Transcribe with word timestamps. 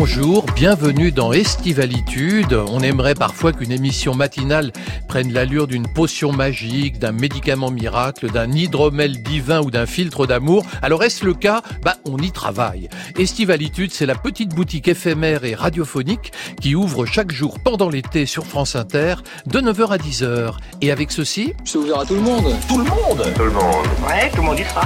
Bonjour, 0.00 0.46
bienvenue 0.54 1.12
dans 1.12 1.30
Estivalitude. 1.30 2.54
On 2.54 2.80
aimerait 2.80 3.14
parfois 3.14 3.52
qu'une 3.52 3.70
émission 3.70 4.14
matinale 4.14 4.72
prenne 5.08 5.30
l'allure 5.30 5.66
d'une 5.66 5.86
potion 5.86 6.32
magique, 6.32 6.98
d'un 6.98 7.12
médicament 7.12 7.70
miracle, 7.70 8.30
d'un 8.30 8.50
hydromel 8.50 9.22
divin 9.22 9.60
ou 9.60 9.70
d'un 9.70 9.84
filtre 9.84 10.26
d'amour. 10.26 10.64
Alors 10.80 11.04
est-ce 11.04 11.26
le 11.26 11.34
cas? 11.34 11.60
Bah 11.82 11.98
on 12.06 12.16
y 12.16 12.32
travaille. 12.32 12.88
Estivalitude, 13.18 13.92
c'est 13.92 14.06
la 14.06 14.14
petite 14.14 14.54
boutique 14.54 14.88
éphémère 14.88 15.44
et 15.44 15.54
radiophonique 15.54 16.32
qui 16.62 16.74
ouvre 16.74 17.04
chaque 17.04 17.30
jour 17.30 17.58
pendant 17.60 17.90
l'été 17.90 18.24
sur 18.24 18.46
France 18.46 18.76
Inter 18.76 19.16
de 19.44 19.60
9h 19.60 19.88
à 19.90 19.98
10h. 19.98 20.54
Et 20.80 20.92
avec 20.92 21.12
ceci, 21.12 21.52
c'est 21.66 21.76
ouvert 21.76 21.98
à 21.98 22.06
tout 22.06 22.14
le 22.14 22.22
monde. 22.22 22.56
Tout 22.66 22.78
le 22.78 22.84
monde 22.84 23.34
Tout 23.36 23.44
le 23.44 23.50
monde. 23.50 23.86
Ouais, 24.08 24.30
tout 24.30 24.38
le 24.38 24.44
monde 24.44 24.58
y 24.58 24.64
sera. 24.64 24.80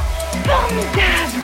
Formidable 0.45 1.44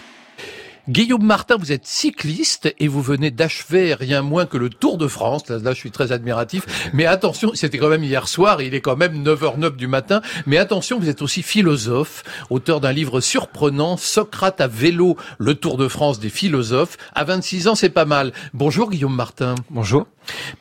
Guillaume 0.91 1.23
Martin, 1.23 1.57
vous 1.57 1.71
êtes 1.71 1.87
cycliste 1.87 2.75
et 2.81 2.89
vous 2.89 3.01
venez 3.01 3.31
d'achever 3.31 3.95
rien 3.95 4.23
moins 4.23 4.45
que 4.45 4.57
le 4.57 4.69
Tour 4.69 4.99
de 4.99 5.07
France. 5.07 5.49
Là, 5.49 5.73
je 5.73 5.79
suis 5.79 5.93
très 5.93 6.11
admiratif. 6.11 6.91
Mais 6.93 7.07
attention, 7.07 7.53
c'était 7.55 7.79
quand 7.79 7.91
même 7.91 8.03
hier 8.03 8.27
soir, 8.27 8.61
il 8.61 8.75
est 8.75 8.81
quand 8.81 8.97
même 8.97 9.23
9h09 9.23 9.77
du 9.77 9.87
matin. 9.87 10.21
Mais 10.47 10.59
attention, 10.59 10.99
vous 10.99 11.09
êtes 11.09 11.23
aussi 11.23 11.45
philosophe, 11.45 12.25
auteur 12.51 12.81
d'un 12.81 12.91
livre 12.91 13.21
surprenant, 13.21 13.97
Socrate 13.97 14.61
à 14.61 14.67
vélo, 14.67 15.17
le 15.39 15.55
Tour 15.55 15.77
de 15.77 15.87
France 15.87 16.19
des 16.19 16.29
philosophes. 16.29 16.97
À 17.15 17.23
26 17.23 17.69
ans, 17.69 17.77
c'est 17.77 17.91
pas 17.91 18.05
mal. 18.05 18.33
Bonjour 18.53 18.91
Guillaume 18.91 19.15
Martin. 19.15 19.55
Bonjour. 19.71 20.09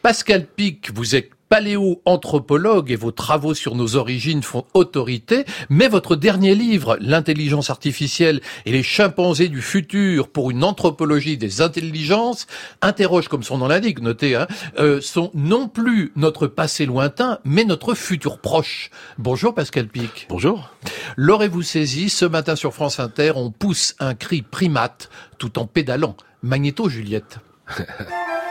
Pascal 0.03 0.45
Pic, 0.45 0.91
vous 0.93 1.16
êtes 1.16 1.31
paléo-anthropologue 1.49 2.91
et 2.91 2.95
vos 2.95 3.12
travaux 3.12 3.53
sur 3.53 3.76
nos 3.76 3.95
origines 3.95 4.44
font 4.44 4.66
autorité, 4.73 5.45
mais 5.70 5.88
votre 5.88 6.16
dernier 6.16 6.55
livre, 6.55 6.98
L'intelligence 7.02 7.69
artificielle 7.69 8.41
et 8.66 8.72
les 8.72 8.83
chimpanzés 8.83 9.50
du 9.50 9.61
futur 9.61 10.30
pour 10.30 10.52
une 10.52 10.64
anthropologie 10.64 11.38
des 11.38 11.61
intelligences, 11.61 12.47
interroge, 12.81 13.28
comme 13.28 13.44
son 13.44 13.58
nom 13.58 13.67
l'indique, 13.67 14.02
notez, 14.02 14.36
hein, 14.36 14.47
euh, 14.78 15.02
sont 15.02 15.31
non 15.33 15.67
plus 15.67 16.11
notre 16.16 16.47
passé 16.47 16.86
lointain, 16.86 17.39
mais 17.44 17.66
notre 17.66 17.95
futur 17.95 18.39
proche. 18.39 18.91
Bonjour 19.17 19.53
Pascal 19.53 19.88
Pic. 19.88 20.28
Bonjour. 20.30 20.69
L'aurez-vous 21.17 21.63
saisi, 21.63 22.09
ce 22.09 22.25
matin 22.25 22.56
sur 22.56 22.73
France 22.73 23.00
Inter, 23.00 23.34
on 23.36 23.52
pousse 23.52 23.95
un 24.00 24.13
cri 24.13 24.41
primate 24.41 25.09
tout 25.38 25.58
en 25.59 25.66
pédalant. 25.66 26.16
Magnéto 26.44 26.89
Juliette. 26.89 27.39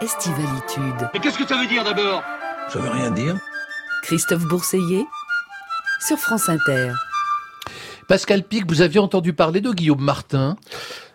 Estivalitude. 0.00 1.10
Mais 1.12 1.20
qu'est-ce 1.20 1.38
que 1.38 1.46
ça 1.46 1.56
veut 1.56 1.66
dire 1.66 1.82
d'abord? 1.82 2.22
Ça 2.68 2.78
veut 2.78 2.90
rien 2.90 3.10
dire. 3.10 3.36
Christophe 4.02 4.44
Bourseiller 4.44 5.04
sur 6.06 6.16
France 6.18 6.48
Inter. 6.48 6.92
Pascal 8.06 8.44
Pic, 8.44 8.64
vous 8.68 8.80
aviez 8.80 9.00
entendu 9.00 9.32
parler 9.32 9.60
de 9.60 9.72
Guillaume 9.72 10.00
Martin? 10.00 10.56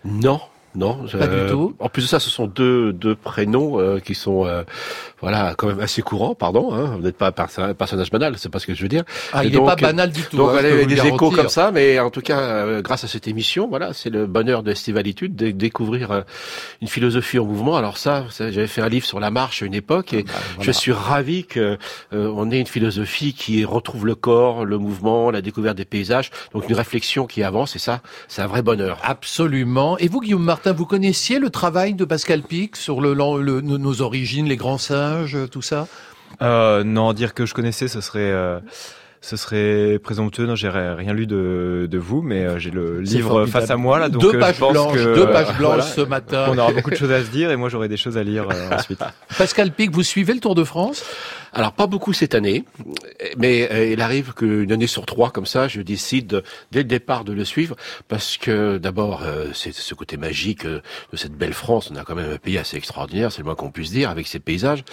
Non. 0.04 0.42
Non, 0.76 1.06
pas 1.12 1.28
du 1.28 1.50
tout. 1.50 1.76
En 1.78 1.88
plus 1.88 2.02
de 2.02 2.08
ça, 2.08 2.20
ce 2.20 2.32
sont 2.32 2.48
deux, 2.48 2.92
deux 2.94 3.16
prénoms 3.16 3.80
euh, 3.80 4.00
qui 4.00 4.16
sont 4.16 4.48
euh, 4.48 4.64
voilà 5.24 5.56
quand 5.58 5.68
même 5.68 5.80
assez 5.80 6.02
courants. 6.02 6.36
Pardon, 6.36 6.74
hein, 6.74 6.96
vous 6.98 7.02
n'êtes 7.02 7.18
pas 7.18 7.34
un 7.58 7.74
personnage 7.74 8.12
banal, 8.12 8.36
c'est 8.38 8.50
pas 8.50 8.60
ce 8.60 8.68
que 8.68 8.76
je 8.76 8.82
veux 8.84 8.90
dire. 8.90 9.04
Ah, 9.32 9.44
il 9.44 9.52
n'est 9.54 9.66
pas 9.66 9.76
banal 9.76 10.12
du 10.12 10.22
tout. 10.22 10.38
Donc 10.38 10.50
hein, 10.50 10.52
voilà, 10.54 10.70
il 10.70 10.80
y 10.80 10.82
a 10.84 10.86
des 10.86 11.08
échos 11.08 11.32
comme 11.32 11.50
ça, 11.50 11.72
mais 11.72 12.00
en 12.00 12.10
tout 12.12 12.22
cas, 12.22 12.40
euh, 12.40 12.82
grâce 12.82 13.04
à 13.04 13.08
cette 13.08 13.28
émission, 13.28 13.68
voilà, 13.68 13.94
c'est 13.94 14.10
le 14.10 14.28
bonheur 14.28 14.62
de 14.62 14.72
Estivalitude 14.72 15.36
de 15.36 15.52
découvrir 15.52 16.12
euh, 16.12 16.22
une 16.82 16.88
philosophie 16.88 17.40
en 17.40 17.46
mouvement. 17.46 17.76
Alors 17.78 17.98
ça, 17.98 18.26
ça 18.30 18.52
j'avais 18.52 18.68
fait 18.68 18.82
un 18.82 18.90
livre 18.90 19.06
sur 19.06 19.20
la 19.20 19.32
marche 19.32 19.64
à 19.64 19.66
une 19.66 19.74
époque, 19.74 20.14
et 20.14 20.26
Ah, 20.28 20.32
bah, 20.32 20.40
voilà. 20.58 20.64
je 20.72 20.72
suis 20.78 20.92
ravi 20.92 21.46
que 21.46 21.78
euh, 22.14 22.32
on 22.36 22.52
ait 22.52 22.60
une 22.60 22.68
philosophie 22.68 23.34
qui 23.34 23.64
retrouve 23.66 24.06
le 24.06 24.16
corps, 24.16 24.66
le 24.66 24.78
mouvement, 24.78 25.32
la 25.32 25.42
découverte 25.42 25.78
des 25.78 25.86
paysages, 25.86 26.30
donc 26.54 26.68
une 26.68 26.76
réflexion 26.76 27.26
qui 27.28 27.44
avance, 27.44 27.76
et 27.76 27.80
ça, 27.80 28.02
c'est 28.28 28.42
un 28.42 28.48
vrai 28.48 28.62
bonheur. 28.62 29.00
Absolument. 29.04 29.98
Et 30.00 30.08
vous, 30.10 30.20
Guillaume 30.20 30.44
Martin, 30.44 30.74
vous 30.74 30.86
connaissiez 30.86 31.40
le 31.40 31.50
travail 31.50 31.94
de 31.94 32.04
Pascal 32.06 32.42
Pic 32.42 32.76
sur 32.76 33.00
le, 33.02 33.14
le- 33.14 33.62
nos 33.62 33.78
nos 33.78 34.02
origines, 34.02 34.48
les 34.48 34.58
grands 34.58 34.78
singes, 35.14 35.50
tout 35.52 35.62
ça 35.62 35.88
Euh, 36.42 36.84
non, 36.84 37.14
dire 37.14 37.34
que 37.34 37.46
je 37.46 37.54
connaissais, 37.54 37.88
ce 37.88 38.02
serait, 38.02 38.20
euh, 38.32 38.60
ce 39.22 39.38
serait 39.38 40.00
présomptueux. 40.04 40.46
Non, 40.48 40.56
j'ai 40.56 40.68
ri- 40.70 40.94
rien 40.98 41.14
lu 41.14 41.28
de, 41.28 41.88
de 41.90 41.98
vous, 41.98 42.22
mais 42.22 42.44
euh, 42.46 42.60
j'ai 42.60 42.72
le 42.72 43.00
livre 43.02 43.30
formidable. 43.30 43.52
face 43.52 43.70
à 43.70 43.78
moi 43.78 44.00
là, 44.00 44.10
donc 44.10 44.22
deux 44.24 44.36
euh, 44.36 44.40
pages 44.40 44.56
je 44.56 44.60
pense 44.60 44.74
blanches, 44.74 44.96
que 44.96 45.16
deux 45.16 45.28
pages 45.30 45.50
euh, 45.50 45.54
blanches 45.54 45.76
voilà, 45.76 45.84
ce 45.84 46.02
matin. 46.02 46.46
on 46.50 46.58
aura 46.58 46.72
beaucoup 46.74 46.90
de 46.90 46.96
choses 46.96 47.12
à 47.12 47.24
se 47.24 47.30
dire 47.30 47.52
et 47.52 47.56
moi 47.56 47.70
j'aurai 47.70 47.88
des 47.88 47.98
choses 47.98 48.18
à 48.18 48.24
lire 48.24 48.48
euh, 48.52 48.76
ensuite. 48.76 49.00
Pascal 49.38 49.72
Pic, 49.72 49.92
vous 49.92 50.04
suivez 50.04 50.34
le 50.34 50.40
Tour 50.40 50.56
de 50.56 50.64
France? 50.64 51.04
Alors 51.56 51.72
pas 51.74 51.86
beaucoup 51.86 52.14
cette 52.14 52.34
année, 52.34 52.66
mais 53.38 53.72
euh, 53.72 53.92
il 53.94 54.02
arrive 54.02 54.34
qu'une 54.34 54.72
année 54.72 54.88
sur 54.88 55.06
trois 55.06 55.30
comme 55.30 55.46
ça, 55.46 55.68
je 55.68 55.82
décide 55.82 56.26
de- 56.26 56.44
dès 56.72 56.80
le 56.80 56.86
départ 56.86 57.24
de 57.24 57.32
le 57.32 57.46
suivre 57.46 57.76
parce 58.08 58.38
que 58.38 58.80
d'abord 58.80 59.22
euh, 59.22 59.50
c'est 59.54 59.72
ce 59.72 59.94
côté 59.94 60.18
magique 60.18 60.66
euh, 60.66 60.82
de 61.12 61.18
cette 61.18 61.34
belle 61.34 61.54
France. 61.54 61.92
On 61.94 61.96
a 61.96 62.04
quand 62.04 62.16
même 62.16 62.32
un 62.32 62.38
pays 62.38 62.58
assez 62.58 62.76
extraordinaire, 62.78 63.32
c'est 63.32 63.40
le 63.40 63.46
moins 63.46 63.54
qu'on 63.54 63.70
puisse 63.70 63.92
dire, 63.92 64.10
avec 64.10 64.26
ses 64.26 64.40
paysages. 64.40 64.84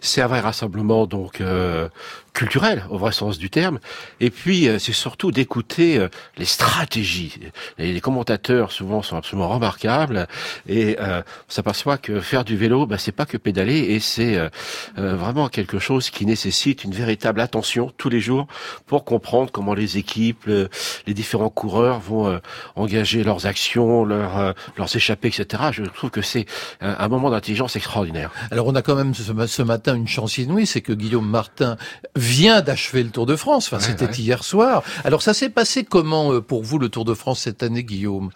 C'est 0.00 0.22
un 0.22 0.28
vrai 0.28 0.38
rassemblement 0.38 1.06
donc 1.06 1.40
euh, 1.40 1.88
culturel 2.32 2.84
au 2.90 2.98
vrai 2.98 3.10
sens 3.10 3.36
du 3.36 3.50
terme. 3.50 3.80
Et 4.20 4.30
puis 4.30 4.68
c'est 4.78 4.92
surtout 4.92 5.32
d'écouter 5.32 6.06
les 6.36 6.44
stratégies. 6.44 7.38
Les, 7.78 8.00
commentateurs 8.00 8.72
souvent 8.72 9.02
sont 9.02 9.16
absolument 9.16 9.48
remarquables 9.48 10.26
et 10.68 10.96
euh, 11.00 11.22
on 11.48 11.52
s'aperçoit 11.52 11.96
que 11.96 12.20
faire 12.20 12.44
du 12.44 12.56
vélo, 12.56 12.86
bah, 12.86 12.98
c'est 12.98 13.12
pas 13.12 13.26
que 13.26 13.36
pédaler 13.36 13.78
et 13.78 14.00
c'est 14.00 14.36
euh, 14.36 14.48
vraiment 14.96 15.48
quelque 15.48 15.78
chose 15.78 16.03
qui 16.10 16.26
nécessite 16.26 16.84
une 16.84 16.92
véritable 16.92 17.40
attention 17.40 17.92
tous 17.96 18.08
les 18.08 18.20
jours 18.20 18.46
pour 18.86 19.04
comprendre 19.04 19.50
comment 19.52 19.74
les 19.74 19.98
équipes, 19.98 20.44
le- 20.46 20.68
les 21.06 21.14
différents 21.14 21.50
coureurs 21.50 22.00
vont 22.00 22.28
euh, 22.28 22.38
engager 22.76 23.24
leurs 23.24 23.46
actions, 23.46 24.04
leurs, 24.04 24.38
euh, 24.38 24.52
leurs 24.76 24.94
échappées, 24.94 25.28
etc. 25.28 25.64
Je 25.72 25.82
trouve 25.84 26.10
que 26.10 26.22
c'est 26.22 26.46
un, 26.80 26.96
un 26.98 27.08
moment 27.08 27.30
d'intelligence 27.30 27.76
extraordinaire. 27.76 28.30
Alors 28.50 28.66
on 28.66 28.74
a 28.74 28.82
quand 28.82 28.94
même 28.96 29.14
ce, 29.14 29.22
ce 29.46 29.62
matin 29.62 29.94
une 29.94 30.08
chance 30.08 30.38
inouïe, 30.38 30.66
c'est 30.66 30.80
que 30.80 30.92
Guillaume 30.92 31.28
Martin 31.28 31.76
vient 32.16 32.60
d'achever 32.60 33.02
le 33.02 33.10
Tour 33.10 33.26
de 33.26 33.36
France. 33.36 33.66
Enfin, 33.72 33.80
c'était 33.80 34.12
hier 34.20 34.42
soir. 34.44 34.82
Alors 35.04 35.22
ça 35.22 35.34
s'est 35.34 35.50
passé 35.50 35.84
comment 35.84 36.32
euh, 36.32 36.40
pour 36.40 36.62
vous 36.62 36.78
le 36.78 36.88
Tour 36.88 37.04
de 37.04 37.14
France 37.14 37.40
cette 37.40 37.62
année, 37.62 37.84
Guillaume? 37.84 38.30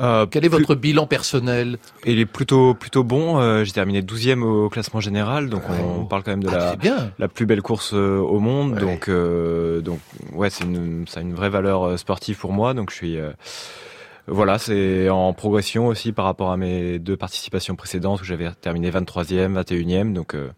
Euh, 0.00 0.26
Quel 0.30 0.44
est 0.44 0.48
plus- 0.48 0.58
votre 0.60 0.74
bilan 0.74 1.06
personnel 1.06 1.76
Il 2.06 2.18
est 2.18 2.26
plutôt 2.26 2.72
plutôt 2.74 3.04
bon. 3.04 3.38
euh, 3.38 3.62
j'ai 3.64 3.72
terminé 3.72 4.00
12e 4.02 4.42
au 4.42 4.68
classement 4.70 5.00
général, 5.00 5.50
donc 5.50 5.68
Ouais. 5.68 5.76
on 5.80 6.06
parle 6.06 6.22
quand 6.22 6.30
même 6.30 6.42
de 6.42 6.48
Ah, 6.48 6.56
la 6.70 6.76
bien. 6.76 7.10
la 7.18 7.28
plus 7.28 7.44
belle 7.46 7.60
course 7.62 7.90
euh, 7.92 8.18
au 8.18 8.40
monde. 8.40 8.72
Ouais. 8.74 8.80
Donc, 8.80 9.08
euh, 9.08 9.80
donc, 9.82 9.98
ouais, 10.32 10.48
c'est 10.50 10.64
une, 10.64 11.04
ça 11.06 11.20
a 11.20 11.22
une 11.22 11.34
vraie 11.34 11.50
valeur 11.50 11.98
sportive 11.98 12.38
pour 12.38 12.52
moi. 12.52 12.72
Donc, 12.74 12.90
je 12.90 12.96
suis, 12.96 13.18
euh, 13.18 13.30
voilà, 14.32 14.58
c'est 14.58 15.08
en 15.08 15.32
progression 15.32 15.86
aussi 15.86 16.12
par 16.12 16.24
rapport 16.24 16.50
à 16.50 16.56
mes 16.56 16.98
deux 16.98 17.16
participations 17.16 17.76
précédentes 17.76 18.20
où 18.20 18.24
j'avais 18.24 18.50
terminé 18.60 18.90
23e, 18.90 19.62
21e. 19.62 20.12
Donc, 20.12 20.34
euh, 20.34 20.50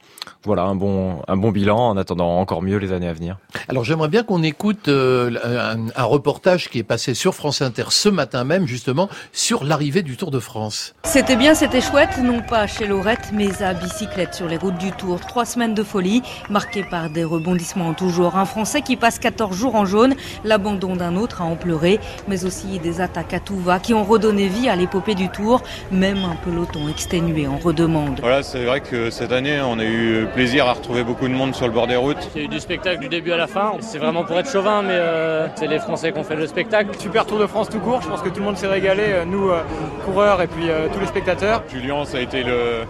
voilà, 0.44 0.62
un 0.62 0.74
bon, 0.74 1.22
un 1.26 1.36
bon 1.36 1.50
bilan 1.50 1.78
en 1.78 1.96
attendant 1.96 2.38
encore 2.38 2.62
mieux 2.62 2.78
les 2.78 2.92
années 2.92 3.08
à 3.08 3.12
venir. 3.12 3.38
Alors 3.68 3.84
j'aimerais 3.84 4.08
bien 4.08 4.22
qu'on 4.22 4.42
écoute 4.42 4.88
euh, 4.88 5.32
un, 5.44 5.86
un 5.94 6.04
reportage 6.04 6.70
qui 6.70 6.78
est 6.78 6.84
passé 6.84 7.14
sur 7.14 7.34
France 7.34 7.62
Inter 7.62 7.84
ce 7.90 8.08
matin 8.08 8.44
même, 8.44 8.66
justement, 8.66 9.08
sur 9.32 9.64
l'arrivée 9.64 10.02
du 10.02 10.16
Tour 10.16 10.30
de 10.30 10.38
France. 10.38 10.94
C'était 11.04 11.36
bien, 11.36 11.54
c'était 11.54 11.80
chouette, 11.80 12.18
non 12.22 12.42
pas 12.42 12.66
chez 12.66 12.86
Lorette, 12.86 13.30
mais 13.32 13.62
à 13.62 13.74
bicyclette 13.74 14.34
sur 14.34 14.46
les 14.46 14.56
routes 14.56 14.78
du 14.78 14.92
Tour. 14.92 15.20
Trois 15.20 15.44
semaines 15.44 15.74
de 15.74 15.82
folie, 15.82 16.22
marquées 16.50 16.84
par 16.84 17.10
des 17.10 17.24
rebondissements 17.24 17.88
en 17.88 17.94
tout 17.94 18.10
genre. 18.10 18.36
Un 18.36 18.44
Français 18.44 18.82
qui 18.82 18.96
passe 18.96 19.18
14 19.18 19.56
jours 19.56 19.74
en 19.74 19.84
jaune, 19.84 20.14
l'abandon 20.44 20.96
d'un 20.96 21.16
autre 21.16 21.42
à 21.42 21.44
en 21.44 21.56
pleurer, 21.56 21.98
mais 22.28 22.44
aussi 22.44 22.78
des 22.78 23.00
attaques 23.00 23.34
à 23.34 23.40
tout 23.40 23.56
qui 23.82 23.94
ont 23.94 24.04
redonné 24.04 24.48
vie 24.48 24.68
à 24.68 24.76
l'épopée 24.76 25.14
du 25.14 25.28
Tour. 25.28 25.62
Même 25.90 26.18
un 26.24 26.36
peloton 26.36 26.88
exténué 26.88 27.46
en 27.46 27.58
redemande. 27.58 28.18
Voilà, 28.20 28.42
c'est 28.42 28.64
vrai 28.64 28.80
que 28.80 29.10
cette 29.10 29.32
année, 29.32 29.60
on 29.60 29.78
a 29.78 29.84
eu 29.84 30.26
plaisir 30.34 30.66
à 30.66 30.72
retrouver 30.74 31.04
beaucoup 31.04 31.28
de 31.28 31.34
monde 31.34 31.54
sur 31.54 31.66
le 31.66 31.72
bord 31.72 31.86
des 31.86 31.96
routes. 31.96 32.30
Il 32.34 32.40
y 32.40 32.42
a 32.42 32.46
eu 32.46 32.48
du 32.48 32.60
spectacle 32.60 33.00
du 33.00 33.08
début 33.08 33.32
à 33.32 33.36
la 33.36 33.46
fin. 33.46 33.72
C'est 33.80 33.98
vraiment 33.98 34.24
pour 34.24 34.38
être 34.38 34.50
chauvin, 34.50 34.82
mais 34.82 34.92
euh, 34.92 35.46
c'est 35.56 35.66
les 35.66 35.78
Français 35.78 36.12
qui 36.12 36.18
ont 36.18 36.24
fait 36.24 36.36
le 36.36 36.46
spectacle. 36.46 36.90
Super 36.98 37.26
Tour 37.26 37.38
de 37.38 37.46
France 37.46 37.68
tout 37.68 37.80
court, 37.80 38.00
je 38.02 38.08
pense 38.08 38.20
que 38.20 38.28
tout 38.28 38.38
le 38.40 38.44
monde 38.44 38.56
s'est 38.56 38.66
régalé, 38.66 39.02
euh, 39.06 39.24
nous 39.24 39.48
euh, 39.48 39.62
coureurs 40.04 40.40
et 40.42 40.46
puis 40.46 40.68
euh, 40.68 40.88
tous 40.92 41.00
les 41.00 41.06
spectateurs. 41.06 41.62
Julien, 41.72 42.04
ça 42.04 42.18
a 42.18 42.20
été 42.20 42.42
le, 42.42 42.84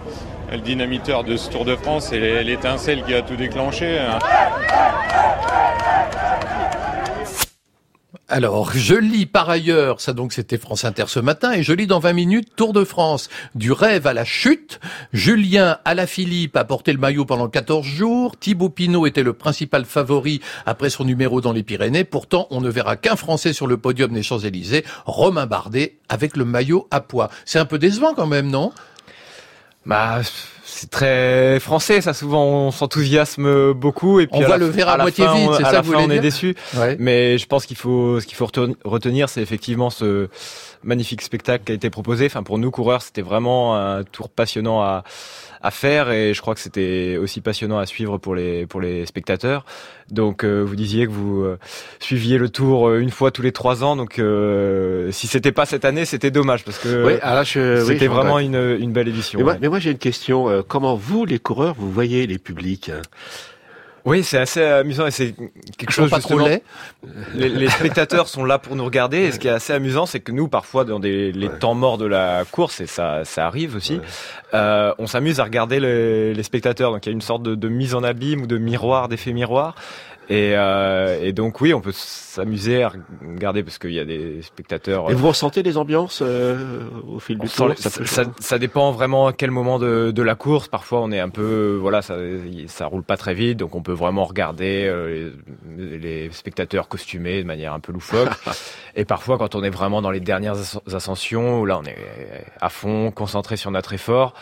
le 0.51 0.57
dynamiteur 0.59 1.23
de 1.23 1.37
ce 1.37 1.49
Tour 1.49 1.65
de 1.65 1.75
France 1.75 2.11
et 2.11 2.43
l'étincelle 2.43 3.03
qui 3.03 3.13
a 3.13 3.21
tout 3.21 3.35
déclenché. 3.35 3.97
Alors, 8.27 8.71
je 8.73 8.95
lis 8.95 9.27
par 9.27 9.51
ailleurs, 9.51 10.01
ça 10.01 10.11
donc 10.13 10.33
c'était 10.33 10.57
France 10.57 10.83
Inter 10.83 11.03
ce 11.07 11.19
matin, 11.19 11.51
et 11.51 11.61
je 11.61 11.73
lis 11.73 11.85
dans 11.85 11.99
20 11.99 12.13
minutes 12.13 12.55
Tour 12.55 12.73
de 12.73 12.83
France, 12.83 13.29
du 13.53 13.71
rêve 13.71 14.07
à 14.07 14.13
la 14.13 14.25
chute. 14.25 14.79
Julien 15.13 15.77
Alaphilippe 15.85 16.57
a 16.57 16.63
porté 16.63 16.91
le 16.91 16.97
maillot 16.97 17.25
pendant 17.25 17.47
14 17.47 17.85
jours. 17.85 18.35
Thibaut 18.35 18.69
Pinot 18.69 19.05
était 19.05 19.21
le 19.21 19.33
principal 19.33 19.85
favori 19.85 20.41
après 20.65 20.89
son 20.89 21.03
numéro 21.03 21.39
dans 21.39 21.51
les 21.51 21.61
Pyrénées. 21.61 22.03
Pourtant, 22.03 22.47
on 22.49 22.61
ne 22.61 22.69
verra 22.69 22.95
qu'un 22.95 23.15
Français 23.15 23.53
sur 23.53 23.67
le 23.67 23.77
podium 23.77 24.11
des 24.11 24.23
Champs-Élysées, 24.23 24.85
Romain 25.05 25.45
Bardet, 25.45 25.99
avec 26.09 26.35
le 26.35 26.45
maillot 26.45 26.87
à 26.89 27.01
poids. 27.01 27.29
C'est 27.45 27.59
un 27.59 27.65
peu 27.65 27.77
décevant 27.77 28.15
quand 28.15 28.27
même, 28.27 28.49
non? 28.49 28.71
Bah, 29.85 30.21
c'est 30.67 30.89
très 30.89 31.59
français, 31.59 32.01
ça. 32.01 32.13
Souvent, 32.13 32.43
on 32.43 32.71
s'enthousiasme 32.71 33.73
beaucoup 33.73 34.19
et 34.19 34.25
puis 34.27 34.41
on 34.41 34.45
voit 34.47 34.57
le 34.57 34.65
verre 34.65 34.89
à, 34.89 34.97
moitié 34.97 35.25
vide. 35.27 35.51
C'est 35.57 35.63
ça 35.63 35.71
la 35.73 35.81
vous 35.81 35.91
fin, 35.91 36.01
voulez 36.01 36.13
on 36.13 36.17
est 36.17 36.19
déçu. 36.19 36.55
Ouais. 36.75 36.95
Mais 36.99 37.37
je 37.37 37.45
pense 37.45 37.65
qu'il 37.67 37.77
faut, 37.77 38.19
ce 38.19 38.25
qu'il 38.25 38.35
faut 38.35 38.49
retenir- 38.83 39.29
c'est 39.29 39.41
effectivement 39.41 39.89
ce 39.91 40.27
magnifique 40.83 41.21
spectacle 41.21 41.63
qui 41.65 41.71
a 41.71 41.75
été 41.75 41.89
proposé. 41.89 42.25
Enfin, 42.25 42.43
pour 42.43 42.57
nous 42.57 42.71
coureurs, 42.71 43.01
c'était 43.03 43.21
vraiment 43.21 43.75
un 43.77 44.03
tour 44.03 44.29
passionnant 44.29 44.81
à, 44.81 45.03
à 45.61 45.71
faire 45.71 46.11
et 46.11 46.33
je 46.33 46.41
crois 46.41 46.53
que 46.55 46.59
c'était 46.61 47.17
aussi 47.19 47.41
passionnant 47.41 47.77
à 47.79 47.85
suivre 47.85 48.17
pour 48.17 48.35
les 48.35 48.65
pour 48.65 48.81
les 48.81 49.05
spectateurs. 49.05 49.65
Donc, 50.11 50.43
euh, 50.43 50.61
vous 50.61 50.75
disiez 50.75 51.07
que 51.07 51.11
vous 51.11 51.41
euh, 51.41 51.57
suiviez 51.99 52.37
le 52.37 52.49
tour 52.49 52.87
euh, 52.89 52.99
une 52.99 53.09
fois 53.09 53.31
tous 53.31 53.41
les 53.41 53.51
trois 53.51 53.83
ans. 53.83 53.95
Donc, 53.95 54.19
euh, 54.19 55.11
si 55.11 55.25
c'était 55.25 55.51
pas 55.51 55.65
cette 55.65 55.83
année, 55.85 56.05
c'était 56.05 56.29
dommage 56.29 56.63
parce 56.63 56.77
que 56.77 57.03
Oui, 57.05 57.13
je, 57.43 57.79
oui, 57.81 57.87
c'était 57.87 58.05
je 58.05 58.11
vraiment 58.11 58.37
une, 58.37 58.77
une 58.79 58.91
belle 58.91 59.07
édition. 59.07 59.39
Mais 59.39 59.43
moi, 59.43 59.53
ouais. 59.53 59.59
mais 59.61 59.69
moi, 59.69 59.79
j'ai 59.79 59.89
une 59.91 59.97
question. 59.97 60.54
Euh, 60.55 60.63
comment 60.67 60.95
vous, 60.95 61.25
les 61.25 61.39
coureurs, 61.39 61.75
vous 61.77 61.91
voyez 61.91 62.27
les 62.27 62.37
publics? 62.37 62.91
Oui, 64.07 64.23
c'est 64.23 64.37
assez 64.37 64.61
amusant 64.63 65.07
et 65.07 65.11
c'est 65.11 65.33
quelque 65.79 65.89
chose 65.91 66.11
pas 66.11 66.19
trop 66.19 66.37
justement- 66.37 66.59
les, 67.33 67.49
les 67.49 67.67
spectateurs 67.69 68.27
sont 68.27 68.45
là 68.45 68.59
pour 68.59 68.75
nous 68.75 68.85
regarder 68.85 69.17
et 69.17 69.31
ce 69.31 69.39
qui 69.39 69.47
est 69.47 69.51
assez 69.51 69.73
amusant 69.73 70.05
c'est 70.05 70.19
que 70.19 70.31
nous 70.31 70.47
parfois 70.47 70.85
dans 70.85 70.99
des, 70.99 71.31
les 71.31 71.49
temps 71.49 71.73
morts 71.73 71.97
de 71.97 72.05
la 72.05 72.43
course 72.45 72.81
et 72.81 72.85
ça 72.85 73.25
ça 73.25 73.47
arrive 73.47 73.75
aussi 73.75 73.99
euh, 74.53 74.93
on 74.99 75.07
s'amuse 75.07 75.39
à 75.39 75.43
regarder 75.43 75.79
les, 75.79 76.35
les 76.35 76.43
spectateurs. 76.43 76.91
Donc 76.91 77.03
il 77.07 77.09
y 77.09 77.13
a 77.13 77.13
une 77.13 77.21
sorte 77.21 77.41
de, 77.41 77.55
de 77.55 77.67
mise 77.67 77.95
en 77.95 78.03
abîme 78.03 78.43
ou 78.43 78.47
de 78.47 78.59
miroir 78.59 79.07
d'effet 79.07 79.33
miroir 79.33 79.73
et, 80.29 80.53
euh, 80.55 81.19
et 81.21 81.33
donc 81.33 81.61
oui 81.61 81.73
on 81.73 81.81
peut 81.81 81.91
s'amuser 81.93 82.83
à 82.83 82.91
regarder 83.21 83.63
parce 83.63 83.77
qu'il 83.77 83.91
y 83.93 83.99
a 83.99 84.05
des 84.05 84.41
spectateurs 84.41 85.09
Et 85.11 85.13
vous 85.13 85.27
ressentez 85.27 85.61
les 85.63 85.77
ambiances 85.77 86.21
euh, 86.25 86.79
au 87.07 87.19
fil 87.19 87.37
on 87.39 87.43
du 87.43 87.49
les- 87.69 87.75
ça, 87.75 87.89
ça, 88.05 88.23
ça 88.39 88.57
dépend 88.59 88.91
vraiment 88.91 89.27
à 89.27 89.33
quel 89.33 89.51
moment 89.51 89.79
de, 89.79 90.11
de 90.11 90.21
la 90.23 90.35
course. 90.35 90.67
Parfois, 90.67 91.01
on 91.01 91.11
est 91.11 91.19
un 91.19 91.29
peu, 91.29 91.77
voilà, 91.79 92.01
ça, 92.01 92.15
ça 92.67 92.85
roule 92.87 93.03
pas 93.03 93.17
très 93.17 93.33
vite, 93.33 93.57
donc 93.57 93.75
on 93.75 93.81
peut 93.81 93.93
vraiment 93.93 94.23
regarder 94.25 94.85
euh, 94.87 95.31
les, 95.77 95.97
les 95.99 96.29
spectateurs 96.31 96.87
costumés 96.87 97.41
de 97.41 97.47
manière 97.47 97.73
un 97.73 97.79
peu 97.79 97.91
loufoque. 97.91 98.29
Et 98.95 99.05
parfois, 99.05 99.37
quand 99.37 99.55
on 99.55 99.63
est 99.63 99.69
vraiment 99.69 100.01
dans 100.01 100.11
les 100.11 100.19
dernières 100.19 100.55
as- 100.57 100.79
ascensions, 100.95 101.59
où 101.61 101.65
là, 101.65 101.77
on 101.79 101.83
est 101.83 101.97
à 102.61 102.69
fond, 102.69 103.11
concentré 103.11 103.57
sur 103.57 103.71
notre 103.71 103.93
effort. 103.93 104.33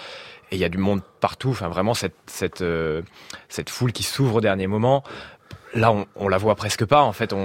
Et 0.52 0.56
il 0.56 0.60
y 0.60 0.66
a 0.66 0.70
du 0.70 0.78
monde 0.78 1.02
partout. 1.20 1.50
Enfin, 1.50 1.68
vraiment 1.68 1.94
cette 1.96 2.16
cette 2.28 2.62
euh, 2.62 3.02
cette 3.50 3.70
foule 3.72 3.92
qui 3.92 4.04
s'ouvre 4.04 4.36
au 4.36 4.42
dernier 4.42 4.68
moment. 4.68 5.04
Là, 5.76 5.92
on, 5.92 6.06
on 6.16 6.28
la 6.28 6.38
voit 6.38 6.54
presque 6.56 6.86
pas. 6.86 7.02
En 7.02 7.14
fait, 7.14 7.34
on, 7.34 7.38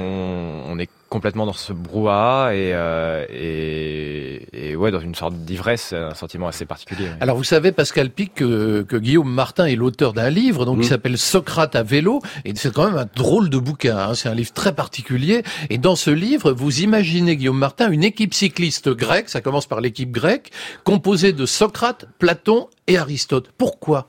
on 0.66 0.78
est 0.78 0.90
complètement 1.08 1.46
dans 1.46 1.54
ce 1.54 1.72
brouhaha 1.72 2.54
et, 2.54 2.72
euh, 2.75 3.25
et, 3.30 4.70
et 4.70 4.76
ouais, 4.76 4.90
dans 4.90 5.00
une 5.00 5.14
sorte 5.14 5.32
d'ivresse, 5.34 5.94
un 5.94 6.12
sentiment 6.12 6.46
assez 6.48 6.66
particulier. 6.66 7.04
ouais. 7.04 7.16
Alors 7.20 7.38
vous 7.38 7.44
savez, 7.44 7.72
Pascal 7.72 8.10
Pic, 8.10 8.34
que, 8.34 8.82
que 8.82 8.96
Guillaume 8.96 9.32
Martin 9.32 9.64
est 9.64 9.76
l'auteur 9.76 10.12
d'un 10.12 10.28
livre 10.28 10.66
donc 10.66 10.76
Mm. 10.76 10.80
qui 10.82 10.86
s'appelle 10.88 11.16
Socrate 11.16 11.75
à 11.75 11.82
vélo, 11.82 12.20
et 12.44 12.52
c'est 12.54 12.70
quand 12.75 12.84
même 12.90 12.98
un 12.98 13.08
drôle 13.16 13.48
de 13.48 13.56
bouquin. 13.58 13.96
hein. 13.96 14.14
C'est 14.14 14.28
un 14.28 14.34
livre 14.34 14.52
très 14.52 14.75
particulier. 14.75 15.42
Et 15.70 15.78
dans 15.78 15.96
ce 15.96 16.10
livre, 16.10 16.52
vous 16.52 16.82
imaginez 16.82 17.36
Guillaume 17.36 17.56
Martin 17.58 17.90
une 17.90 18.04
équipe 18.04 18.34
cycliste 18.34 18.90
grecque, 18.90 19.30
ça 19.30 19.40
commence 19.40 19.64
par 19.66 19.80
l'équipe 19.80 20.10
grecque, 20.10 20.50
composée 20.84 21.32
de 21.32 21.46
Socrate, 21.46 22.04
Platon 22.19 22.69
et 22.86 22.98
Aristote. 22.98 23.50
Pourquoi? 23.56 24.08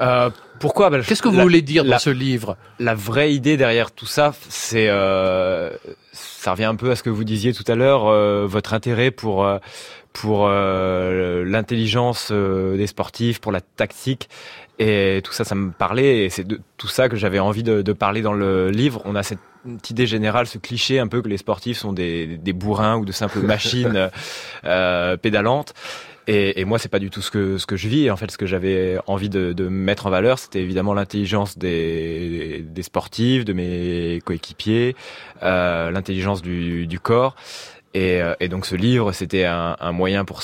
Euh, 0.00 0.30
pourquoi 0.62 0.88
Ben, 0.88 1.02
Qu'est-ce 1.02 1.20
que 1.20 1.28
vous 1.28 1.36
la- 1.36 1.42
voulez 1.42 1.60
dire 1.60 1.84
dans 1.84 1.98
ce 1.98 2.08
livre 2.10 2.56
la 2.78 2.94
vraie 2.94 3.34
idée 3.34 3.56
derrière 3.58 3.90
tout 3.90 4.06
ça, 4.06 4.32
c'est 4.48 4.88
euh, 4.88 5.70
ça 6.12 6.52
revient 6.52 6.64
un 6.64 6.74
peu 6.76 6.90
à 6.90 6.96
ce 6.96 7.02
que 7.02 7.10
vous 7.10 7.24
disiez 7.24 7.52
tout 7.52 7.64
à 7.68 7.74
l'heure, 7.74 8.06
euh, 8.06 8.46
votre 8.48 8.72
intérêt 8.72 9.10
pour 9.10 9.44
euh, 9.44 9.58
pour 10.14 10.46
euh, 10.48 11.44
l'intelligence 11.44 12.28
euh, 12.32 12.76
des 12.76 12.86
sportifs, 12.86 13.40
pour 13.40 13.52
la 13.52 13.60
tactique 13.60 14.28
et 14.78 15.20
tout 15.24 15.32
ça, 15.32 15.44
ça 15.44 15.54
me 15.54 15.70
parlait 15.70 16.24
et 16.24 16.30
c'est 16.30 16.44
de 16.46 16.60
tout 16.76 16.88
ça 16.88 17.08
que 17.08 17.16
j'avais 17.16 17.38
envie 17.38 17.62
de, 17.62 17.82
de 17.82 17.92
parler 17.92 18.22
dans 18.22 18.32
le 18.32 18.70
livre. 18.70 19.02
On 19.04 19.14
a 19.14 19.22
cette 19.22 19.38
idée 19.90 20.06
générale, 20.06 20.46
ce 20.46 20.58
cliché 20.58 20.98
un 20.98 21.06
peu 21.08 21.22
que 21.22 21.28
les 21.28 21.36
sportifs 21.36 21.78
sont 21.78 21.92
des, 21.92 22.26
des 22.38 22.52
bourrins 22.52 22.96
ou 22.96 23.04
de 23.04 23.12
simples 23.12 23.40
machines 23.40 24.10
euh, 24.64 25.16
pédalantes. 25.16 25.72
Et, 26.26 26.60
et 26.60 26.64
moi, 26.64 26.78
c'est 26.78 26.88
pas 26.88 27.00
du 27.00 27.10
tout 27.10 27.20
ce 27.20 27.30
que 27.30 27.58
ce 27.58 27.66
que 27.66 27.76
je 27.76 27.88
vis. 27.88 28.10
En 28.10 28.16
fait, 28.16 28.30
ce 28.30 28.38
que 28.38 28.46
j'avais 28.46 28.98
envie 29.06 29.28
de, 29.28 29.52
de 29.52 29.68
mettre 29.68 30.06
en 30.06 30.10
valeur, 30.10 30.38
c'était 30.38 30.60
évidemment 30.60 30.94
l'intelligence 30.94 31.58
des, 31.58 32.64
des 32.66 32.82
sportifs, 32.82 33.44
de 33.44 33.52
mes 33.52 34.20
coéquipiers, 34.24 34.94
euh, 35.42 35.90
l'intelligence 35.90 36.42
du, 36.42 36.86
du 36.86 37.00
corps. 37.00 37.34
Et, 37.94 38.22
euh, 38.22 38.34
et 38.40 38.48
donc, 38.48 38.66
ce 38.66 38.74
livre, 38.74 39.12
c'était 39.12 39.44
un, 39.44 39.76
un 39.78 39.92
moyen 39.92 40.24
pour 40.24 40.42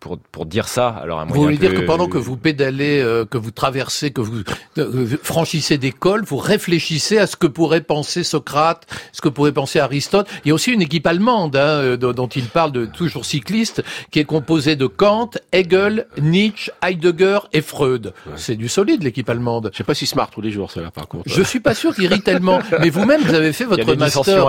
pour 0.00 0.18
pour 0.32 0.46
dire 0.46 0.68
ça. 0.68 0.88
Alors, 0.88 1.20
un 1.20 1.24
Vous 1.24 1.34
moyen 1.34 1.44
voulez 1.44 1.56
dire 1.58 1.74
que 1.74 1.84
pendant 1.86 2.08
que 2.08 2.18
vous 2.18 2.36
pédalez, 2.36 3.00
euh, 3.00 3.24
que 3.24 3.38
vous 3.38 3.50
traversez, 3.50 4.10
que 4.10 4.20
vous 4.20 4.42
euh, 4.78 5.06
franchissez 5.22 5.78
des 5.78 5.92
cols, 5.92 6.24
vous 6.24 6.36
réfléchissez 6.36 7.18
à 7.18 7.26
ce 7.26 7.36
que 7.36 7.46
pourrait 7.46 7.80
penser 7.80 8.22
Socrate, 8.24 8.86
ce 9.12 9.20
que 9.20 9.28
pourrait 9.28 9.52
penser 9.52 9.78
Aristote. 9.80 10.26
Il 10.44 10.48
y 10.48 10.50
a 10.50 10.54
aussi 10.54 10.72
une 10.72 10.82
équipe 10.82 11.06
allemande 11.06 11.56
hein, 11.56 11.60
euh, 11.60 11.96
dont 11.96 12.12
dont 12.12 12.28
il 12.28 12.44
parle 12.44 12.72
de 12.72 12.86
toujours 12.86 13.24
cycliste, 13.24 13.82
qui 14.10 14.18
est 14.18 14.24
composée 14.24 14.76
de 14.76 14.86
Kant, 14.86 15.30
Hegel, 15.52 16.06
Nietzsche, 16.20 16.70
Heidegger 16.82 17.38
et 17.52 17.62
Freud. 17.62 18.12
C'est 18.36 18.56
du 18.56 18.68
solide 18.68 19.02
l'équipe 19.02 19.28
allemande. 19.30 19.70
Je 19.72 19.78
sais 19.78 19.84
pas 19.84 19.94
si 19.94 20.06
smart 20.06 20.30
tous 20.30 20.40
les 20.40 20.50
jours, 20.50 20.70
ça 20.70 20.80
là, 20.80 20.90
par 20.90 21.08
contre. 21.08 21.24
Je 21.26 21.42
suis 21.42 21.60
pas 21.60 21.74
sûr 21.74 21.94
qu'il 21.94 22.06
rit 22.06 22.20
tellement. 22.22 22.60
Mais 22.80 22.90
vous-même, 22.90 23.22
vous 23.22 23.34
avez 23.34 23.52
fait 23.52 23.64
il 23.64 23.70
y 23.78 23.80
a 23.80 23.84
votre 23.84 23.92
des 23.92 23.96
master. 23.96 24.46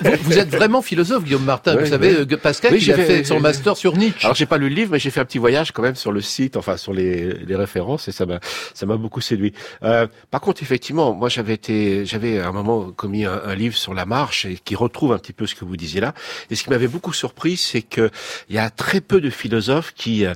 Vous, 0.00 0.10
vous 0.22 0.38
êtes 0.38 0.50
vraiment 0.50 0.82
philosophe, 0.82 1.24
Guillaume 1.24 1.44
Martin. 1.44 1.76
Vous 1.76 1.86
savez, 1.86 2.12
euh, 2.14 2.26
Pascal, 2.36 2.72
Oui, 2.72 2.80
il 2.82 2.92
a 2.92 2.96
fait- 2.96 3.04
fait 3.04 3.24
son 3.24 3.40
master 3.40 3.76
sur 3.76 3.96
Nietzsche. 3.96 4.03
Alors 4.22 4.34
j'ai 4.34 4.46
pas 4.46 4.58
lu 4.58 4.68
le 4.68 4.74
livre, 4.74 4.92
mais 4.92 4.98
j'ai 4.98 5.10
fait 5.10 5.20
un 5.20 5.24
petit 5.24 5.38
voyage 5.38 5.72
quand 5.72 5.82
même 5.82 5.94
sur 5.94 6.12
le 6.12 6.20
site, 6.20 6.56
enfin 6.56 6.76
sur 6.76 6.92
les, 6.92 7.32
les 7.34 7.56
références, 7.56 8.08
et 8.08 8.12
ça 8.12 8.26
m'a 8.26 8.40
ça 8.74 8.86
m'a 8.86 8.96
beaucoup 8.96 9.20
séduit. 9.20 9.52
Euh, 9.82 10.06
par 10.30 10.40
contre, 10.40 10.62
effectivement, 10.62 11.14
moi 11.14 11.28
j'avais 11.28 11.54
été, 11.54 12.06
j'avais 12.06 12.40
à 12.40 12.48
un 12.48 12.52
moment 12.52 12.90
commis 12.92 13.24
un, 13.24 13.40
un 13.44 13.54
livre 13.54 13.76
sur 13.76 13.94
la 13.94 14.06
marche 14.06 14.44
et 14.44 14.56
qui 14.56 14.74
retrouve 14.74 15.12
un 15.12 15.18
petit 15.18 15.32
peu 15.32 15.46
ce 15.46 15.54
que 15.54 15.64
vous 15.64 15.76
disiez 15.76 16.00
là. 16.00 16.14
Et 16.50 16.54
ce 16.54 16.64
qui 16.64 16.70
m'avait 16.70 16.88
beaucoup 16.88 17.12
surpris, 17.12 17.56
c'est 17.56 17.82
que 17.82 18.10
il 18.48 18.54
y 18.54 18.58
a 18.58 18.70
très 18.70 19.00
peu 19.00 19.20
de 19.20 19.30
philosophes 19.30 19.92
qui 19.94 20.26
euh, 20.26 20.32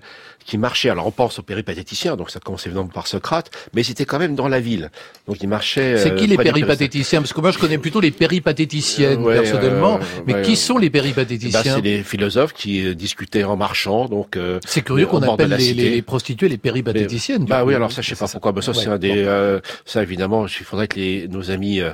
qui 0.49 0.56
marchaient. 0.56 0.89
Alors 0.89 1.06
on 1.06 1.11
pense 1.11 1.39
aux 1.39 1.43
péripatéticiens, 1.43 2.17
donc 2.17 2.31
ça 2.31 2.41
commence 2.41 2.67
évidemment 2.67 2.89
par 2.89 3.06
Socrate, 3.06 3.50
mais 3.75 3.83
c'était 3.83 4.06
quand 4.06 4.19
même 4.19 4.35
dans 4.35 4.49
la 4.49 4.61
ville. 4.61 4.91
Donc 5.27 5.37
ils 5.43 5.49
marchaient. 5.49 5.99
C'est 5.99 6.12
euh, 6.12 6.17
qui 6.17 6.27
les 6.27 6.37
près 6.37 6.45
du 6.47 6.53
péripatéticiens? 6.53 7.21
Parce 7.21 7.35
que 7.35 7.41
moi, 7.43 7.50
je 7.50 7.59
connais 7.59 7.77
plutôt 7.77 8.00
les 8.00 8.11
péripatéticiennes, 8.11 9.21
Euh, 9.21 9.25
ouais, 9.25 9.35
personnellement. 9.43 9.97
euh, 9.97 10.23
mais 10.27 10.35
ouais, 10.35 10.43
qui 10.43 10.53
euh, 10.53 10.56
sont 10.56 10.79
les 10.79 10.89
péripatéticiens 10.89 11.75
c'est 11.77 11.83
des 11.83 12.03
philosophes 12.03 12.55
qui 12.55 12.87
euh, 12.87 12.95
discutaient 12.95 13.45
en 13.45 13.56
marchant, 13.56 14.06
donc. 14.06 14.37
euh, 14.37 14.59
C'est 14.67 14.81
curieux 14.83 15.06
qu'on 15.06 15.21
appelle 15.23 15.50
les, 15.50 15.75
les- 15.75 15.91
les 15.91 16.03
prostituées 16.03 16.49
les 16.49 16.56
péripatéticiennes. 16.59 17.45
Bah 17.45 17.65
oui, 17.67 17.75
alors 17.75 17.93
ça, 17.93 18.00
je 18.00 18.09
sais 18.09 18.17
pas 18.17 18.27
pourquoi. 18.29 18.53
Bah, 18.53 18.62
ça, 18.62 18.73
Ouais, 18.73 18.79
c'est 18.83 18.89
un 18.89 18.99
des, 18.99 19.12
euh, 19.27 19.61
ça 19.85 20.03
évidemment, 20.03 20.47
il 20.47 20.65
faudrait 20.65 20.89
que 20.89 20.99
les, 20.99 21.29
nos 21.29 21.50
amis 21.50 21.81
euh, 21.81 21.93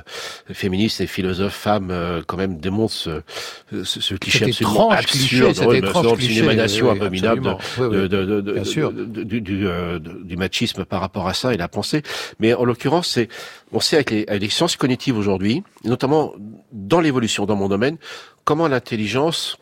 féministes 0.53 1.01
et 1.01 1.07
philosophes 1.07 1.53
femmes 1.55 1.89
euh, 1.91 2.21
quand 2.25 2.37
même 2.37 2.57
démontrent 2.57 2.93
ce, 2.93 3.21
ce, 3.83 3.99
ce 3.99 4.13
cliché 4.15 4.45
absolument 4.45 4.91
absurde. 4.91 5.55
cet 5.55 5.67
Oui, 5.67 5.81
mais 5.81 5.87
étrange 5.89 6.17
cliché, 6.17 6.41
abominable 6.89 7.57
de. 7.79 8.44
De, 8.45 8.53
bien 8.53 8.63
sûr. 8.63 8.91
de- 8.93 9.03
de- 9.05 9.23
du, 9.23 9.41
du, 9.41 9.67
euh, 9.67 9.99
du 9.99 10.37
machisme 10.37 10.85
par 10.85 11.01
rapport 11.01 11.27
à 11.27 11.33
ça 11.33 11.53
et 11.53 11.57
la 11.57 11.67
pensée. 11.67 12.01
Mais 12.39 12.53
en 12.53 12.63
l'occurrence, 12.63 13.07
c'est, 13.09 13.27
on 13.73 13.79
sait 13.81 13.97
avec 13.97 14.11
les, 14.11 14.25
avec 14.27 14.41
les 14.43 14.49
sciences 14.49 14.77
cognitives 14.77 15.17
aujourd'hui, 15.17 15.63
notamment 15.83 16.33
dans 16.71 17.01
l'évolution, 17.01 17.45
dans 17.45 17.55
mon 17.57 17.67
domaine, 17.67 17.97
comment 18.45 18.67
l'intelligence 18.67 19.57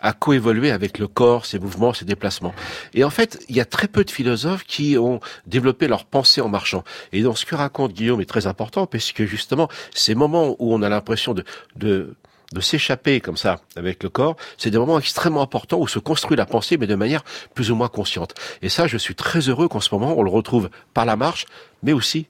a 0.00 0.12
coévolué 0.12 0.70
avec 0.72 0.98
le 0.98 1.06
corps, 1.06 1.46
ses 1.46 1.58
mouvements, 1.58 1.92
ses 1.94 2.04
déplacements. 2.04 2.52
Et 2.94 3.04
en 3.04 3.10
fait, 3.10 3.38
il 3.48 3.56
y 3.56 3.60
a 3.60 3.64
très 3.64 3.86
peu 3.88 4.04
de 4.04 4.10
philosophes 4.10 4.64
qui 4.64 4.98
ont 4.98 5.20
développé 5.46 5.86
leur 5.88 6.04
pensée 6.04 6.40
en 6.40 6.48
marchant. 6.48 6.82
Et 7.12 7.22
donc, 7.22 7.38
ce 7.38 7.46
que 7.46 7.54
raconte 7.54 7.92
Guillaume 7.92 8.20
est 8.20 8.26
très 8.28 8.46
important, 8.46 8.86
parce 8.86 9.12
que 9.12 9.24
justement, 9.24 9.68
ces 9.94 10.14
moments 10.14 10.56
où 10.58 10.74
on 10.74 10.82
a 10.82 10.88
l'impression 10.88 11.32
de, 11.32 11.44
de 11.76 12.14
de 12.52 12.60
s'échapper 12.60 13.20
comme 13.20 13.36
ça 13.36 13.60
avec 13.76 14.02
le 14.02 14.08
corps, 14.08 14.36
c'est 14.56 14.70
des 14.70 14.78
moments 14.78 14.98
extrêmement 14.98 15.42
importants 15.42 15.78
où 15.78 15.88
se 15.88 15.98
construit 15.98 16.36
la 16.36 16.46
pensée, 16.46 16.76
mais 16.78 16.86
de 16.86 16.94
manière 16.94 17.24
plus 17.54 17.70
ou 17.70 17.76
moins 17.76 17.88
consciente. 17.88 18.34
Et 18.62 18.68
ça, 18.68 18.86
je 18.86 18.96
suis 18.96 19.14
très 19.14 19.40
heureux 19.40 19.68
qu'en 19.68 19.80
ce 19.80 19.94
moment, 19.94 20.14
on 20.16 20.22
le 20.22 20.30
retrouve 20.30 20.70
par 20.94 21.04
la 21.04 21.16
marche, 21.16 21.46
mais 21.82 21.92
aussi 21.92 22.26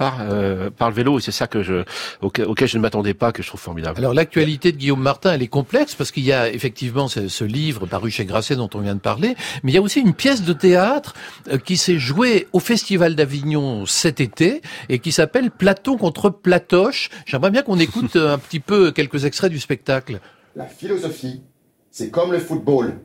par 0.00 0.20
euh, 0.22 0.70
par 0.70 0.88
le 0.88 0.94
vélo. 0.94 1.18
Et 1.18 1.22
c'est 1.22 1.30
ça 1.30 1.46
que 1.46 1.62
je 1.62 1.84
auquel, 2.22 2.46
auquel 2.46 2.66
je 2.66 2.78
ne 2.78 2.82
m'attendais 2.82 3.12
pas, 3.12 3.32
que 3.32 3.42
je 3.42 3.48
trouve 3.48 3.60
formidable. 3.60 3.98
Alors 3.98 4.14
l'actualité 4.14 4.72
de 4.72 4.78
Guillaume 4.78 5.02
Martin, 5.02 5.34
elle 5.34 5.42
est 5.42 5.46
complexe 5.46 5.94
parce 5.94 6.10
qu'il 6.10 6.24
y 6.24 6.32
a 6.32 6.50
effectivement 6.50 7.06
ce, 7.06 7.28
ce 7.28 7.44
livre 7.44 7.84
paru 7.84 8.10
chez 8.10 8.24
Grasset 8.24 8.56
dont 8.56 8.70
on 8.72 8.80
vient 8.80 8.94
de 8.94 9.00
parler, 9.00 9.36
mais 9.62 9.72
il 9.72 9.74
y 9.74 9.78
a 9.78 9.82
aussi 9.82 10.00
une 10.00 10.14
pièce 10.14 10.42
de 10.42 10.54
théâtre 10.54 11.12
euh, 11.48 11.58
qui 11.58 11.76
s'est 11.76 11.98
jouée 11.98 12.48
au 12.54 12.60
Festival 12.60 13.14
d'Avignon 13.14 13.84
cet 13.84 14.22
été 14.22 14.62
et 14.88 15.00
qui 15.00 15.12
s'appelle 15.12 15.50
Platon 15.50 15.98
contre 15.98 16.30
Platoche. 16.30 17.10
J'aimerais 17.26 17.50
bien 17.50 17.60
qu'on 17.60 17.78
écoute 17.78 18.16
euh, 18.16 18.32
un 18.32 18.38
petit 18.38 18.60
peu 18.60 18.92
quelques 18.92 19.26
extraits 19.26 19.52
du 19.52 19.60
spectacle. 19.60 20.20
La 20.56 20.64
philosophie, 20.66 21.42
c'est 21.90 22.10
comme 22.10 22.32
le 22.32 22.38
football. 22.38 23.00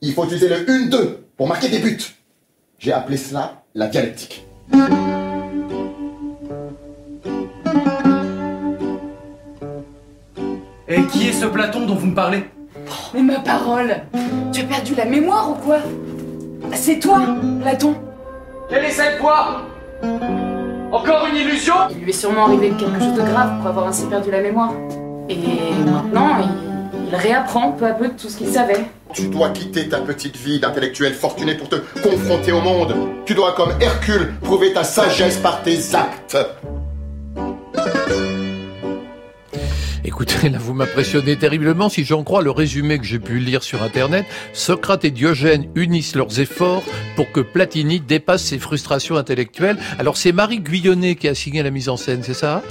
Il 0.00 0.12
faut 0.14 0.24
utiliser 0.24 0.48
le 0.48 0.66
1-2 0.66 1.16
pour 1.36 1.46
marquer 1.46 1.68
des 1.68 1.78
buts. 1.78 2.02
J'ai 2.80 2.92
appelé 2.92 3.16
cela 3.16 3.62
la 3.76 3.86
dialectique. 3.86 4.44
Et 10.92 11.02
qui 11.04 11.28
est 11.28 11.32
ce 11.32 11.46
Platon 11.46 11.86
dont 11.86 11.94
vous 11.94 12.08
me 12.08 12.14
parlez 12.16 12.44
Mais 13.14 13.22
ma 13.22 13.38
parole 13.38 13.94
Tu 14.52 14.62
as 14.62 14.64
perdu 14.64 14.96
la 14.96 15.04
mémoire 15.04 15.50
ou 15.50 15.54
quoi 15.54 15.76
C'est 16.72 16.98
toi, 16.98 17.20
Platon 17.62 17.94
Quelle 18.68 18.84
est 18.86 18.90
cette 18.90 19.20
voix 19.20 19.62
Encore 20.90 21.28
une 21.30 21.36
illusion 21.36 21.74
Il 21.92 21.98
lui 22.02 22.10
est 22.10 22.12
sûrement 22.12 22.46
arrivé 22.46 22.70
quelque 22.70 22.98
chose 22.98 23.14
de 23.14 23.22
grave 23.22 23.58
pour 23.58 23.68
avoir 23.68 23.86
ainsi 23.86 24.06
perdu 24.06 24.32
la 24.32 24.40
mémoire. 24.40 24.72
Et 25.28 25.36
maintenant, 25.84 26.38
il, 26.40 27.08
il 27.08 27.14
réapprend 27.14 27.70
peu 27.70 27.86
à 27.86 27.92
peu 27.92 28.08
tout 28.08 28.28
ce 28.28 28.38
qu'il 28.38 28.48
savait. 28.48 28.84
Tu 29.12 29.28
dois 29.28 29.50
quitter 29.50 29.88
ta 29.88 29.98
petite 29.98 30.36
vie 30.36 30.58
d'intellectuel 30.58 31.14
fortuné 31.14 31.54
pour 31.54 31.68
te 31.68 31.76
confronter 32.02 32.50
au 32.50 32.62
monde. 32.62 32.96
Tu 33.26 33.34
dois, 33.34 33.52
comme 33.52 33.70
Hercule, 33.80 34.34
prouver 34.42 34.72
ta 34.72 34.82
sagesse 34.82 35.36
par 35.36 35.62
tes 35.62 35.78
actes. 35.94 36.36
Écoutez, 40.02 40.48
là, 40.48 40.58
vous 40.58 40.72
m'impressionnez 40.72 41.36
terriblement. 41.36 41.90
Si 41.90 42.04
j'en 42.04 42.24
crois 42.24 42.42
le 42.42 42.50
résumé 42.50 42.98
que 42.98 43.04
j'ai 43.04 43.18
pu 43.18 43.38
lire 43.38 43.62
sur 43.62 43.82
Internet, 43.82 44.24
Socrate 44.54 45.04
et 45.04 45.10
Diogène 45.10 45.70
unissent 45.74 46.14
leurs 46.14 46.40
efforts 46.40 46.82
pour 47.16 47.30
que 47.32 47.40
Platini 47.40 48.00
dépasse 48.00 48.42
ses 48.42 48.58
frustrations 48.58 49.16
intellectuelles. 49.16 49.76
Alors, 49.98 50.16
c'est 50.16 50.32
Marie 50.32 50.60
Guyonnet 50.60 51.16
qui 51.16 51.28
a 51.28 51.34
signé 51.34 51.62
la 51.62 51.70
mise 51.70 51.90
en 51.90 51.98
scène, 51.98 52.22
c'est 52.22 52.34
ça? 52.34 52.62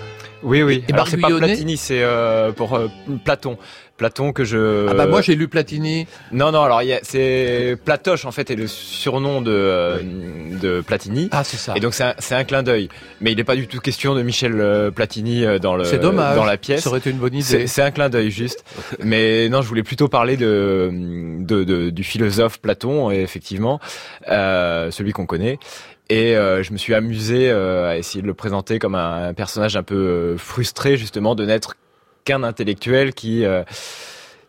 Oui, 0.42 0.64
oui. 0.64 0.84
Et 0.88 0.94
Marc 0.94 1.10
c'est 1.10 1.18
pas 1.18 1.30
Platini, 1.30 1.78
c'est 1.78 2.02
euh, 2.02 2.52
pour 2.52 2.74
euh, 2.76 2.88
Platon. 3.24 3.58
Platon 4.00 4.32
que 4.32 4.44
je. 4.46 4.88
Ah 4.90 4.94
bah 4.96 5.06
moi 5.06 5.22
j'ai 5.22 5.36
lu 5.36 5.48
Platini. 5.48 6.08
Non, 6.32 6.52
non, 6.52 6.64
alors 6.64 6.82
c'est 7.04 7.78
Platoche 7.86 8.26
en 8.26 8.32
fait 8.32 8.50
est 8.50 8.56
le 8.56 8.66
surnom 8.66 9.42
de, 9.42 9.52
euh, 9.54 9.98
de 10.60 10.82
Platini. 10.82 11.28
Ah 11.32 11.44
c'est 11.44 11.58
ça. 11.58 11.74
Et 11.76 11.80
donc 11.82 11.94
c'est 11.94 12.06
un, 12.06 12.14
c'est 12.18 12.34
un 12.34 12.46
clin 12.46 12.64
d'œil. 12.64 12.90
Mais 13.22 13.32
il 13.34 13.38
n'est 13.38 13.44
pas 13.44 13.56
du 13.58 13.68
tout 13.68 13.80
question 13.80 14.16
de 14.16 14.24
Michel 14.24 14.54
euh, 14.60 14.90
Platini 14.90 15.46
euh, 15.46 15.60
dans, 15.60 15.76
le, 15.76 15.84
C'est 15.84 16.00
dommage. 16.00 16.36
dans 16.36 16.46
la 16.46 16.58
pièce. 16.58 16.82
Ça 16.84 16.90
aurait 16.90 17.00
été 17.00 17.10
une 17.12 17.18
bonne 17.18 17.36
idée. 17.36 17.68
C'est 17.68 17.82
un 17.82 17.92
clin 17.92 18.10
d'œil 18.10 18.32
juste. 18.32 18.64
Mais 19.04 19.50
non, 19.50 19.62
je 19.62 19.68
voulais 19.68 19.84
plutôt 19.84 20.08
parler 20.08 20.38
de, 20.38 20.90
de, 21.40 21.64
de- 21.66 21.90
du 21.90 22.04
philosophe 22.04 22.60
Platon, 22.62 23.12
effectivement, 23.12 23.80
euh, 24.30 24.90
celui 24.92 25.12
qu'on 25.12 25.26
connaît. 25.26 25.60
Et 26.10 26.36
euh, 26.38 26.64
je 26.64 26.72
me 26.72 26.78
suis 26.78 26.96
amusé 26.96 27.50
euh, 27.52 27.90
à 27.92 27.98
essayer 27.98 28.22
de 28.24 28.28
le 28.28 28.34
présenter 28.34 28.80
comme 28.80 28.96
un, 28.96 29.28
un 29.28 29.34
personnage 29.34 29.76
un 29.76 29.84
peu 29.84 30.36
frustré 30.38 30.98
justement 30.98 31.36
de 31.36 31.46
n'être 31.46 31.76
qu'un 32.30 32.44
intellectuel 32.44 33.14
qui 33.16 33.44
euh, 33.44 33.64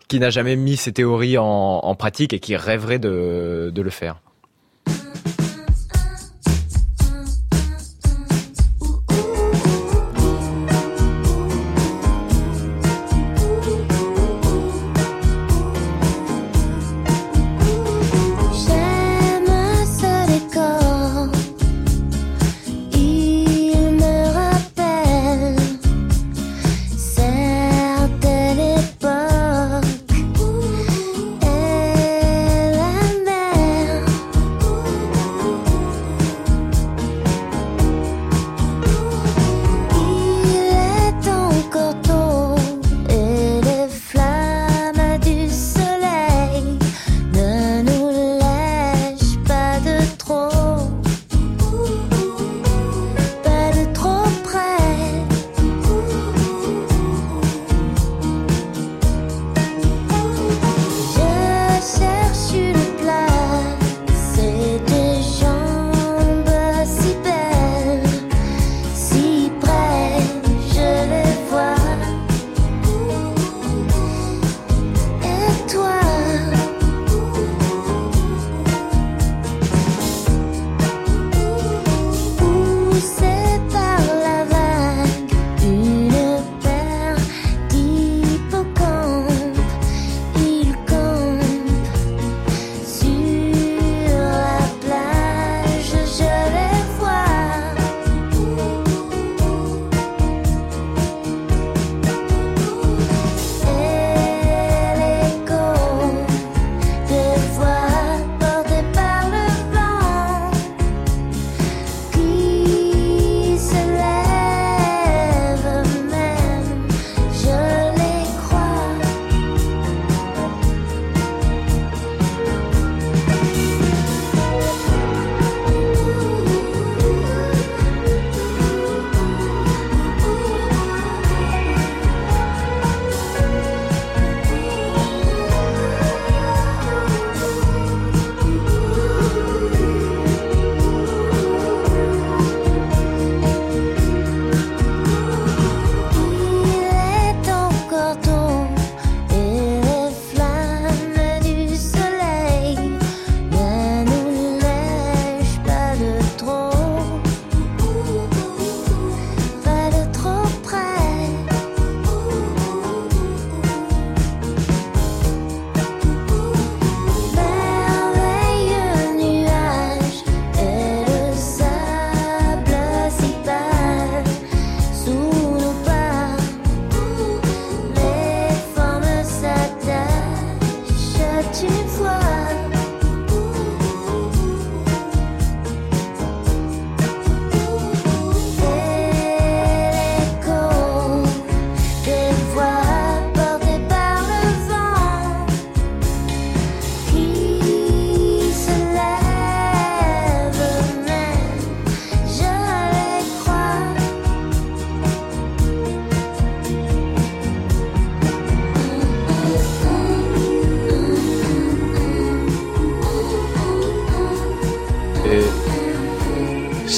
qui 0.09 0.21
n'a 0.21 0.29
jamais 0.29 0.57
mis 0.57 0.77
ses 0.77 0.93
théories 0.93 1.39
en, 1.39 1.95
pratique 1.95 2.33
et 2.35 2.41
qui 2.41 2.57
rêverait 2.57 2.99
de 2.99 3.73
le 3.75 3.91
faire. 3.91 4.17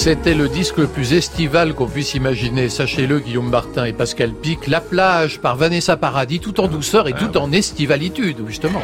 C'était 0.03 0.35
le 0.35 0.49
disque 0.49 0.79
le 0.79 0.89
plus 0.89 1.13
estival 1.13 1.75
qu'on 1.75 1.87
puisse 1.87 2.15
imaginer. 2.15 2.69
Sachez-le, 2.69 3.21
Guillaume 3.21 3.49
Martin 3.49 3.85
et 3.85 3.93
Pascal 3.93 4.33
Pic. 4.33 4.67
La 4.67 4.81
plage 4.81 5.39
par 5.39 5.55
Vanessa 5.55 5.97
Paradis, 5.97 6.41
tout 6.41 6.59
en 6.59 6.67
douceur 6.67 7.07
et 7.07 7.13
tout 7.13 7.37
en 7.37 7.53
estivalitude, 7.53 8.39
justement. 8.49 8.83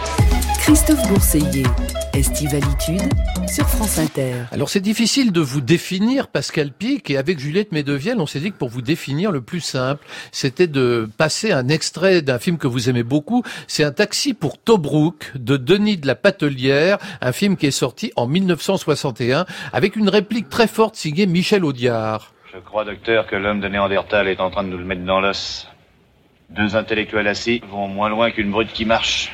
Christophe 0.61 1.09
Bourseiller, 1.09 1.65
Estivalitude 2.19 3.01
sur 3.47 3.69
France 3.69 3.97
Inter. 3.97 4.33
Alors 4.51 4.71
c'est 4.71 4.81
difficile 4.81 5.31
de 5.31 5.41
vous 5.41 5.61
définir 5.61 6.27
Pascal 6.27 6.73
Pic 6.73 7.11
et 7.11 7.17
avec 7.17 7.39
Juliette 7.39 7.71
Médevielle 7.71 8.19
on 8.19 8.27
s'est 8.27 8.41
dit 8.41 8.51
que 8.51 8.57
pour 8.57 8.71
vous 8.71 8.83
définir 8.83 9.31
le 9.31 9.41
plus 9.41 9.61
simple 9.61 10.05
c'était 10.33 10.67
de 10.67 11.09
passer 11.17 11.53
un 11.53 11.69
extrait 11.69 12.21
d'un 12.21 12.41
film 12.41 12.59
que 12.59 12.67
vous 12.67 12.91
aimez 12.91 13.05
beaucoup. 13.05 13.45
C'est 13.69 13.85
un 13.85 13.93
taxi 13.93 14.35
pour 14.35 14.59
Tobruk 14.59 15.31
de 15.37 15.57
Denis 15.57 15.97
de 15.97 16.09
la 16.09 16.17
Patelière, 16.17 16.99
un 17.21 17.31
film 17.31 17.57
qui 17.57 17.67
est 17.67 17.71
sorti 17.71 18.13
en 18.17 18.27
1961 18.27 19.47
avec 19.73 19.95
une 19.95 20.09
réplique 20.09 20.49
très 20.49 20.67
forte 20.67 20.97
signée 20.97 21.27
Michel 21.27 21.65
Audiard. 21.65 22.33
Je 22.53 22.59
crois, 22.59 22.85
docteur, 22.85 23.29
que 23.29 23.37
l'homme 23.37 23.61
de 23.61 23.69
Néandertal 23.69 24.27
est 24.27 24.41
en 24.41 24.51
train 24.51 24.65
de 24.65 24.71
nous 24.71 24.79
le 24.79 24.85
mettre 24.85 25.05
dans 25.05 25.21
l'os. 25.21 25.69
Deux 26.51 26.75
intellectuels 26.75 27.29
assis 27.29 27.63
vont 27.71 27.87
moins 27.87 28.09
loin 28.09 28.33
qu'une 28.33 28.51
brute 28.51 28.73
qui 28.73 28.87
marche. 28.87 29.31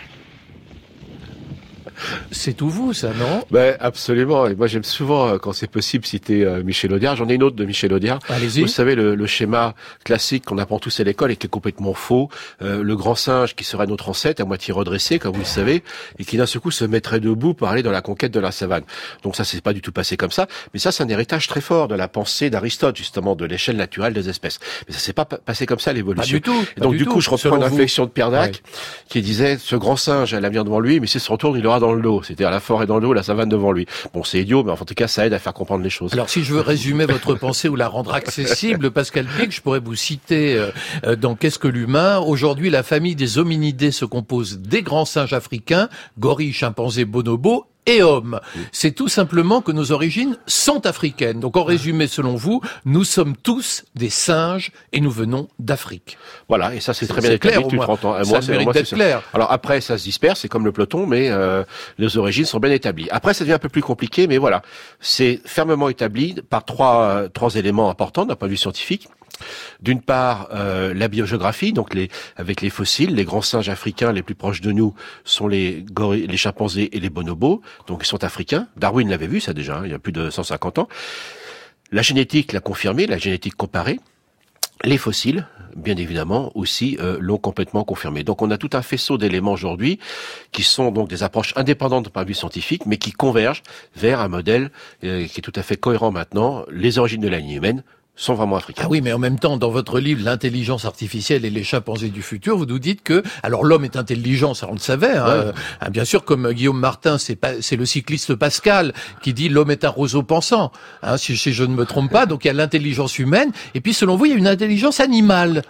C'est 2.30 2.54
tout 2.54 2.68
vous, 2.68 2.92
ça, 2.92 3.08
non? 3.18 3.44
Ben 3.50 3.76
absolument. 3.80 4.46
Et 4.46 4.54
moi, 4.54 4.66
j'aime 4.66 4.84
souvent, 4.84 5.28
euh, 5.28 5.38
quand 5.38 5.52
c'est 5.52 5.66
possible, 5.70 6.04
citer 6.04 6.44
euh, 6.44 6.62
Michel 6.62 6.92
Audiard. 6.92 7.16
J'en 7.16 7.28
ai 7.28 7.34
une 7.34 7.42
autre 7.42 7.56
de 7.56 7.64
Michel 7.64 7.92
Audiard. 7.92 8.18
Allez-y. 8.28 8.62
Vous 8.62 8.68
savez, 8.68 8.94
le, 8.94 9.14
le 9.14 9.26
schéma 9.26 9.74
classique 10.04 10.44
qu'on 10.46 10.58
apprend 10.58 10.78
tous 10.78 11.00
à 11.00 11.04
l'école 11.04 11.30
et 11.30 11.36
qui 11.36 11.46
est 11.46 11.50
complètement 11.50 11.94
faux. 11.94 12.28
Euh, 12.62 12.82
le 12.82 12.96
grand 12.96 13.14
singe 13.14 13.54
qui 13.54 13.64
serait 13.64 13.86
notre 13.86 14.08
ancêtre, 14.08 14.40
à 14.42 14.44
moitié 14.44 14.72
redressé, 14.74 15.18
comme 15.18 15.32
vous 15.34 15.40
le 15.40 15.44
savez, 15.44 15.82
et 16.18 16.24
qui 16.24 16.36
d'un 16.36 16.46
seul 16.46 16.60
coup 16.62 16.70
se 16.70 16.84
mettrait 16.84 17.20
debout 17.20 17.54
pour 17.54 17.68
aller 17.68 17.82
dans 17.82 17.90
la 17.92 18.02
conquête 18.02 18.32
de 18.32 18.40
la 18.40 18.50
savane. 18.52 18.82
Donc 19.22 19.36
ça, 19.36 19.44
c'est 19.44 19.60
pas 19.60 19.72
du 19.72 19.80
tout 19.80 19.92
passé 19.92 20.16
comme 20.16 20.30
ça. 20.30 20.46
Mais 20.72 20.80
ça, 20.80 20.92
c'est 20.92 21.02
un 21.02 21.08
héritage 21.08 21.46
très 21.46 21.60
fort 21.60 21.88
de 21.88 21.94
la 21.94 22.08
pensée 22.08 22.50
d'Aristote, 22.50 22.96
justement, 22.96 23.36
de 23.36 23.44
l'échelle 23.44 23.76
naturelle 23.76 24.12
des 24.12 24.28
espèces. 24.28 24.58
Mais 24.88 24.94
ça 24.94 25.00
s'est 25.00 25.12
pas 25.12 25.24
pa- 25.24 25.38
passé 25.38 25.66
comme 25.66 25.78
ça, 25.78 25.92
l'évolution. 25.92 26.22
Pas 26.22 26.26
du 26.26 26.40
tout, 26.40 26.64
Et 26.76 26.80
donc, 26.80 26.96
du 26.96 27.04
tout, 27.04 27.12
coup, 27.12 27.20
je 27.20 27.30
reprends 27.30 27.58
réflexion 27.58 28.04
de 28.04 28.10
Pierre 28.10 28.30
Dac, 28.30 28.52
Ouais. 28.54 28.60
qui 29.08 29.22
disait, 29.22 29.56
ce 29.58 29.76
grand 29.76 29.96
singe 29.96 30.34
a 30.34 30.40
l'avenir 30.40 30.64
devant 30.64 30.80
lui, 30.80 31.00
mais 31.00 31.06
s'il 31.06 31.20
se 31.20 31.30
retourne, 31.30 31.56
il 31.56 31.62
l'aura 31.62 31.80
dans 31.84 31.92
le 31.92 32.00
dos. 32.00 32.22
C'était 32.22 32.44
à 32.44 32.50
la 32.50 32.60
forêt 32.60 32.86
dans 32.86 32.96
le 32.96 33.02
dos, 33.02 33.12
la 33.12 33.22
savane 33.22 33.48
devant 33.48 33.70
lui. 33.70 33.86
Bon, 34.14 34.24
c'est 34.24 34.40
idiot, 34.40 34.64
mais 34.64 34.72
en 34.72 34.76
tout 34.76 34.94
cas, 34.94 35.06
ça 35.06 35.26
aide 35.26 35.34
à 35.34 35.38
faire 35.38 35.52
comprendre 35.52 35.84
les 35.84 35.90
choses. 35.90 36.14
Alors, 36.14 36.30
si 36.30 36.42
je 36.42 36.54
veux 36.54 36.60
résumer 36.74 37.04
votre 37.04 37.34
pensée 37.34 37.68
ou 37.68 37.76
la 37.76 37.88
rendre 37.88 38.14
accessible, 38.14 38.90
Pascal 38.90 39.26
Pic, 39.26 39.52
je 39.52 39.60
pourrais 39.60 39.80
vous 39.80 39.94
citer 39.94 40.54
euh, 40.54 40.70
euh, 41.04 41.16
dans 41.16 41.34
Qu'est-ce 41.34 41.58
que 41.58 41.68
l'humain? 41.68 42.18
Aujourd'hui, 42.20 42.70
la 42.70 42.82
famille 42.82 43.16
des 43.16 43.38
hominidés 43.38 43.90
se 43.90 44.06
compose 44.06 44.60
des 44.60 44.82
grands 44.82 45.04
singes 45.04 45.34
africains, 45.34 45.88
gorilles, 46.18 46.54
chimpanzés, 46.54 47.04
bonobos 47.04 47.66
et 47.86 48.02
hommes. 48.02 48.40
C'est 48.72 48.92
tout 48.92 49.08
simplement 49.08 49.60
que 49.60 49.72
nos 49.72 49.92
origines 49.92 50.36
sont 50.46 50.86
africaines. 50.86 51.40
Donc, 51.40 51.56
en 51.56 51.64
résumé, 51.64 52.06
selon 52.06 52.34
vous, 52.34 52.60
nous 52.84 53.04
sommes 53.04 53.36
tous 53.36 53.84
des 53.94 54.10
singes 54.10 54.72
et 54.92 55.00
nous 55.00 55.10
venons 55.10 55.48
d'Afrique. 55.58 56.16
Voilà, 56.48 56.74
et 56.74 56.80
ça 56.80 56.94
c'est 56.94 57.06
très 57.06 57.20
bien 57.20 57.36
clair, 57.38 57.62
depuis 57.62 57.76
moins. 57.76 57.84
30 57.86 58.04
ans. 58.04 58.14
Ça 58.14 58.24
moi, 58.28 58.36
a 58.36 58.40
le 58.40 58.46
c'est- 58.46 58.52
mérite 58.52 58.70
d'être 58.72 58.86
ça. 58.86 58.96
clair. 58.96 59.22
Alors 59.32 59.52
après, 59.52 59.80
ça 59.80 59.98
se 59.98 60.04
disperse, 60.04 60.40
c'est 60.40 60.48
comme 60.48 60.64
le 60.64 60.72
peloton, 60.72 61.06
mais 61.06 61.30
euh, 61.30 61.64
les 61.98 62.16
origines 62.16 62.44
sont 62.44 62.58
bien 62.58 62.70
établies. 62.72 63.08
Après, 63.10 63.34
ça 63.34 63.44
devient 63.44 63.54
un 63.54 63.58
peu 63.58 63.68
plus 63.68 63.82
compliqué, 63.82 64.26
mais 64.26 64.38
voilà, 64.38 64.62
c'est 65.00 65.40
fermement 65.44 65.88
établi 65.88 66.36
par 66.48 66.64
trois 66.64 67.02
euh, 67.02 67.28
trois 67.28 67.54
éléments 67.56 67.90
importants 67.90 68.24
d'un 68.26 68.36
point 68.36 68.48
de 68.48 68.52
vue 68.52 68.56
scientifique. 68.56 69.08
D'une 69.80 70.00
part, 70.00 70.48
euh, 70.52 70.94
la 70.94 71.08
biogéographie, 71.08 71.72
donc 71.72 71.96
avec 72.36 72.60
les 72.60 72.70
fossiles, 72.70 73.14
les 73.14 73.24
grands 73.24 73.42
singes 73.42 73.68
africains 73.68 74.12
les 74.12 74.22
plus 74.22 74.34
proches 74.34 74.60
de 74.60 74.72
nous 74.72 74.94
sont 75.24 75.48
les 75.48 75.84
gorilles, 75.90 76.26
les 76.26 76.36
chimpanzés 76.36 76.96
et 76.96 77.00
les 77.00 77.10
bonobos, 77.10 77.60
donc 77.86 78.02
ils 78.02 78.06
sont 78.06 78.24
africains. 78.24 78.68
Darwin 78.76 79.08
l'avait 79.08 79.26
vu 79.26 79.40
ça 79.40 79.52
déjà, 79.52 79.78
hein, 79.78 79.82
il 79.84 79.90
y 79.90 79.94
a 79.94 79.98
plus 79.98 80.12
de 80.12 80.30
150 80.30 80.78
ans. 80.78 80.88
La 81.92 82.02
génétique 82.02 82.52
l'a 82.52 82.60
confirmé, 82.60 83.06
la 83.06 83.18
génétique 83.18 83.56
comparée. 83.56 84.00
Les 84.82 84.98
fossiles, 84.98 85.46
bien 85.76 85.96
évidemment, 85.96 86.50
aussi 86.54 86.98
euh, 87.00 87.16
l'ont 87.20 87.38
complètement 87.38 87.84
confirmé. 87.84 88.22
Donc 88.24 88.42
on 88.42 88.50
a 88.50 88.58
tout 88.58 88.70
un 88.72 88.82
faisceau 88.82 89.18
d'éléments 89.18 89.52
aujourd'hui 89.52 89.98
qui 90.52 90.62
sont 90.62 90.90
donc 90.90 91.08
des 91.08 91.22
approches 91.22 91.52
indépendantes 91.56 92.12
de 92.14 92.24
vue 92.24 92.34
scientifique, 92.34 92.84
mais 92.86 92.96
qui 92.96 93.12
convergent 93.12 93.62
vers 93.96 94.20
un 94.20 94.28
modèle 94.28 94.70
euh, 95.04 95.26
qui 95.26 95.40
est 95.40 95.42
tout 95.42 95.52
à 95.54 95.62
fait 95.62 95.76
cohérent 95.76 96.10
maintenant. 96.10 96.64
Les 96.70 96.98
origines 96.98 97.20
de 97.20 97.28
la 97.28 97.38
ligne 97.38 97.52
humaine 97.52 97.82
sont 98.16 98.34
vraiment 98.34 98.56
africaines. 98.56 98.84
Ah 98.86 98.90
oui, 98.90 99.00
mais 99.00 99.12
en 99.12 99.18
même 99.18 99.38
temps, 99.38 99.56
dans 99.56 99.70
votre 99.70 99.98
livre, 99.98 100.22
l'intelligence 100.24 100.84
artificielle 100.84 101.44
et 101.44 101.50
les 101.50 101.64
chimpanzés 101.64 102.10
du 102.10 102.22
futur, 102.22 102.56
vous 102.56 102.66
nous 102.66 102.78
dites 102.78 103.02
que, 103.02 103.22
alors 103.42 103.64
l'homme 103.64 103.84
est 103.84 103.96
intelligent, 103.96 104.54
ça 104.54 104.68
on 104.70 104.74
le 104.74 104.78
savait, 104.78 105.16
hein, 105.16 105.24
Ouais. 105.26 105.52
euh, 105.84 105.90
bien 105.90 106.04
sûr, 106.04 106.24
comme 106.24 106.52
Guillaume 106.52 106.78
Martin, 106.78 107.18
c'est 107.18 107.34
pas, 107.34 107.60
c'est 107.60 107.76
le 107.76 107.86
cycliste 107.86 108.34
Pascal 108.36 108.92
qui 109.22 109.34
dit 109.34 109.48
l'homme 109.48 109.70
est 109.72 109.84
un 109.84 109.88
roseau 109.88 110.22
pensant, 110.22 110.70
hein, 111.02 111.16
si, 111.16 111.36
si 111.36 111.52
je 111.52 111.64
ne 111.64 111.74
me 111.74 111.84
trompe 111.86 112.10
pas. 112.12 112.26
Donc 112.26 112.44
il 112.44 112.48
y 112.48 112.50
a 112.50 112.54
l'intelligence 112.54 113.18
humaine, 113.18 113.50
et 113.74 113.80
puis 113.80 113.92
selon 113.92 114.16
vous, 114.16 114.26
il 114.26 114.30
y 114.30 114.34
a 114.34 114.38
une 114.38 114.46
intelligence 114.46 115.00
animale. 115.00 115.62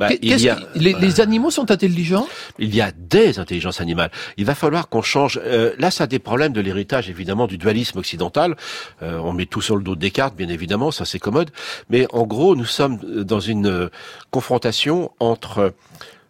Bah, 0.00 0.08
il 0.20 0.40
y 0.40 0.48
a- 0.48 0.58
les, 0.74 0.94
les 0.94 1.20
animaux 1.20 1.50
sont 1.50 1.70
intelligents? 1.70 2.26
Il 2.58 2.74
y 2.74 2.80
a 2.80 2.92
des 2.96 3.38
intelligences 3.38 3.80
animales. 3.80 4.10
Il 4.36 4.44
va 4.44 4.54
falloir 4.54 4.88
qu'on 4.88 5.02
change. 5.02 5.40
euh, 5.44 5.74
là, 5.78 5.90
ça 5.90 6.04
a 6.04 6.06
des 6.06 6.18
problèmes 6.18 6.52
de 6.52 6.60
l'héritage, 6.60 7.08
évidemment, 7.08 7.46
du 7.46 7.58
dualisme 7.58 7.98
occidental. 7.98 8.56
Euh, 9.02 9.18
on 9.18 9.32
met 9.32 9.46
tout 9.46 9.60
sur 9.60 9.76
le 9.76 9.82
dos 9.82 9.94
de 9.94 10.00
Descartes, 10.00 10.34
bien 10.36 10.48
évidemment, 10.48 10.90
ça 10.90 11.04
c'est 11.04 11.18
commode. 11.18 11.50
Mais 11.90 12.06
en 12.12 12.24
gros, 12.26 12.56
nous 12.56 12.64
sommes 12.64 12.98
dans 13.24 13.40
une 13.40 13.66
euh, 13.66 13.88
confrontation 14.30 15.12
entre 15.20 15.74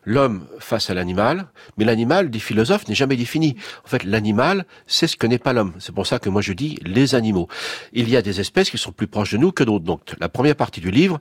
l'homme 0.05 0.47
face 0.59 0.91
à 0.91 0.95
l'animal, 0.95 1.47
mais 1.77 1.85
l'animal, 1.85 2.31
des 2.31 2.39
philosophes, 2.39 2.89
n'est 2.89 2.95
jamais 2.95 3.17
défini. 3.17 3.57
En 3.85 3.89
fait, 3.89 4.05
l'animal, 4.05 4.67
c'est 4.87 5.07
ce 5.07 5.17
que 5.17 5.27
n'est 5.27 5.39
pas 5.39 5.53
l'homme. 5.53 5.73
C'est 5.79 5.95
pour 5.95 6.07
ça 6.07 6.19
que 6.19 6.29
moi 6.29 6.43
je 6.43 6.53
dis 6.53 6.79
les 6.85 7.15
animaux. 7.15 7.49
Il 7.93 8.09
y 8.09 8.17
a 8.17 8.23
des 8.23 8.41
espèces 8.41 8.71
qui 8.71 8.79
sont 8.79 8.93
plus 8.93 9.07
proches 9.07 9.33
de 9.33 9.39
nous 9.39 9.53
que 9.53 9.65
d'autres. 9.65 9.85
Donc, 9.85 10.01
la 10.19 10.29
première 10.29 10.57
partie 10.57 10.81
du 10.81 10.91
livre 10.91 11.21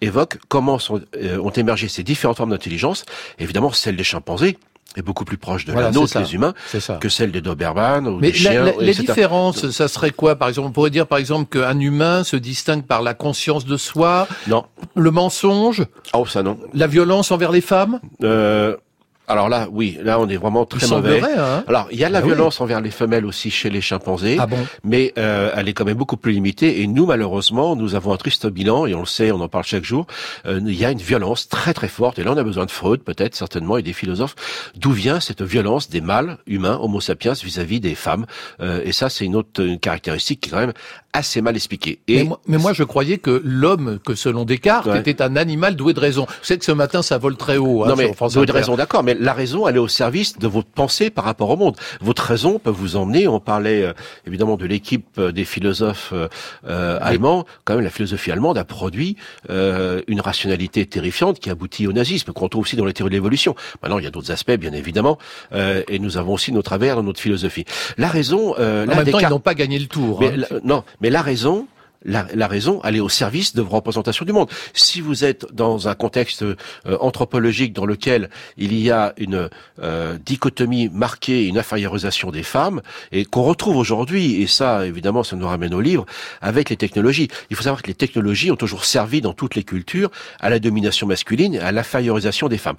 évoque 0.00 0.38
comment 0.48 0.78
euh, 1.16 1.38
ont 1.38 1.50
émergé 1.50 1.88
ces 1.88 2.02
différentes 2.02 2.36
formes 2.36 2.50
d'intelligence. 2.50 3.04
Évidemment, 3.38 3.72
celle 3.72 3.96
des 3.96 4.04
chimpanzés 4.04 4.58
est 4.96 5.02
beaucoup 5.02 5.24
plus 5.24 5.38
proche 5.38 5.64
de 5.64 5.72
Voilà, 5.72 5.88
la 5.88 5.94
nôtre, 5.94 6.18
les 6.18 6.34
humains, 6.34 6.54
C'est 6.66 6.80
ça. 6.80 6.94
que 6.96 7.08
celle 7.08 7.32
des 7.32 7.40
Doberman 7.40 8.06
ou 8.06 8.18
Mais 8.18 8.32
des 8.32 8.36
chiens. 8.38 8.64
la- 8.64 8.72
les 8.78 8.94
différences, 8.94 9.70
ça 9.70 9.88
serait 9.88 10.10
quoi 10.10 10.36
Par 10.36 10.48
exemple, 10.48 10.68
on 10.68 10.72
pourrait 10.72 10.90
dire 10.90 11.06
par 11.06 11.18
exemple 11.18 11.48
qu'un 11.58 11.78
humain 11.80 12.24
se 12.24 12.36
distingue 12.36 12.84
par 12.84 13.02
la 13.02 13.14
conscience 13.14 13.64
de 13.64 13.76
soi, 13.76 14.26
Non. 14.46 14.64
le 14.94 15.10
mensonge, 15.10 15.84
Oh, 16.14 16.26
ça 16.26 16.42
non. 16.42 16.58
la 16.74 16.86
violence 16.86 17.30
envers 17.32 17.52
les 17.52 17.60
femmes? 17.60 18.00
Euh, 18.22 18.76
alors 19.32 19.48
là, 19.48 19.66
oui, 19.72 19.98
là 20.02 20.18
on 20.20 20.28
est 20.28 20.36
vraiment 20.36 20.64
très 20.66 20.86
Il 20.86 20.90
mauvais. 20.90 21.20
hein 21.22 21.64
Alors, 21.66 21.88
il 21.90 21.98
y 21.98 22.04
a 22.04 22.08
la 22.08 22.18
Ah 22.18 22.22
oui. 22.22 22.28
violence 22.28 22.60
envers 22.60 22.80
les 22.80 22.90
femelles 22.90 23.26
aussi 23.26 23.50
chez 23.50 23.70
les 23.70 23.80
chimpanzés, 23.80 24.36
Ah 24.38 24.46
bon 24.46 24.58
mais 24.84 25.12
euh, 25.18 25.50
elle 25.56 25.68
est 25.68 25.72
quand 25.72 25.84
même 25.84 25.96
beaucoup 25.96 26.16
plus 26.16 26.32
limitée. 26.32 26.80
Et 26.82 26.86
nous, 26.86 27.06
malheureusement, 27.06 27.76
nous 27.76 27.94
avons 27.94 28.12
un 28.12 28.16
triste 28.16 28.46
bilan, 28.46 28.86
et 28.86 28.94
on 28.94 29.00
le 29.00 29.06
sait, 29.06 29.32
on 29.32 29.40
en 29.40 29.48
parle 29.48 29.64
chaque 29.64 29.84
jour. 29.84 30.06
euh, 30.46 30.60
il 30.64 30.74
y 30.74 30.84
a 30.84 30.90
une 30.90 30.98
violence 30.98 31.48
très 31.48 31.74
très 31.74 31.88
forte, 31.88 32.18
et 32.18 32.24
là 32.24 32.32
on 32.32 32.36
a 32.36 32.42
besoin 32.42 32.66
de 32.66 32.70
Freud, 32.70 33.00
peut-être, 33.02 33.34
certainement, 33.34 33.76
et 33.76 33.82
des 33.82 33.92
philosophes. 33.92 34.34
D'où 34.76 34.92
vient 34.92 35.20
cette 35.20 35.42
violence 35.42 35.88
des 35.90 36.00
mâles 36.00 36.38
humains, 36.46 36.78
Homo 36.80 37.00
sapiens, 37.00 37.32
vis-à-vis 37.32 37.80
des 37.80 37.94
femmes? 37.94 38.26
Euh, 38.60 38.80
Et 38.84 38.92
ça, 38.92 39.08
c'est 39.08 39.24
une 39.24 39.36
autre 39.36 39.62
une 39.62 39.78
caractéristique 39.78 40.40
qui 40.40 40.48
est 40.48 40.52
quand 40.52 40.58
même 40.58 40.72
assez 41.14 41.42
mal 41.42 41.54
expliquée. 41.56 42.00
Et 42.08 42.16
Mais 42.18 42.24
moi, 42.24 42.40
mais 42.46 42.58
moi, 42.58 42.72
je 42.72 42.84
croyais 42.84 43.18
que 43.18 43.42
l'homme, 43.44 43.98
que 44.04 44.14
selon 44.14 44.44
Descartes, 44.44 44.86
Ouais. 44.86 44.98
était 45.00 45.20
un 45.22 45.36
animal 45.36 45.76
doué 45.76 45.92
de 45.92 46.00
raison. 46.00 46.24
Vous 46.26 46.34
savez 46.42 46.58
que 46.58 46.64
ce 46.64 46.72
matin, 46.72 47.02
ça 47.02 47.18
vole 47.18 47.36
très 47.36 47.58
haut. 47.58 47.84
Hein, 47.84 47.88
non 47.88 47.96
mais 47.96 48.04
avez 48.04 48.40
Inter. 48.40 48.52
raison, 48.52 48.76
d'accord, 48.76 49.02
mais 49.02 49.14
la 49.22 49.32
raison, 49.32 49.66
elle 49.68 49.76
est 49.76 49.78
au 49.78 49.88
service 49.88 50.38
de 50.38 50.48
votre 50.48 50.68
pensée 50.68 51.08
par 51.10 51.24
rapport 51.24 51.48
au 51.50 51.56
monde. 51.56 51.76
Votre 52.00 52.24
raison 52.24 52.58
peut 52.58 52.70
vous 52.70 52.96
emmener. 52.96 53.28
On 53.28 53.40
parlait 53.40 53.82
euh, 53.84 53.92
évidemment 54.26 54.56
de 54.56 54.66
l'équipe 54.66 55.06
euh, 55.18 55.30
des 55.32 55.44
philosophes 55.44 56.10
euh, 56.12 56.28
euh, 56.68 56.98
allemands. 57.00 57.44
Quand 57.64 57.74
même, 57.76 57.84
la 57.84 57.90
philosophie 57.90 58.30
allemande 58.32 58.58
a 58.58 58.64
produit 58.64 59.16
euh, 59.50 60.02
une 60.08 60.20
rationalité 60.20 60.84
terrifiante 60.86 61.38
qui 61.38 61.50
aboutit 61.50 61.86
au 61.86 61.92
nazisme, 61.92 62.32
qu'on 62.32 62.48
trouve 62.48 62.62
aussi 62.62 62.76
dans 62.76 62.84
les 62.84 62.92
théories 62.92 63.10
de 63.10 63.14
l'évolution. 63.16 63.54
Maintenant, 63.82 63.98
il 63.98 64.04
y 64.04 64.08
a 64.08 64.10
d'autres 64.10 64.32
aspects, 64.32 64.52
bien 64.52 64.72
évidemment, 64.72 65.18
euh, 65.54 65.82
et 65.88 65.98
nous 66.00 66.16
avons 66.18 66.34
aussi 66.34 66.50
nos 66.52 66.62
travers 66.62 66.96
dans 66.96 67.02
notre 67.04 67.20
philosophie. 67.20 67.64
La 67.98 68.08
raison, 68.08 68.54
euh, 68.58 68.84
En 68.84 68.90
là, 68.90 68.96
même 68.96 69.10
temps, 69.12 69.18
ils 69.20 69.28
n'ont 69.28 69.38
pas 69.38 69.54
gagné 69.54 69.78
le 69.78 69.86
tour. 69.86 70.20
mais 70.20 70.28
hein. 70.32 70.44
la- 70.50 70.60
non, 70.64 70.84
mais 71.00 71.10
la 71.10 71.22
raison, 71.22 71.66
la, 72.04 72.26
la 72.34 72.46
raison, 72.46 72.80
elle 72.84 72.96
est 72.96 73.00
au 73.00 73.08
service 73.08 73.54
de 73.54 73.62
vos 73.62 73.76
représentations 73.76 74.24
du 74.24 74.32
monde. 74.32 74.50
Si 74.74 75.00
vous 75.00 75.24
êtes 75.24 75.46
dans 75.52 75.88
un 75.88 75.94
contexte 75.94 76.42
euh, 76.42 76.56
anthropologique 77.00 77.72
dans 77.72 77.86
lequel 77.86 78.30
il 78.56 78.78
y 78.78 78.90
a 78.90 79.12
une 79.16 79.48
euh, 79.82 80.18
dichotomie 80.24 80.88
marquée, 80.88 81.46
une 81.46 81.58
infériorisation 81.58 82.30
des 82.30 82.42
femmes, 82.42 82.82
et 83.12 83.24
qu'on 83.24 83.42
retrouve 83.42 83.76
aujourd'hui, 83.76 84.42
et 84.42 84.46
ça, 84.46 84.86
évidemment, 84.86 85.22
ça 85.22 85.36
nous 85.36 85.46
ramène 85.46 85.74
au 85.74 85.80
livre, 85.80 86.06
avec 86.40 86.70
les 86.70 86.76
technologies. 86.76 87.28
Il 87.50 87.56
faut 87.56 87.62
savoir 87.62 87.82
que 87.82 87.88
les 87.88 87.94
technologies 87.94 88.50
ont 88.50 88.56
toujours 88.56 88.84
servi 88.84 89.20
dans 89.20 89.32
toutes 89.32 89.54
les 89.54 89.64
cultures 89.64 90.10
à 90.40 90.50
la 90.50 90.58
domination 90.58 91.06
masculine, 91.06 91.54
et 91.54 91.60
à 91.60 91.72
l'infériorisation 91.72 92.48
des 92.48 92.58
femmes. 92.58 92.76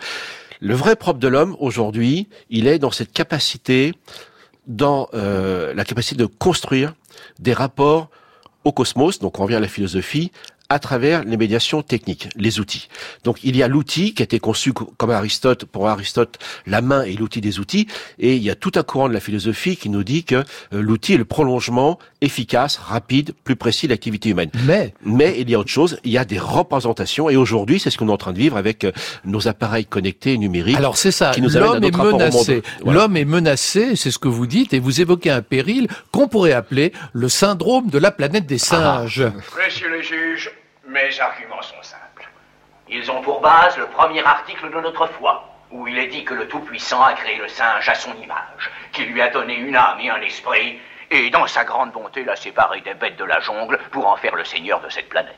Le 0.59 0.75
vrai 0.75 0.95
propre 0.95 1.19
de 1.19 1.27
l'homme 1.27 1.55
aujourd'hui, 1.59 2.27
il 2.49 2.67
est 2.67 2.79
dans 2.79 2.91
cette 2.91 3.11
capacité, 3.11 3.93
dans 4.67 5.09
euh, 5.13 5.73
la 5.73 5.83
capacité 5.83 6.15
de 6.15 6.25
construire 6.25 6.93
des 7.39 7.53
rapports 7.53 8.09
au 8.63 8.71
cosmos, 8.71 9.19
donc 9.19 9.39
on 9.39 9.43
revient 9.43 9.55
à 9.55 9.59
la 9.59 9.67
philosophie, 9.67 10.31
à 10.73 10.79
travers 10.79 11.23
les 11.23 11.37
médiations 11.37 11.81
techniques, 11.83 12.29
les 12.35 12.59
outils. 12.59 12.87
Donc 13.23 13.37
il 13.43 13.55
y 13.55 13.61
a 13.63 13.67
l'outil 13.67 14.13
qui 14.13 14.23
a 14.23 14.25
été 14.25 14.39
conçu 14.39 14.73
co- 14.73 14.91
comme 14.97 15.11
Aristote, 15.11 15.65
pour 15.65 15.87
Aristote, 15.87 16.39
la 16.65 16.81
main 16.81 17.03
est 17.03 17.13
l'outil 17.13 17.41
des 17.41 17.59
outils, 17.59 17.87
et 18.19 18.35
il 18.35 18.41
y 18.43 18.49
a 18.49 18.55
tout 18.55 18.71
un 18.75 18.83
courant 18.83 19.07
de 19.07 19.13
la 19.13 19.19
philosophie 19.19 19.77
qui 19.77 19.89
nous 19.89 20.03
dit 20.03 20.23
que 20.23 20.35
euh, 20.35 20.43
l'outil 20.71 21.13
est 21.13 21.17
le 21.17 21.25
prolongement 21.25 21.99
efficace, 22.21 22.77
rapide, 22.77 23.33
plus 23.43 23.55
précis 23.55 23.87
de 23.87 23.91
l'activité 23.93 24.29
humaine. 24.29 24.49
Mais 24.65 24.93
Mais 25.05 25.35
il 25.39 25.49
y 25.49 25.55
a 25.55 25.59
autre 25.59 25.69
chose, 25.69 25.99
il 26.03 26.11
y 26.11 26.17
a 26.17 26.25
des 26.25 26.39
représentations, 26.39 27.29
et 27.29 27.35
aujourd'hui 27.35 27.79
c'est 27.79 27.89
ce 27.91 27.97
qu'on 27.97 28.09
est 28.09 28.11
en 28.11 28.17
train 28.17 28.33
de 28.33 28.39
vivre 28.39 28.57
avec 28.57 28.83
euh, 28.83 28.91
nos 29.25 29.47
appareils 29.47 29.85
connectés 29.85 30.37
numériques. 30.37 30.77
Alors 30.77 30.97
c'est 30.97 31.11
ça, 31.11 31.31
qui 31.31 31.41
nous 31.41 31.55
amène 31.55 31.69
à 31.69 31.73
l'homme 31.73 31.83
est 31.83 31.97
menacé. 31.97 32.63
Voilà. 32.81 32.99
L'homme 33.01 33.17
est 33.17 33.25
menacé, 33.25 33.95
c'est 33.95 34.11
ce 34.11 34.17
que 34.19 34.27
vous 34.27 34.47
dites, 34.47 34.73
et 34.73 34.79
vous 34.79 35.01
évoquez 35.01 35.29
un 35.29 35.41
péril 35.43 35.87
qu'on 36.11 36.27
pourrait 36.27 36.53
appeler 36.53 36.93
le 37.13 37.29
syndrome 37.29 37.89
de 37.89 37.99
la 37.99 38.11
planète 38.11 38.45
des 38.47 38.57
singes. 38.57 39.23
Messieurs 39.57 39.91
les 39.95 40.03
juges, 40.03 40.51
mes 40.93 41.19
arguments 41.19 41.61
sont 41.61 41.81
simples. 41.81 42.29
Ils 42.87 43.09
ont 43.11 43.21
pour 43.21 43.41
base 43.41 43.77
le 43.77 43.87
premier 43.87 44.23
article 44.23 44.69
de 44.69 44.79
notre 44.79 45.07
foi, 45.07 45.43
où 45.71 45.87
il 45.87 45.97
est 45.97 46.07
dit 46.07 46.23
que 46.23 46.35
le 46.35 46.47
Tout-Puissant 46.47 47.01
a 47.01 47.13
créé 47.13 47.37
le 47.37 47.47
singe 47.47 47.89
à 47.89 47.95
son 47.95 48.15
image, 48.21 48.71
qu'il 48.91 49.07
lui 49.11 49.21
a 49.21 49.29
donné 49.29 49.55
une 49.55 49.75
âme 49.75 49.99
et 49.99 50.09
un 50.11 50.21
esprit, 50.21 50.79
et 51.09 51.29
dans 51.31 51.47
sa 51.47 51.65
grande 51.65 51.91
bonté 51.91 52.23
l'a 52.23 52.35
séparé 52.35 52.81
des 52.81 52.93
bêtes 52.93 53.17
de 53.17 53.23
la 53.23 53.39
jungle 53.39 53.79
pour 53.91 54.07
en 54.07 54.17
faire 54.17 54.35
le 54.35 54.45
seigneur 54.45 54.79
de 54.81 54.89
cette 54.89 55.09
planète. 55.09 55.35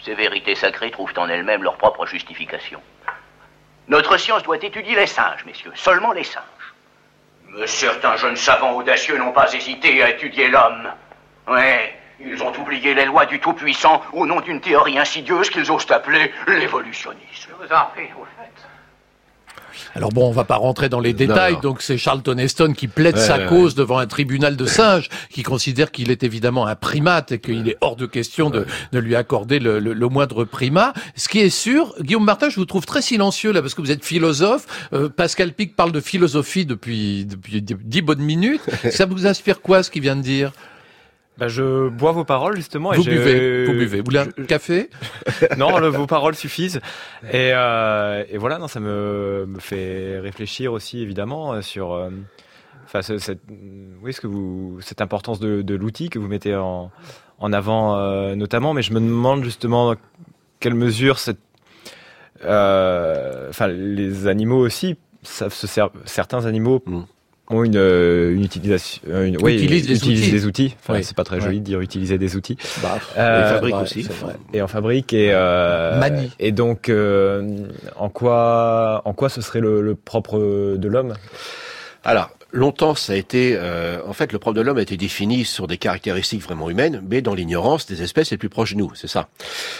Ces 0.00 0.14
vérités 0.14 0.54
sacrées 0.54 0.90
trouvent 0.90 1.12
en 1.16 1.28
elles-mêmes 1.28 1.62
leur 1.62 1.76
propre 1.76 2.06
justification. 2.06 2.80
Notre 3.88 4.16
science 4.16 4.42
doit 4.42 4.56
étudier 4.56 4.96
les 4.96 5.06
singes, 5.06 5.44
messieurs, 5.44 5.72
seulement 5.74 6.12
les 6.12 6.24
singes. 6.24 6.42
Mais 7.48 7.66
certains 7.66 8.16
jeunes 8.16 8.36
savants 8.36 8.72
audacieux 8.72 9.18
n'ont 9.18 9.32
pas 9.32 9.52
hésité 9.52 10.02
à 10.02 10.10
étudier 10.10 10.48
l'homme. 10.48 10.92
Ouais, 11.46 11.97
ils 12.20 12.42
ont 12.42 12.52
oublié 12.60 12.94
les 12.94 13.04
lois 13.06 13.26
du 13.26 13.38
Tout-Puissant 13.40 14.02
au 14.12 14.26
nom 14.26 14.40
d'une 14.40 14.60
théorie 14.60 14.98
insidieuse 14.98 15.50
qu'ils 15.50 15.70
osent 15.70 15.86
appeler 15.90 16.32
l'évolutionnisme. 16.46 17.24
Je 17.48 17.54
vous 17.54 17.72
en 17.72 17.86
prie, 17.94 18.08
au 18.20 18.24
fait. 18.24 18.50
Alors 19.94 20.10
bon, 20.10 20.28
on 20.28 20.32
va 20.32 20.44
pas 20.44 20.56
rentrer 20.56 20.88
dans 20.88 20.98
les 21.00 21.12
détails, 21.12 21.54
non. 21.54 21.60
donc 21.60 21.82
c'est 21.82 21.96
Charlton 21.98 22.36
Heston 22.36 22.72
qui 22.76 22.88
plaide 22.88 23.14
Ouais, 23.14 23.20
sa 23.20 23.38
ouais, 23.38 23.46
cause 23.46 23.74
devant 23.76 23.98
un 23.98 24.06
tribunal 24.06 24.56
de 24.56 24.66
singes, 24.66 25.08
qui 25.30 25.42
considère 25.44 25.92
qu'il 25.92 26.10
est 26.10 26.24
évidemment 26.24 26.66
un 26.66 26.74
primate 26.74 27.32
et 27.32 27.38
qu'il 27.38 27.68
est 27.68 27.76
hors 27.80 27.94
de 27.96 28.06
question 28.06 28.50
de, 28.50 28.66
de 28.92 28.98
lui 28.98 29.14
accorder 29.14 29.60
le, 29.60 29.78
le- 29.78 29.92
le 29.92 30.08
moindre 30.08 30.44
primat. 30.44 30.92
Ce 31.14 31.28
qui 31.28 31.38
est 31.40 31.48
sûr, 31.50 31.94
Guillaume 32.00 32.24
Martin, 32.24 32.48
je 32.50 32.56
vous 32.56 32.64
trouve 32.66 32.86
très 32.86 33.02
silencieux 33.02 33.52
là, 33.52 33.62
parce 33.62 33.74
que 33.74 33.80
vous 33.80 33.92
êtes 33.92 34.04
philosophe. 34.04 34.66
Euh, 34.92 35.08
Pascal 35.08 35.52
Pic 35.52 35.76
parle 35.76 35.92
de 35.92 36.00
philosophie 36.00 36.66
depuis, 36.66 37.24
depuis 37.24 37.62
dix 37.62 38.02
bonnes 38.02 38.18
minutes. 38.22 38.62
Ça 38.90 39.06
vous 39.06 39.26
inspire 39.28 39.60
quoi, 39.60 39.82
ce 39.84 39.90
qu'il 39.92 40.02
vient 40.02 40.16
de 40.16 40.22
dire? 40.22 40.52
Bah, 41.38 41.46
je 41.48 41.88
bois 41.88 42.10
vos 42.12 42.24
paroles 42.24 42.56
justement. 42.56 42.90
Vous 42.92 43.00
et 43.00 43.04
j'ai- 43.04 43.10
buvez, 43.12 43.64
vous 43.66 43.72
buvez. 43.72 43.98
Vous 43.98 44.04
voulez 44.06 44.18
un 44.18 44.28
je- 44.36 44.42
café? 44.44 44.90
Non, 45.56 45.78
le- 45.78 45.86
vos 45.88 46.06
paroles 46.06 46.34
suffisent. 46.34 46.80
Et, 47.32 47.52
euh, 47.54 48.24
et 48.28 48.38
voilà, 48.38 48.58
non, 48.58 48.66
ça 48.66 48.80
me, 48.80 49.46
me 49.46 49.60
fait 49.60 50.18
réfléchir 50.18 50.72
aussi 50.72 51.00
évidemment 51.00 51.52
euh, 51.54 51.60
sur, 51.62 51.92
euh, 51.92 52.10
enfin, 52.84 53.02
ce- 53.02 53.18
cette, 53.18 53.40
oui, 54.02 54.12
ce 54.12 54.20
que 54.20 54.26
vous, 54.26 54.78
cette 54.80 55.00
importance 55.00 55.38
de, 55.38 55.62
de 55.62 55.74
l'outil 55.76 56.10
que 56.10 56.18
vous 56.18 56.26
mettez 56.28 56.56
en, 56.56 56.90
en 57.38 57.52
avant 57.52 57.96
euh, 57.96 58.34
notamment. 58.34 58.74
Mais 58.74 58.82
je 58.82 58.92
me 58.92 58.98
demande 59.00 59.44
justement 59.44 59.94
quelle 60.58 60.74
mesure 60.74 61.20
cette, 61.20 61.38
euh, 62.44 63.48
enfin, 63.50 63.68
les 63.68 64.26
animaux 64.26 64.58
aussi 64.58 64.96
savent 65.22 65.54
se 65.54 65.66
ser- 65.66 65.86
certains 66.04 66.46
animaux. 66.46 66.82
Mm. 66.86 67.02
Ont 67.50 67.64
une, 67.64 67.76
euh, 67.76 68.34
une 68.34 68.44
utilisation, 68.44 69.00
euh, 69.08 69.26
une, 69.26 69.36
oui, 69.42 69.54
Utilisent 69.54 69.86
des 69.86 69.96
utilisent 69.96 70.20
outils. 70.22 70.30
des 70.32 70.46
outils. 70.46 70.76
Enfin, 70.80 70.94
Oui. 70.94 71.04
c'est 71.04 71.16
pas 71.16 71.24
très 71.24 71.36
Ouais. 71.36 71.42
joli 71.42 71.60
de 71.60 71.64
dire 71.64 71.80
utiliser 71.80 72.18
des 72.18 72.36
outils. 72.36 72.56
bah, 72.82 72.98
Euh, 73.16 73.40
Et 73.50 73.54
fabrique 73.54 73.74
ouais, 73.76 73.82
aussi. 73.82 74.02
c'est 74.02 74.12
vrai. 74.12 74.34
et 74.52 74.60
en 74.62 74.66
fabrique 74.68 75.12
et 75.12 75.30
euh, 75.32 75.98
Manie. 75.98 76.30
et 76.38 76.52
donc 76.52 76.88
euh, 76.88 77.48
en 77.96 78.08
quoi 78.10 79.02
en 79.04 79.12
quoi 79.14 79.28
ce 79.28 79.40
serait 79.40 79.60
le, 79.60 79.80
le 79.80 79.94
propre 79.94 80.38
de 80.76 80.88
l'homme? 80.88 81.14
Alors, 82.04 82.30
longtemps, 82.52 82.94
ça 82.94 83.12
a 83.12 83.16
été... 83.16 83.54
euh, 83.56 84.00
en 84.06 84.12
fait, 84.12 84.32
le 84.32 84.38
propre 84.38 84.56
de 84.56 84.60
l'homme 84.62 84.78
a 84.78 84.82
été 84.82 84.96
défini 84.96 85.44
sur 85.44 85.66
des 85.66 85.76
caractéristiques 85.78 86.42
vraiment 86.42 86.70
humaines, 86.70 87.02
mais 87.08 87.20
dans 87.22 87.34
l'ignorance 87.34 87.86
des 87.86 88.02
espèces 88.02 88.30
les 88.30 88.38
plus 88.38 88.48
proches 88.48 88.72
de 88.72 88.78
nous, 88.78 88.92
c'est 88.94 89.08
ça. 89.08 89.28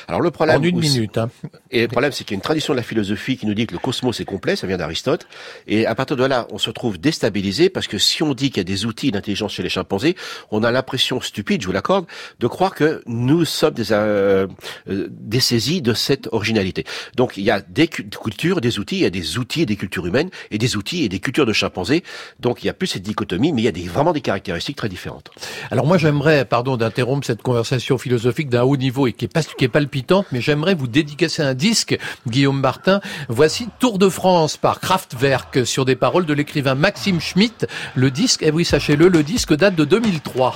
Alors 0.06 0.20
le 0.20 0.30
problème... 0.30 0.60
En 0.60 0.62
une 0.62 0.78
minute. 0.78 1.18
Hein. 1.18 1.30
Et 1.70 1.82
le 1.82 1.88
problème, 1.88 2.12
c'est 2.12 2.24
qu'il 2.24 2.32
y 2.32 2.36
a 2.36 2.38
une 2.38 2.42
tradition 2.42 2.74
de 2.74 2.78
la 2.78 2.82
philosophie 2.82 3.36
qui 3.36 3.46
nous 3.46 3.54
dit 3.54 3.66
que 3.66 3.72
le 3.72 3.78
cosmos 3.78 4.20
est 4.20 4.24
complet, 4.24 4.56
ça 4.56 4.66
vient 4.66 4.76
d'Aristote. 4.76 5.26
Et 5.66 5.86
à 5.86 5.94
partir 5.94 6.16
de 6.16 6.24
là, 6.24 6.46
on 6.50 6.58
se 6.58 6.70
trouve 6.70 6.98
déstabilisé 6.98 7.70
parce 7.70 7.86
que 7.86 7.98
si 7.98 8.22
on 8.22 8.34
dit 8.34 8.50
qu'il 8.50 8.58
y 8.58 8.60
a 8.60 8.64
des 8.64 8.84
outils 8.86 9.10
d'intelligence 9.10 9.52
chez 9.52 9.62
les 9.62 9.68
chimpanzés, 9.68 10.16
on 10.50 10.62
a 10.62 10.70
l'impression 10.70 11.20
stupide, 11.20 11.62
je 11.62 11.66
vous 11.66 11.72
l'accorde, 11.72 12.06
de 12.38 12.46
croire 12.46 12.74
que 12.74 13.02
nous 13.06 13.44
sommes 13.44 13.74
des, 13.74 13.92
euh, 13.92 14.46
euh, 14.88 15.08
dessaisis 15.10 15.80
de 15.80 15.94
cette 15.94 16.28
originalité. 16.32 16.84
Donc 17.16 17.36
il 17.36 17.44
y 17.44 17.50
a 17.50 17.60
des 17.60 17.88
cu- 17.88 18.08
cultures, 18.08 18.60
des 18.60 18.78
outils, 18.78 18.96
il 18.96 19.02
y 19.02 19.06
a 19.06 19.10
des 19.10 19.38
outils 19.38 19.62
et 19.62 19.66
des 19.66 19.76
cultures 19.76 20.06
humaines, 20.06 20.30
et 20.50 20.58
des 20.58 20.76
outils 20.76 21.04
et 21.04 21.08
des 21.08 21.20
cultures 21.20 21.46
de 21.46 21.52
chimpanzés. 21.52 22.02
Donc 22.40 22.57
il 22.62 22.66
y 22.66 22.70
a 22.70 22.74
plus 22.74 22.86
cette 22.86 23.02
dichotomie, 23.02 23.52
mais 23.52 23.62
il 23.62 23.64
y 23.64 23.88
a 23.88 23.90
vraiment 23.90 24.12
des 24.12 24.20
caractéristiques 24.20 24.76
très 24.76 24.88
différentes. 24.88 25.30
Alors 25.70 25.86
moi 25.86 25.98
j'aimerais, 25.98 26.44
pardon 26.44 26.76
d'interrompre 26.76 27.26
cette 27.26 27.42
conversation 27.42 27.98
philosophique 27.98 28.48
d'un 28.48 28.62
haut 28.62 28.76
niveau 28.76 29.06
et 29.06 29.12
qui 29.12 29.26
est, 29.26 29.32
pas, 29.32 29.42
qui 29.42 29.64
est 29.64 29.68
palpitante, 29.68 30.26
mais 30.32 30.40
j'aimerais 30.40 30.74
vous 30.74 30.88
dédicacer 30.88 31.42
un 31.42 31.54
disque, 31.54 31.98
Guillaume 32.26 32.60
Martin. 32.60 33.00
Voici 33.28 33.68
Tour 33.78 33.98
de 33.98 34.08
France 34.08 34.56
par 34.56 34.80
Kraftwerk 34.80 35.66
sur 35.66 35.84
des 35.84 35.96
paroles 35.96 36.26
de 36.26 36.34
l'écrivain 36.34 36.74
Maxime 36.74 37.20
Schmitt. 37.20 37.66
Le 37.94 38.10
disque, 38.10 38.42
et 38.42 38.50
oui 38.50 38.64
sachez-le, 38.64 39.08
le 39.08 39.22
disque 39.22 39.54
date 39.54 39.74
de 39.74 39.84
2003. 39.84 40.54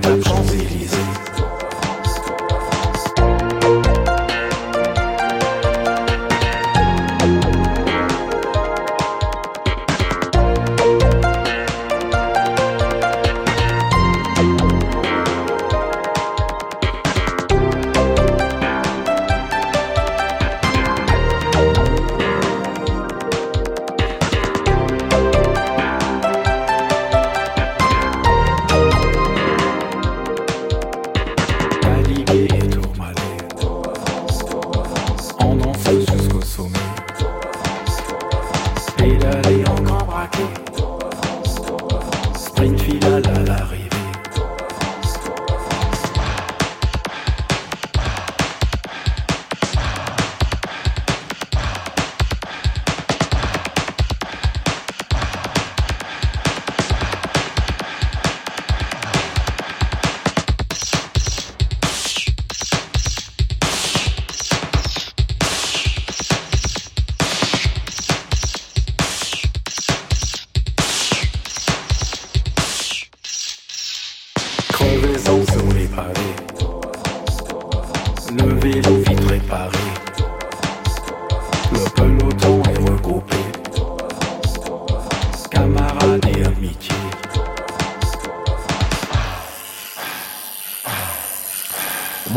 pyta 0.00 0.31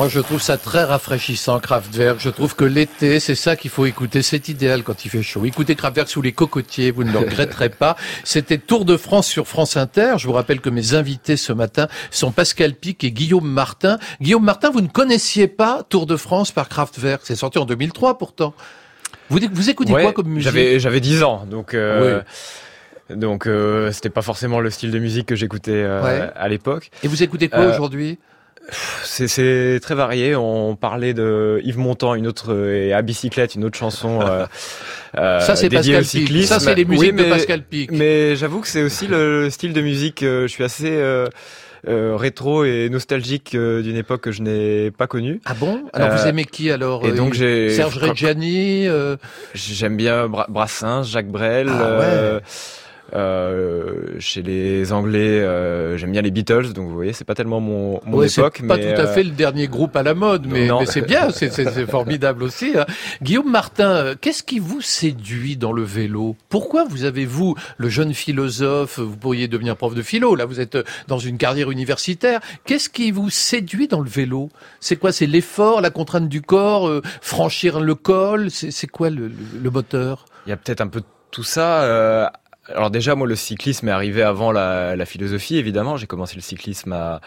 Moi, 0.05 0.11
je 0.11 0.19
trouve 0.19 0.39
ça 0.39 0.55
très 0.57 0.83
rafraîchissant, 0.83 1.59
Kraftwerk. 1.59 2.19
Je 2.19 2.29
trouve 2.29 2.55
que 2.55 2.63
l'été, 2.63 3.19
c'est 3.19 3.33
ça 3.33 3.55
qu'il 3.55 3.71
faut 3.71 3.87
écouter. 3.87 4.21
C'est 4.21 4.49
idéal 4.49 4.83
quand 4.83 5.03
il 5.03 5.09
fait 5.09 5.23
chaud. 5.23 5.45
Écoutez 5.45 5.73
Kraftwerk 5.73 6.07
sous 6.07 6.21
les 6.21 6.31
cocotiers, 6.31 6.91
vous 6.91 7.03
ne 7.03 7.11
le 7.11 7.17
regretterez 7.17 7.69
pas. 7.69 7.95
C'était 8.23 8.59
Tour 8.59 8.85
de 8.85 8.97
France 8.97 9.25
sur 9.25 9.47
France 9.47 9.77
Inter. 9.77 10.13
Je 10.19 10.27
vous 10.27 10.33
rappelle 10.33 10.61
que 10.61 10.69
mes 10.69 10.93
invités 10.93 11.37
ce 11.37 11.53
matin 11.53 11.87
sont 12.11 12.31
Pascal 12.31 12.75
Pic 12.75 13.03
et 13.03 13.11
Guillaume 13.11 13.49
Martin. 13.49 13.97
Guillaume 14.21 14.43
Martin, 14.43 14.69
vous 14.69 14.81
ne 14.81 14.87
connaissiez 14.89 15.47
pas 15.47 15.81
Tour 15.89 16.05
de 16.05 16.17
France 16.17 16.51
par 16.51 16.69
Kraftwerk. 16.69 17.21
C'est 17.23 17.35
sorti 17.35 17.57
en 17.57 17.65
2003 17.65 18.19
pourtant. 18.19 18.53
Vous, 19.29 19.39
vous 19.51 19.69
écoutez 19.71 19.91
Ouais, 19.91 20.03
quoi 20.03 20.13
comme 20.13 20.27
musique 20.27 20.43
J'avais 20.43 20.79
j'avais 20.79 20.99
10 20.99 21.23
ans, 21.23 21.47
donc 21.49 21.73
euh, 21.73 22.21
donc 23.09 23.47
euh, 23.47 23.91
c'était 23.91 24.11
pas 24.11 24.21
forcément 24.21 24.59
le 24.59 24.69
style 24.69 24.91
de 24.91 24.99
musique 24.99 25.25
que 25.25 25.35
j'écoutais 25.35 25.71
euh, 25.73 26.03
Ouais. 26.03 26.29
à 26.35 26.47
l'époque. 26.47 26.91
Et 27.01 27.07
vous 27.07 27.23
écoutez 27.23 27.49
quoi 27.49 27.61
Euh, 27.61 27.73
aujourd'hui? 27.73 28.19
C'est 29.03 29.27
c'est 29.27 29.79
très 29.81 29.95
varié. 29.95 30.35
On 30.35 30.75
parlait 30.75 31.13
de 31.13 31.61
Yves 31.63 31.77
Montand, 31.77 32.15
une 32.15 32.27
autre 32.27 32.55
et 32.73 32.93
à 32.93 33.01
bicyclette, 33.01 33.55
une 33.55 33.63
autre 33.65 33.77
chanson. 33.77 34.21
euh, 34.21 34.45
euh, 35.17 35.39
Ça, 35.39 35.55
c'est 35.55 35.69
dédiée 35.69 35.95
Pascal 35.97 36.23
Pic. 36.23 36.43
Ça, 36.45 36.59
c'est 36.59 36.75
les 36.75 36.85
musiques 36.85 37.11
Oui, 37.11 37.17
de 37.17 37.23
mais- 37.23 37.29
Pascal 37.29 37.61
Pic. 37.63 37.91
Mais 37.91 38.35
j'avoue 38.35 38.61
que 38.61 38.67
c'est 38.67 38.83
aussi 38.83 39.07
le 39.07 39.49
style 39.49 39.73
de 39.73 39.81
musique. 39.81 40.23
euh, 40.23 40.43
je 40.43 40.47
suis 40.47 40.63
assez 40.63 40.89
euh, 40.91 41.27
euh, 41.87 42.15
rétro 42.15 42.65
et 42.65 42.89
nostalgique 42.89 43.53
euh, 43.53 43.83
d'une 43.83 43.95
époque 43.97 44.21
que 44.21 44.31
je 44.31 44.41
n'ai 44.41 44.89
pas 44.89 45.05
connue. 45.05 45.39
Ah 45.45 45.53
bon? 45.53 45.83
Alors 45.93 46.09
vous 46.09 46.23
Euh, 46.25 46.29
aimez 46.29 46.45
qui 46.45 46.71
alors 46.71 47.05
Et 47.05 47.09
euh, 47.09 47.15
donc 47.15 47.33
j'ai 47.35 47.69
Serge 47.69 47.97
Reggiani. 47.99 48.87
euh, 48.87 49.15
J'aime 49.53 49.95
bien 49.95 50.27
Bra- 50.27 50.47
Brassens, 50.49 51.03
Jacques 51.03 51.27
Brel. 51.29 51.67
Ah 51.69 51.81
euh, 51.83 52.39
euh, 53.13 54.15
chez 54.19 54.41
les 54.41 54.91
Anglais, 54.91 55.39
euh, 55.41 55.97
j'aime 55.97 56.11
bien 56.11 56.21
les 56.21 56.31
Beatles, 56.31 56.73
donc 56.73 56.87
vous 56.87 56.95
voyez, 56.95 57.13
c'est 57.13 57.23
pas 57.25 57.35
tellement 57.35 57.59
mon, 57.59 58.01
mon 58.05 58.17
Ouais, 58.17 58.27
c'est 58.29 58.41
époque, 58.41 58.61
pas 58.67 58.77
mais 58.77 58.95
tout 58.95 59.01
à 59.01 59.05
euh, 59.05 59.13
fait 59.13 59.23
le 59.23 59.29
dernier 59.31 59.67
groupe 59.67 59.95
à 59.95 60.03
la 60.03 60.13
mode, 60.13 60.47
mais, 60.47 60.67
mais 60.79 60.85
c'est 60.85 61.01
bien, 61.01 61.29
c'est- 61.29 61.49
c'est 61.49 61.69
c'est 61.69 61.85
formidable 61.85 62.43
aussi. 62.43 62.73
hein. 62.77 62.85
Guillaume 63.21 63.49
Martin, 63.51 63.89
euh, 63.91 64.15
qu'est-ce 64.19 64.43
qui 64.43 64.59
vous 64.59 64.81
séduit 64.81 65.55
dans 65.57 65.71
le 65.71 65.83
vélo? 65.83 66.35
Pourquoi 66.49 66.85
vous 66.85 67.03
avez, 67.03 67.25
vous, 67.25 67.55
le 67.77 67.89
jeune 67.89 68.13
philosophe, 68.13 68.99
vous 68.99 69.15
pourriez 69.17 69.47
devenir 69.47 69.75
prof 69.77 69.93
de 69.95 70.01
philo, 70.01 70.35
là 70.35 70.45
vous 70.45 70.59
êtes 70.59 70.77
dans 71.07 71.19
une 71.19 71.37
carrière 71.37 71.69
universitaire, 71.71 72.39
qu'est-ce 72.65 72.89
qui 72.89 73.11
vous 73.11 73.29
séduit 73.29 73.87
dans 73.87 74.01
le 74.01 74.09
vélo? 74.09 74.49
C'est 74.79 74.95
quoi 74.95 75.11
C'est 75.11 75.27
l'effort, 75.27 75.81
la 75.81 75.89
contrainte 75.89 76.27
du 76.29 76.41
corps, 76.41 76.87
euh, 76.87 77.01
franchir 77.21 77.79
le 77.79 77.95
col? 77.95 78.49
C'est 78.51 78.71
c'est 78.71 78.87
quoi 78.87 79.09
le, 79.09 79.27
le- 79.27 79.33
le 79.61 79.69
moteur? 79.69 80.25
Il 80.45 80.49
y 80.49 80.53
a 80.53 80.57
peut-être 80.57 80.81
un 80.81 80.87
peu 80.87 80.99
de 81.01 81.05
tout 81.31 81.43
ça. 81.43 82.31
Alors 82.73 82.89
déjà, 82.89 83.15
moi, 83.15 83.27
le 83.27 83.35
cyclisme 83.35 83.87
est 83.87 83.91
arrivé 83.91 84.23
avant 84.23 84.51
la, 84.51 85.05
philosophie, 85.05 85.57
évidemment. 85.57 85.97
J'ai 85.97 86.07
commencé 86.07 86.35
le 86.35 86.41
cyclisme 86.41 86.93
à, 86.93 87.21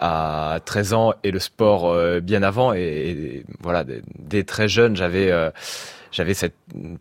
à 0.00 0.58
13 0.64 0.92
ans 0.94 1.14
et 1.22 1.30
le 1.30 1.38
sport 1.38 1.90
euh, 1.90 2.20
bien 2.20 2.42
avant. 2.42 2.72
Et, 2.72 3.44
voilà, 3.60 3.84
dès, 4.18 4.44
très 4.44 4.68
jeune, 4.68 4.96
j'avais 4.96 5.30
euh, 5.30 5.50
cette 6.10 6.54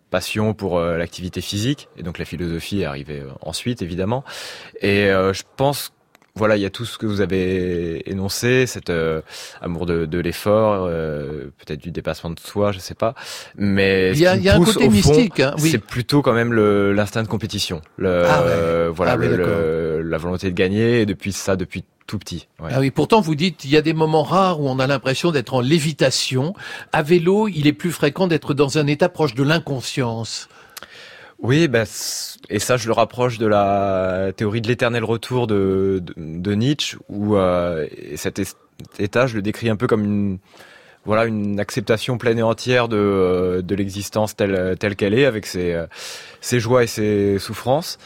passion 0.10 0.54
pour 0.54 0.78
euh, 0.78 0.98
l'activité 0.98 1.42
physique. 1.42 1.88
Et 1.98 2.04
donc 2.04 2.20
la 2.20 2.26
philosophie 2.26 2.82
est 2.82 2.86
arrivée 2.86 3.24
ensuite, 3.42 3.82
évidemment. 3.82 4.24
Et 4.82 5.08
je 5.08 5.44
pense 5.56 5.94
voilà, 6.36 6.58
il 6.58 6.62
y 6.64 6.66
a 6.66 6.72
tout 6.72 6.84
ce 6.86 6.98
que 6.98 7.06
vous 7.06 7.22
avez 7.22 8.10
énoncé, 8.10 8.66
cet 8.66 8.90
euh, 8.90 9.22
amour 9.62 9.86
de, 9.86 10.06
de 10.08 10.18
l'effort, 10.20 10.88
euh, 10.90 11.52
peut-être 11.60 11.80
du 11.80 11.92
dépassement 11.92 12.32
de 12.32 12.40
soi, 12.40 12.72
je 12.72 12.80
sais 12.80 12.96
pas. 12.96 13.14
Mais 13.56 14.12
Il 14.14 14.20
y 14.20 14.26
a- 14.26 14.36
y 14.36 14.50
un 14.50 14.58
côté 14.64 14.90
mystique, 14.90 15.40
hein, 15.40 15.54
oui. 15.60 15.70
c'est 15.70 15.78
plutôt 15.78 16.24
quand 16.24 16.34
même 16.34 16.52
l'instinct 16.92 17.22
de 17.22 17.28
compétition, 17.28 17.82
le, 17.98 18.26
Ah 18.28 18.42
ouais. 18.42 18.48
euh, 18.50 18.92
voilà, 18.92 19.12
Ah 19.12 19.18
le- 19.18 20.02
la 20.02 20.18
volonté 20.18 20.50
de 20.50 20.56
gagner. 20.56 21.02
Et 21.02 21.06
depuis 21.06 21.34
ça, 21.34 21.56
depuis 21.56 21.84
tout 22.08 22.18
petit. 22.18 22.48
ouais. 22.60 22.72
Ah 22.74 22.80
oui, 22.80 22.90
pourtant 22.92 23.22
vous 23.22 23.36
dites 23.36 23.64
il 23.64 23.70
y 23.72 23.78
a 23.78 23.82
des 23.82 23.94
moments 23.94 24.24
rares 24.24 24.60
où 24.60 24.68
on 24.68 24.80
a 24.80 24.88
l'impression 24.88 25.32
d'être 25.32 25.54
en 25.54 25.62
lévitation. 25.62 26.54
À 26.92 27.02
vélo, 27.04 27.48
il 27.48 27.68
est 27.68 27.74
plus 27.74 27.92
fréquent 27.92 28.28
d'être 28.28 28.54
dans 28.56 28.78
un 28.80 28.88
état 28.88 29.08
proche 29.08 29.36
de 29.36 29.44
l'inconscience. 29.44 30.50
Oui, 31.40 31.68
bah, 31.68 31.84
et 32.50 32.60
ça, 32.60 32.78
je 32.78 32.88
le 32.88 32.94
rapproche 32.94 33.38
de 33.38 33.48
la 33.48 34.32
théorie 34.36 34.62
de 34.62 34.68
l'éternel 34.68 35.04
retour 35.04 35.48
de, 35.48 36.02
de, 36.02 36.14
de 36.18 36.54
Nietzsche, 36.54 36.98
où 37.10 37.36
euh, 37.36 37.88
et 37.98 38.18
cet 38.18 38.42
état, 39.00 39.28
je 39.28 39.36
le 39.36 39.42
décris 39.42 39.70
un 39.70 39.76
peu 39.76 39.88
comme 39.88 40.04
une 40.04 40.38
voilà 41.06 41.26
une 41.26 41.60
acceptation 41.60 42.18
pleine 42.18 42.40
et 42.40 42.44
entière 42.44 42.88
de, 42.88 42.96
euh, 42.98 43.62
de 43.62 43.76
l'existence 43.76 44.38
telle 44.38 44.78
telle 44.80 44.96
qu'elle 44.96 45.14
est, 45.14 45.26
avec 45.26 45.46
ses 45.46 45.74
euh, 45.74 45.86
ses 46.40 46.62
joies 46.62 46.84
et 46.84 46.88
ses 46.88 47.40
souffrances. 47.40 47.98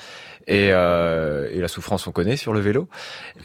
Et, 0.49 0.69
euh, 0.71 1.49
et 1.51 1.59
la 1.59 1.67
souffrance, 1.67 2.07
on 2.07 2.13
connaît 2.13 2.37
sur 2.37 2.53
le 2.53 2.61
vélo. 2.61 2.87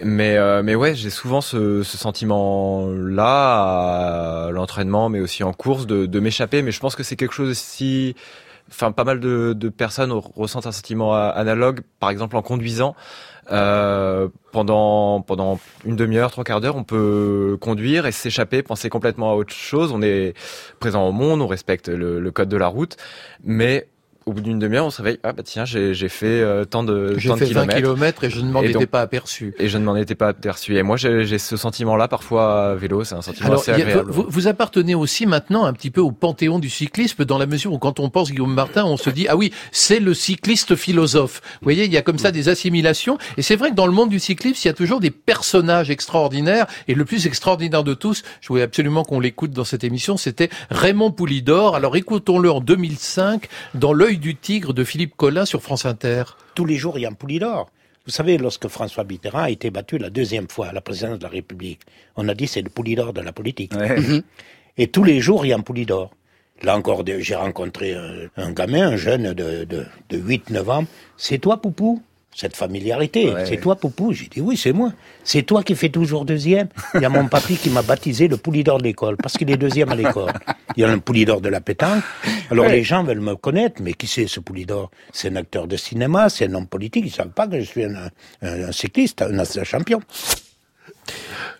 Mais 0.05 0.37
euh, 0.37 0.63
mais 0.63 0.77
ouais, 0.77 0.95
j'ai 0.95 1.11
souvent 1.11 1.41
ce, 1.41 1.83
ce 1.83 1.99
sentiment-là 1.99 4.47
à 4.47 4.51
l'entraînement, 4.53 5.09
mais 5.09 5.19
aussi 5.19 5.43
en 5.43 5.53
course, 5.53 5.89
de, 5.89 6.07
de 6.07 6.21
m'échapper. 6.21 6.63
Mais 6.63 6.71
je 6.71 6.79
pense 6.79 6.95
que 6.95 7.03
c'est 7.03 7.17
quelque 7.17 7.35
chose 7.35 7.51
aussi 7.51 8.15
enfin 8.71 8.93
pas 8.93 9.05
mal 9.05 9.21
de, 9.21 9.69
personnes 9.69 10.13
ressentent 10.13 10.67
un 10.67 10.73
sentiment 10.73 11.15
analogue, 11.15 11.81
par 12.01 12.11
exemple 12.11 12.37
en 12.37 12.43
conduisant. 12.43 12.95
Euh, 13.51 14.29
pendant 14.53 15.21
pendant 15.21 15.59
une 15.85 15.97
demi-heure, 15.97 16.31
trois 16.31 16.45
quarts 16.45 16.61
d'heure, 16.61 16.77
on 16.77 16.85
peut 16.85 17.59
conduire 17.61 18.07
et 18.07 18.13
s'échapper, 18.13 18.63
penser 18.63 18.89
complètement 18.89 19.33
à 19.33 19.35
autre 19.35 19.53
chose. 19.53 19.91
On 19.93 20.01
est 20.01 20.35
présent 20.79 21.07
au 21.09 21.13
monde, 21.13 21.41
on 21.41 21.49
respecte 21.49 21.89
le, 21.89 22.21
le 22.21 22.31
code 22.31 22.49
de 22.49 22.57
la 22.57 22.69
route, 22.69 22.97
mais 23.43 23.89
au 24.27 24.33
bout 24.33 24.41
d'une 24.41 24.59
demi-heure, 24.59 24.87
on 24.87 24.91
se 24.91 25.03
réveille. 25.03 25.19
Ah 25.23 25.33
bah 25.33 25.43
tiens, 25.45 25.65
j'ai 25.65 25.95
fait 26.09 26.27
euh, 26.41 26.65
tant 26.65 26.83
de 26.85 27.15
J'ai 27.19 27.29
tant 27.29 27.35
de 27.37 27.41
fait 27.45 27.53
20 27.53 27.67
kilomètres. 27.67 28.25
et 28.25 28.31
je 28.31 28.41
ne 28.41 28.51
m'en 28.51 28.63
étais 28.63 28.87
pas 28.87 29.01
aperçu. 29.01 29.55
Et 29.59 29.69
je 29.69 29.79
ne 29.79 29.85
m'en 29.85 29.97
étais 29.97 30.15
pas 30.15 30.29
aperçu. 30.29 30.77
Et 30.77 30.83
moi, 30.83 30.97
j'ai 30.97 31.39
ce 31.39 31.57
sentiment-là 31.57 32.09
parfois 32.09 32.71
à 32.71 32.75
vélo. 32.75 33.05
C'est 33.05 33.15
un 33.15 33.23
sentiment 33.23 33.49
Alors, 33.49 33.61
assez 33.61 33.73
a- 33.73 33.75
agréable. 33.75 34.11
vous, 34.11 34.25
vous 34.29 34.47
appartenez 34.49 34.95
aussi 34.95 35.27
maintenant 35.27 35.65
un 35.65 35.73
petit 35.73 35.91
peu 35.91 36.01
au 36.01 36.13
panthéon 36.13 36.59
du 36.59 36.71
cyclisme, 36.71 37.25
dans 37.25 37.39
la 37.39 37.47
mesure 37.47 37.73
où 37.73 37.79
quand 37.79 38.01
on 38.01 38.11
pense 38.11 38.31
Guillaume 38.31 38.55
Martin, 38.55 38.85
on 38.85 38.97
se 38.97 39.11
dit 39.11 39.27
ah 39.29 39.37
oui, 39.37 39.53
c'est 39.73 40.01
le 40.01 40.15
cycliste 40.15 40.77
philosophe. 40.77 41.41
Vous 41.55 41.65
voyez, 41.65 41.85
il 41.85 41.93
y 41.93 41.97
a 41.97 42.03
comme 42.03 42.19
ça 42.19 42.31
des 42.33 42.49
assimilations. 42.49 43.19
Et 43.37 43.43
c'est 43.43 43.57
vrai 43.57 43.71
que 43.71 43.75
dans 43.75 43.87
le 43.87 43.93
monde 43.93 44.11
du 44.11 44.19
cyclisme, 44.21 44.61
il 44.65 44.67
y 44.67 44.71
a 44.71 44.75
toujours 44.75 45.01
des 45.01 45.11
personnages 45.11 45.91
extraordinaires. 45.91 46.67
Et 46.89 46.95
le 46.95 47.05
plus 47.05 47.27
extraordinaire 47.27 47.85
de 47.85 47.95
tous, 47.95 48.23
je 48.41 48.49
voulais 48.49 48.63
absolument 48.63 49.03
qu'on 49.05 49.21
l'écoute 49.21 49.51
dans 49.53 49.65
cette 49.65 49.85
émission, 49.85 50.17
c'était 50.17 50.51
Raymond 50.71 51.11
Poulidor. 51.11 51.75
Alors 51.75 51.97
écoutons-le 51.97 52.51
en 52.51 52.61
2005 52.61 53.49
dans 53.75 53.93
L'œil 53.93 54.12
du 54.21 54.37
tigre 54.37 54.73
de 54.73 54.85
Philippe 54.85 55.17
Collin 55.17 55.45
sur 55.45 55.63
France 55.63 55.87
Inter. 55.87 56.25
Tous 56.55 56.65
les 56.65 56.77
jours, 56.77 56.99
il 56.99 57.03
y 57.03 57.07
a 57.07 57.09
un 57.09 57.15
Poulidor. 57.15 57.71
Vous 58.05 58.11
savez, 58.11 58.37
lorsque 58.37 58.69
François 58.69 59.05
Mitterrand 59.05 59.45
a 59.45 59.51
été 59.51 59.71
battu 59.71 59.99
la 59.99 60.11
deuxième 60.11 60.49
fois 60.49 60.69
à 60.69 60.73
la 60.73 60.81
présidence 60.81 61.19
de 61.19 61.23
la 61.23 61.29
République, 61.29 61.81
on 62.17 62.29
a 62.29 62.35
dit 62.35 62.47
c'est 62.49 62.63
le 62.63 62.71
Poulidor 62.71 63.13
de 63.13 63.21
la 63.21 63.33
politique. 63.33 63.75
Mhm. 63.75 64.23
Et 64.77 64.89
tous 64.89 65.05
les 65.05 65.21
jours, 65.21 65.45
il 65.47 65.51
y 65.51 65.53
a 65.53 65.57
un 65.57 65.61
Poulidor. 65.61 66.11
Là 66.63 66.77
encore, 66.77 67.05
j'ai 67.07 67.35
rencontré 67.35 67.95
un, 67.95 68.29
un 68.37 68.53
gamin, 68.53 68.89
un 68.89 68.97
jeune 68.97 69.33
de, 69.35 69.65
de, 69.65 69.87
de 70.09 70.19
8-9 70.19 70.71
ans. 70.71 70.85
C'est 71.17 71.39
toi, 71.39 71.61
Poupou? 71.61 72.03
Cette 72.35 72.57
familiarité. 72.57 73.31
Ouais. 73.33 73.45
C'est 73.47 73.59
toi, 73.59 73.77
Poupou 73.77 74.13
J'ai 74.13 74.27
dit 74.27 74.41
oui, 74.41 74.57
c'est 74.57 74.73
moi. 74.73 74.93
C'est 75.23 75.43
toi 75.43 75.63
qui 75.63 75.75
fais 75.75 75.91
toujours 75.91 76.25
deuxième. 76.25 76.69
Il 76.95 77.03
y 77.03 77.05
a 77.05 77.11
mon 77.11 77.29
papy 77.29 77.57
qui 77.57 77.69
m'a 77.69 77.83
baptisé 77.83 78.27
le 78.27 78.39
Poulidor 78.39 78.79
de 78.79 78.85
l'école, 78.85 79.17
parce 79.19 79.37
qu'il 79.37 79.51
est 79.51 79.59
deuxième 79.59 79.91
à 79.93 79.95
l'école. 79.95 80.33
Il 80.77 80.81
y 80.81 80.85
a 80.85 80.91
un 80.91 80.99
Poulidor 80.99 81.43
de 81.43 81.51
la 81.51 81.61
pétanque. 81.61 82.03
Alors 82.51 82.65
Ouais. 82.65 82.73
les 82.73 82.85
gens 82.85 83.05
veulent 83.05 83.21
me 83.21 83.37
connaître, 83.37 83.83
mais 83.83 83.93
qui 83.93 84.07
c'est 84.07 84.27
ce 84.27 84.41
Poulidor? 84.41 84.91
C'est 85.13 85.29
un 85.29 85.37
acteur 85.37 85.67
de 85.67 85.77
cinéma, 85.77 86.31
c'est 86.31 86.47
un 86.49 86.55
homme 86.55 86.67
politique. 86.67 87.05
Ils 87.07 87.13
savent 87.13 87.29
pas 87.31 87.47
que 87.47 87.61
je 87.61 87.65
suis 87.67 87.85
un, 87.85 87.95
un- 88.41 88.63
un 88.69 88.73
cycliste, 88.73 89.21
un, 89.23 89.39
un 89.39 89.65
champion. 89.65 90.01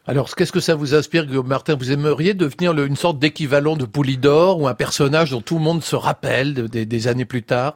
Alors, 0.07 0.35
qu'est-ce 0.35 0.53
que 0.53 0.61
ça 0.61 0.75
vous 0.75 0.95
inspire, 0.95 1.27
Guillaume 1.27 1.47
Martin? 1.47 1.77
Vous 1.77 1.93
aimeriez 1.93 2.35
devenir 2.35 2.73
le- 2.73 2.87
une 2.87 2.97
sorte 2.97 3.19
d'équivalent 3.19 3.77
de 3.77 3.85
Poulidor 3.85 4.59
ou 4.61 4.67
un 4.69 4.75
personnage 4.75 5.31
dont 5.31 5.41
tout 5.43 5.57
le 5.57 5.61
monde 5.63 5.83
se 5.83 5.95
rappelle 5.97 6.55
de- 6.55 6.67
des- 6.67 6.87
des 6.87 7.09
années 7.09 7.25
plus 7.27 7.43
tard? 7.43 7.75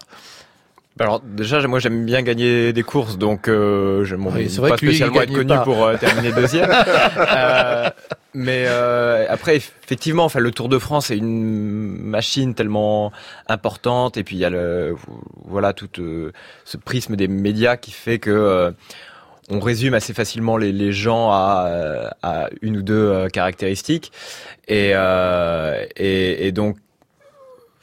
Alors 0.99 1.21
déjà 1.21 1.61
moi 1.67 1.79
j'aime 1.79 2.05
bien 2.07 2.23
gagner 2.23 2.73
des 2.73 2.83
courses 2.83 3.19
donc 3.19 3.49
euh, 3.49 4.05
je 4.05 4.17
m'en 4.17 4.31
Oui, 4.31 4.49
pas 4.69 4.77
spécialement 4.79 5.21
être 5.23 5.33
connu 5.33 5.49
pas. 5.49 5.59
pour 5.59 5.85
euh, 5.85 5.97
terminer 5.97 6.33
deuxième. 6.33 6.71
Euh, 7.19 7.91
mais 8.35 8.65
euh, 8.69 9.25
après 9.29 9.57
effectivement 9.57 10.25
enfin 10.25 10.41
le 10.41 10.51
Tour 10.51 10.69
de 10.69 10.79
France 10.79 11.11
est 11.11 11.17
une 11.17 11.99
machine 12.03 12.55
tellement 12.55 13.11
importante 13.49 14.17
et 14.17 14.25
puis 14.25 14.37
il 14.37 14.39
y 14.41 14.45
a 14.45 14.51
le 14.51 14.95
voilà 15.47 15.73
tout 15.73 15.89
euh, 15.99 16.33
ce 16.65 16.77
prisme 16.77 17.17
des 17.17 17.29
médias 17.29 17.77
qui 17.77 17.91
fait 17.93 18.19
que 18.19 18.31
euh, 18.31 18.71
on 19.49 19.61
résume 19.61 19.95
assez 19.95 20.13
facilement 20.13 20.57
les, 20.57 20.73
les 20.73 20.93
gens 20.93 21.31
à, 21.31 22.11
à 22.23 22.49
une 22.63 22.79
ou 22.79 22.83
deux 22.83 23.29
caractéristiques 23.33 24.13
et, 24.69 24.91
euh, 24.95 25.85
et, 25.97 26.47
et 26.47 26.53
donc 26.53 26.77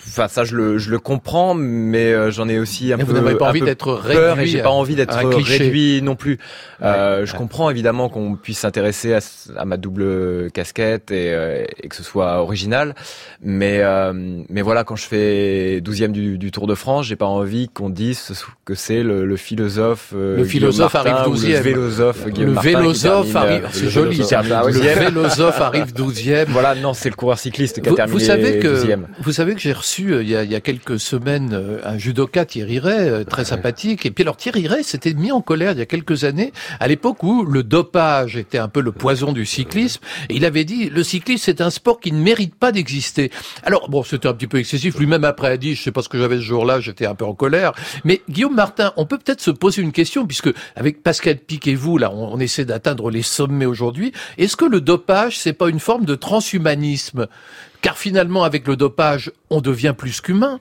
Enfin, 0.07 0.27
ça, 0.27 0.43
je 0.43 0.55
le, 0.55 0.77
je 0.77 0.89
le 0.91 0.99
comprends, 0.99 1.53
mais 1.53 2.11
euh, 2.13 2.29
j'en 2.31 2.47
ai 2.49 2.59
aussi 2.59 2.91
un 2.93 2.97
peu. 2.97 3.03
vous 3.05 3.13
n'avez 3.13 3.35
pas 3.35 3.49
envie 3.49 3.61
d'être 3.61 3.93
réduit 3.93 4.43
et 4.43 4.47
j'ai 4.47 4.61
pas 4.61 4.69
envie 4.69 4.95
d'être 4.95 5.15
réduit 5.15 6.01
non 6.01 6.15
plus. 6.15 6.39
Euh, 6.81 7.25
je 7.25 7.33
comprends 7.35 7.69
évidemment 7.69 8.09
qu'on 8.09 8.35
puisse 8.35 8.59
s'intéresser 8.59 9.17
à, 9.55 9.65
ma 9.65 9.77
double 9.77 10.51
casquette 10.51 11.11
et, 11.11 11.31
euh, 11.33 11.63
et 11.81 11.87
que 11.87 11.95
ce 11.95 12.03
soit 12.03 12.41
original, 12.41 12.93
mais 13.41 13.79
euh, 13.81 14.11
mais 14.49 14.61
voilà, 14.61 14.83
quand 14.83 14.95
je 14.97 15.05
fais 15.05 15.79
12e 15.81 16.11
du, 16.11 16.37
du 16.37 16.51
Tour 16.51 16.67
de 16.67 16.75
France, 16.75 17.05
j'ai 17.05 17.15
pas 17.15 17.25
envie 17.25 17.69
qu'on 17.69 17.89
dise 17.89 18.33
que 18.65 18.75
c'est 18.75 19.03
le, 19.03 19.25
le 19.25 19.37
philosophe. 19.37 20.11
euh, 20.15 20.37
Le 20.37 20.43
philosophe 20.43 20.93
Martin 20.93 21.11
arrive 21.11 21.31
ou 21.33 21.35
12e. 21.37 21.47
Le 21.53 21.59
vélosophe. 21.61 22.27
Guillaume 22.29 22.53
Le 22.55 22.59
vélosophe 22.61 23.35
arrive, 23.35 23.65
euh, 23.65 23.69
c'est 23.71 23.83
le 23.83 23.89
joli 23.89 24.19
termine 24.27 24.53
Le 24.67 24.71
12e. 24.73 24.99
vélosophe 24.99 25.61
arrive 25.61 25.93
12e. 25.93 26.45
Voilà, 26.49 26.75
non, 26.75 26.93
c'est 26.93 27.09
le 27.09 27.15
coureur 27.15 27.39
cycliste 27.39 27.81
qui 27.81 27.87
a 27.87 27.91
Vous, 27.91 27.95
terminé 27.95 28.19
vous 28.19 28.25
savez 28.25 28.59
que 28.59 28.67
12e. 28.85 28.99
vous 29.21 29.31
savez 29.31 29.53
que 29.55 29.61
j'ai 29.61 29.71
reçu 29.73 29.92
euh, 30.01 30.23
il 30.23 30.29
y, 30.29 30.35
a, 30.35 30.43
il 30.43 30.51
y 30.51 30.55
a 30.55 30.61
quelques 30.61 30.99
semaines 30.99 31.53
euh, 31.53 31.79
un 31.83 31.97
judoka 31.97 32.45
Thierry 32.45 32.79
Ray, 32.79 33.09
euh, 33.09 33.23
très 33.23 33.45
sympathique. 33.45 34.05
Et 34.05 34.11
puis 34.11 34.23
alors 34.23 34.37
Thierry 34.37 34.67
Ray 34.67 34.83
s'était 34.83 35.13
mis 35.13 35.31
en 35.31 35.41
colère 35.41 35.73
il 35.73 35.79
y 35.79 35.81
a 35.81 35.85
quelques 35.85 36.23
années, 36.23 36.53
à 36.79 36.87
l'époque 36.87 37.23
où 37.23 37.45
le 37.45 37.63
dopage 37.63 38.37
était 38.37 38.57
un 38.57 38.67
peu 38.67 38.81
le 38.81 38.91
poison 38.91 39.31
du 39.31 39.45
cyclisme. 39.45 40.01
Et 40.29 40.35
il 40.35 40.45
avait 40.45 40.65
dit 40.65 40.89
le 40.89 41.03
cyclisme 41.03 41.43
c'est 41.45 41.61
un 41.61 41.69
sport 41.69 41.99
qui 41.99 42.11
ne 42.11 42.21
mérite 42.21 42.55
pas 42.55 42.71
d'exister. 42.71 43.31
Alors 43.63 43.89
bon, 43.89 44.03
c'était 44.03 44.27
un 44.27 44.33
petit 44.33 44.47
peu 44.47 44.57
excessif. 44.57 44.97
Lui-même 44.97 45.23
après 45.23 45.49
a 45.49 45.57
dit, 45.57 45.75
je 45.75 45.83
sais 45.83 45.91
pas 45.91 46.01
ce 46.01 46.09
que 46.09 46.17
j'avais 46.17 46.37
ce 46.37 46.41
jour-là, 46.41 46.79
j'étais 46.79 47.05
un 47.05 47.15
peu 47.15 47.25
en 47.25 47.33
colère. 47.33 47.73
Mais 48.03 48.21
Guillaume 48.29 48.55
Martin, 48.55 48.93
on 48.97 49.05
peut 49.05 49.17
peut-être 49.17 49.41
se 49.41 49.51
poser 49.51 49.81
une 49.81 49.91
question 49.91 50.25
puisque 50.25 50.49
avec 50.75 51.03
Pascal 51.03 51.37
Pic 51.37 51.67
et 51.67 51.75
vous 51.75 51.97
là, 51.97 52.11
on, 52.13 52.33
on 52.33 52.39
essaie 52.39 52.65
d'atteindre 52.65 53.11
les 53.11 53.21
sommets 53.21 53.65
aujourd'hui. 53.65 54.13
Est-ce 54.37 54.55
que 54.55 54.65
le 54.65 54.81
dopage 54.81 55.37
c'est 55.37 55.53
pas 55.53 55.69
une 55.69 55.79
forme 55.79 56.05
de 56.05 56.15
transhumanisme? 56.15 57.27
Car 57.83 57.97
finalement, 57.99 58.43
avec 58.43 58.65
le 58.67 58.75
dopage, 58.75 59.31
on 59.51 59.61
devient 59.61 59.93
plus 59.95 60.19
qu'humain. 60.21 60.59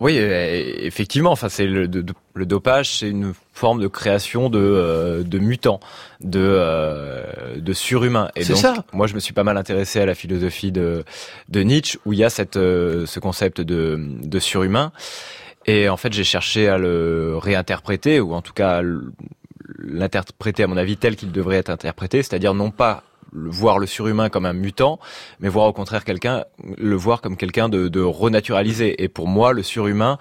Oui, 0.00 0.18
euh, 0.18 0.74
effectivement. 0.80 1.30
Enfin, 1.30 1.48
c'est 1.48 1.66
le, 1.66 1.86
de- 1.88 2.02
de- 2.02 2.12
le 2.34 2.44
dopage, 2.46 2.98
c'est 2.98 3.08
une 3.08 3.32
forme 3.52 3.80
de 3.80 3.86
création 3.86 4.50
de, 4.50 4.58
euh, 4.58 5.22
de 5.22 5.38
mutants, 5.38 5.78
de, 6.20 6.40
euh, 6.42 7.22
de 7.56 7.72
surhumains. 7.72 8.28
Et 8.34 8.44
donc, 8.44 8.56
ça. 8.58 8.84
moi, 8.92 9.06
je 9.06 9.14
me 9.14 9.20
suis 9.20 9.32
pas 9.32 9.44
mal 9.44 9.56
intéressé 9.56 10.00
à 10.00 10.04
la 10.06 10.16
philosophie 10.16 10.72
de, 10.72 11.04
de 11.48 11.60
Nietzsche, 11.62 11.98
où 12.04 12.12
il 12.12 12.18
y 12.18 12.24
a 12.24 12.28
cette, 12.28 12.56
euh, 12.56 13.06
ce 13.06 13.20
concept 13.20 13.60
de, 13.60 13.96
de 14.20 14.38
surhumain. 14.40 14.90
Et 15.66 15.88
en 15.88 15.96
fait, 15.96 16.12
j'ai 16.12 16.24
cherché 16.24 16.68
à 16.68 16.76
le 16.76 17.36
réinterpréter, 17.38 18.20
ou 18.20 18.34
en 18.34 18.42
tout 18.42 18.52
cas 18.52 18.82
l'interpréter 19.78 20.64
à 20.64 20.66
mon 20.66 20.76
avis 20.76 20.96
tel 20.96 21.16
qu'il 21.16 21.32
devrait 21.32 21.56
être 21.56 21.70
interprété, 21.70 22.22
c'est-à-dire 22.22 22.52
non 22.52 22.70
pas 22.70 23.02
le- 23.34 23.50
voir 23.50 23.78
le 23.78 23.86
surhumain 23.86 24.28
comme 24.30 24.46
un 24.46 24.52
mutant, 24.54 24.98
mais 25.40 25.48
voir 25.48 25.66
au 25.66 25.72
contraire 25.72 26.04
quelqu'un, 26.04 26.44
le 26.78 26.96
voir 26.96 27.20
comme 27.20 27.36
quelqu'un 27.36 27.68
de, 27.68 27.88
de 27.88 28.00
renaturalisé. 28.00 29.02
Et 29.02 29.08
pour 29.08 29.28
moi, 29.28 29.52
le 29.52 29.62
surhumain, 29.62 30.18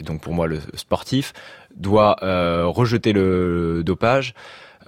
et 0.00 0.04
donc 0.04 0.20
pour 0.20 0.34
moi 0.34 0.46
le 0.46 0.58
sportif, 0.74 1.32
doit 1.76 2.16
euh, 2.22 2.66
rejeter 2.66 3.12
le 3.12 3.82
dopage. 3.84 4.34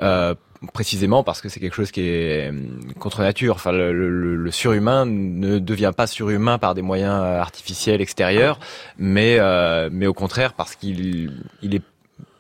euh, 0.01 0.35
précisément 0.73 1.23
parce 1.23 1.41
que 1.41 1.49
c'est 1.49 1.61
quelque 1.61 1.77
chose 1.77 1.93
qui 1.93 2.01
est 2.01 2.49
hum, 2.49 2.81
contre 2.99 3.21
nature. 3.23 3.55
Enfin, 3.55 3.71
le, 3.71 3.93
le- 3.93 4.35
le 4.35 4.51
surhumain 4.51 5.07
ne 5.07 5.61
devient 5.61 5.93
pas 5.97 6.09
surhumain 6.09 6.59
par 6.59 6.75
des 6.75 6.83
moyens 6.83 7.15
euh, 7.23 7.39
artificiels 7.41 8.01
extérieurs, 8.01 8.59
mais 8.99 9.37
euh, 9.39 9.89
mais 9.93 10.09
au 10.09 10.15
contraire 10.15 10.55
parce 10.55 10.75
qu'il 10.75 11.33
il 11.63 11.75
est 11.77 11.83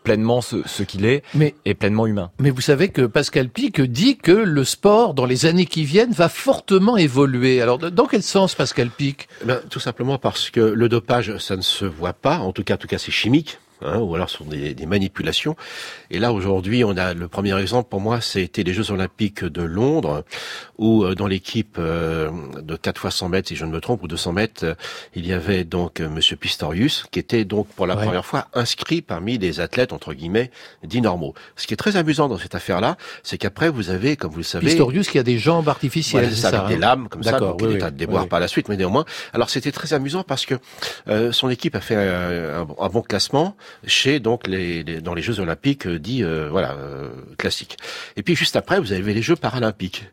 pleinement 0.09 0.41
ce, 0.41 0.57
ce 0.67 0.83
qu'il 0.83 1.05
est 1.05 1.23
Mais- 1.35 1.55
et 1.67 1.75
pleinement 1.75 2.07
humain. 2.07 2.31
Mais 2.41 2.49
vous 2.49 2.63
savez 2.63 2.89
que 2.89 3.03
Pascal 3.03 3.51
Pic 3.51 3.79
dit 3.83 4.17
que 4.17 4.33
le 4.33 4.65
sport, 4.65 5.13
dans 5.13 5.27
les 5.27 5.45
années 5.45 5.67
qui 5.67 5.85
viennent, 5.85 6.13
va 6.13 6.31
fortement 6.31 6.97
évoluer. 6.97 7.61
Alors, 7.61 7.77
dans 7.79 8.07
quel 8.07 8.23
sens, 8.23 8.55
Pascal 8.55 8.89
Pic? 8.89 9.29
Eh 9.43 9.45
ben, 9.45 9.61
tout 9.69 9.81
simplement 9.81 10.17
parce 10.17 10.49
que 10.49 10.61
le 10.61 10.89
dopage, 10.89 11.37
ça 11.37 11.57
ne 11.57 11.61
se 11.63 11.85
voit 11.85 12.15
pas. 12.15 12.39
En 12.39 12.53
tout 12.53 12.65
cas, 12.65 12.75
en 12.75 12.79
tout 12.79 12.89
cas, 12.89 12.97
c'est 12.97 13.13
chimique. 13.13 13.59
Hein, 13.83 13.99
ou 13.99 14.15
alors 14.15 14.29
ce 14.31 14.39
sont 14.39 14.45
des, 14.45 14.75
des 14.75 14.87
manipulations. 14.87 15.55
Et 16.11 16.19
là 16.19 16.33
aujourd'hui, 16.33 16.85
on 16.85 16.97
a 16.97 17.15
le 17.15 17.29
premier 17.29 17.59
exemple 17.61 17.89
pour 17.89 18.01
moi, 18.01 18.21
c'était 18.21 18.63
les 18.65 18.73
Jeux 18.73 18.91
Olympiques 18.91 19.45
de 19.45 19.63
Londres, 19.63 20.25
où 20.79 21.05
euh, 21.05 21.15
dans 21.15 21.27
l'équipe 21.27 21.77
euh, 21.79 22.31
de 22.61 22.77
4 22.77 22.99
fois 23.01 23.11
100 23.11 23.29
mètres, 23.29 23.49
si 23.49 23.57
je 23.57 23.65
ne 23.65 23.71
me 23.71 23.81
trompe, 23.81 24.03
ou 24.03 24.09
200 24.09 24.33
mètres, 24.33 24.65
euh, 24.65 24.75
il 25.15 25.27
y 25.27 25.33
avait 25.33 25.65
donc 25.65 26.01
euh, 26.01 26.09
Monsieur 26.09 26.37
Pistorius, 26.37 27.05
qui 27.11 27.19
était 27.19 27.45
donc 27.45 27.69
pour 27.69 27.87
la 27.87 27.97
Ouais. 27.97 28.05
première 28.05 28.25
fois 28.27 28.47
inscrit 28.55 29.03
parmi 29.03 29.39
les 29.39 29.61
athlètes 29.61 29.93
entre 29.93 30.15
guillemets 30.15 30.51
dits 30.85 31.01
normaux. 31.01 31.35
Ce 31.57 31.67
qui 31.67 31.75
est 31.75 31.77
très 31.77 31.97
amusant 31.97 32.29
dans 32.29 32.39
cette 32.39 32.55
affaire-là, 32.55 32.97
c'est 33.23 33.39
qu'après 33.39 33.69
vous 33.71 33.91
avez, 33.91 34.17
comme 34.17 34.31
vous 34.31 34.39
le 34.39 34.43
savez, 34.45 34.67
Pistorius 34.67 35.09
qui 35.09 35.19
a 35.19 35.23
des 35.23 35.39
jambes 35.39 35.69
artificielles, 35.69 36.23
voilà, 36.25 36.37
ça, 36.37 36.51
ça 36.51 36.59
avec 36.65 36.77
des 36.79 36.85
hein 36.85 36.89
lames 36.89 37.09
comme 37.09 37.23
ça, 37.23 37.39
donc 37.41 37.61
oui, 37.63 37.69
il 37.73 37.77
est 37.79 37.83
à 37.83 37.91
déboire 37.91 38.25
oui. 38.25 38.29
par 38.29 38.41
la 38.41 38.49
suite, 38.49 38.69
mais 38.69 38.77
néanmoins. 38.77 39.05
Alors 39.33 39.51
c'était 39.51 39.73
très 39.73 39.93
amusant 39.95 40.23
parce 40.23 40.47
que 40.47 40.55
euh, 41.09 41.33
son 41.33 41.49
équipe 41.49 41.75
a 41.75 41.81
fait 41.81 41.95
euh, 41.97 42.65
un 42.79 42.89
bon 42.89 43.03
classement 43.03 43.57
chez 43.87 44.21
donc 44.21 44.47
les, 44.47 44.83
les- 44.83 45.01
dans 45.01 45.15
les 45.15 45.23
Jeux 45.23 45.41
Olympiques 45.41 45.87
euh, 45.87 45.99
dits 45.99 46.23
euh, 46.25 46.49
voilà 46.51 46.73
euh, 46.73 47.11
classiques. 47.39 47.77
Et 48.17 48.23
puis 48.23 48.35
juste 48.37 48.57
après 48.57 48.81
vous 48.81 48.93
avez 48.93 49.15
les 49.15 49.23
Jeux 49.23 49.37
Paralympiques. 49.37 50.07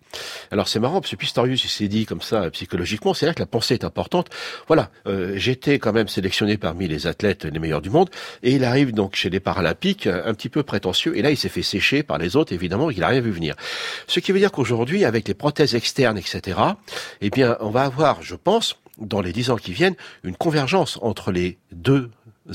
Alors 0.51 0.67
c'est 0.67 0.79
marrant 0.79 1.01
parce 1.01 1.11
que 1.11 1.15
Pistorius 1.17 1.63
il 1.65 1.69
s'est 1.69 1.87
dit 1.87 2.05
comme 2.05 2.21
ça 2.21 2.49
psychologiquement, 2.51 3.13
c'est 3.13 3.25
là 3.25 3.33
que 3.33 3.39
la 3.39 3.45
pensée 3.45 3.73
est 3.73 3.83
importante. 3.83 4.27
Voilà, 4.67 4.89
euh, 5.07 5.33
j'étais 5.35 5.79
quand 5.79 5.93
même 5.93 6.07
sélectionné 6.07 6.57
parmi 6.57 6.87
les 6.87 7.07
athlètes 7.07 7.45
les 7.45 7.59
meilleurs 7.59 7.81
du 7.81 7.89
monde 7.89 8.09
et 8.43 8.51
il 8.53 8.63
arrive 8.63 8.93
donc 8.93 9.15
chez 9.15 9.29
les 9.29 9.39
Paralympiques 9.39 10.07
un 10.07 10.33
petit 10.33 10.49
peu 10.49 10.63
prétentieux 10.63 11.17
et 11.17 11.21
là 11.21 11.31
il 11.31 11.37
s'est 11.37 11.49
fait 11.49 11.63
sécher 11.63 12.03
par 12.03 12.17
les 12.17 12.35
autres 12.35 12.53
évidemment 12.53 12.89
il 12.91 13.03
a 13.03 13.07
rien 13.07 13.21
vu 13.21 13.31
venir. 13.31 13.55
Ce 14.07 14.19
qui 14.19 14.31
veut 14.31 14.39
dire 14.39 14.51
qu'aujourd'hui 14.51 15.05
avec 15.05 15.27
les 15.27 15.33
prothèses 15.33 15.75
externes 15.75 16.17
etc. 16.17 16.59
Eh 17.21 17.29
bien 17.29 17.57
on 17.59 17.69
va 17.69 17.83
avoir 17.83 18.21
je 18.21 18.35
pense 18.35 18.77
dans 18.97 19.19
les 19.21 19.33
dix 19.33 19.49
ans 19.49 19.57
qui 19.57 19.73
viennent 19.73 19.95
une 20.23 20.35
convergence 20.37 20.97
entre 21.01 21.31
les 21.31 21.57
deux 21.73 22.09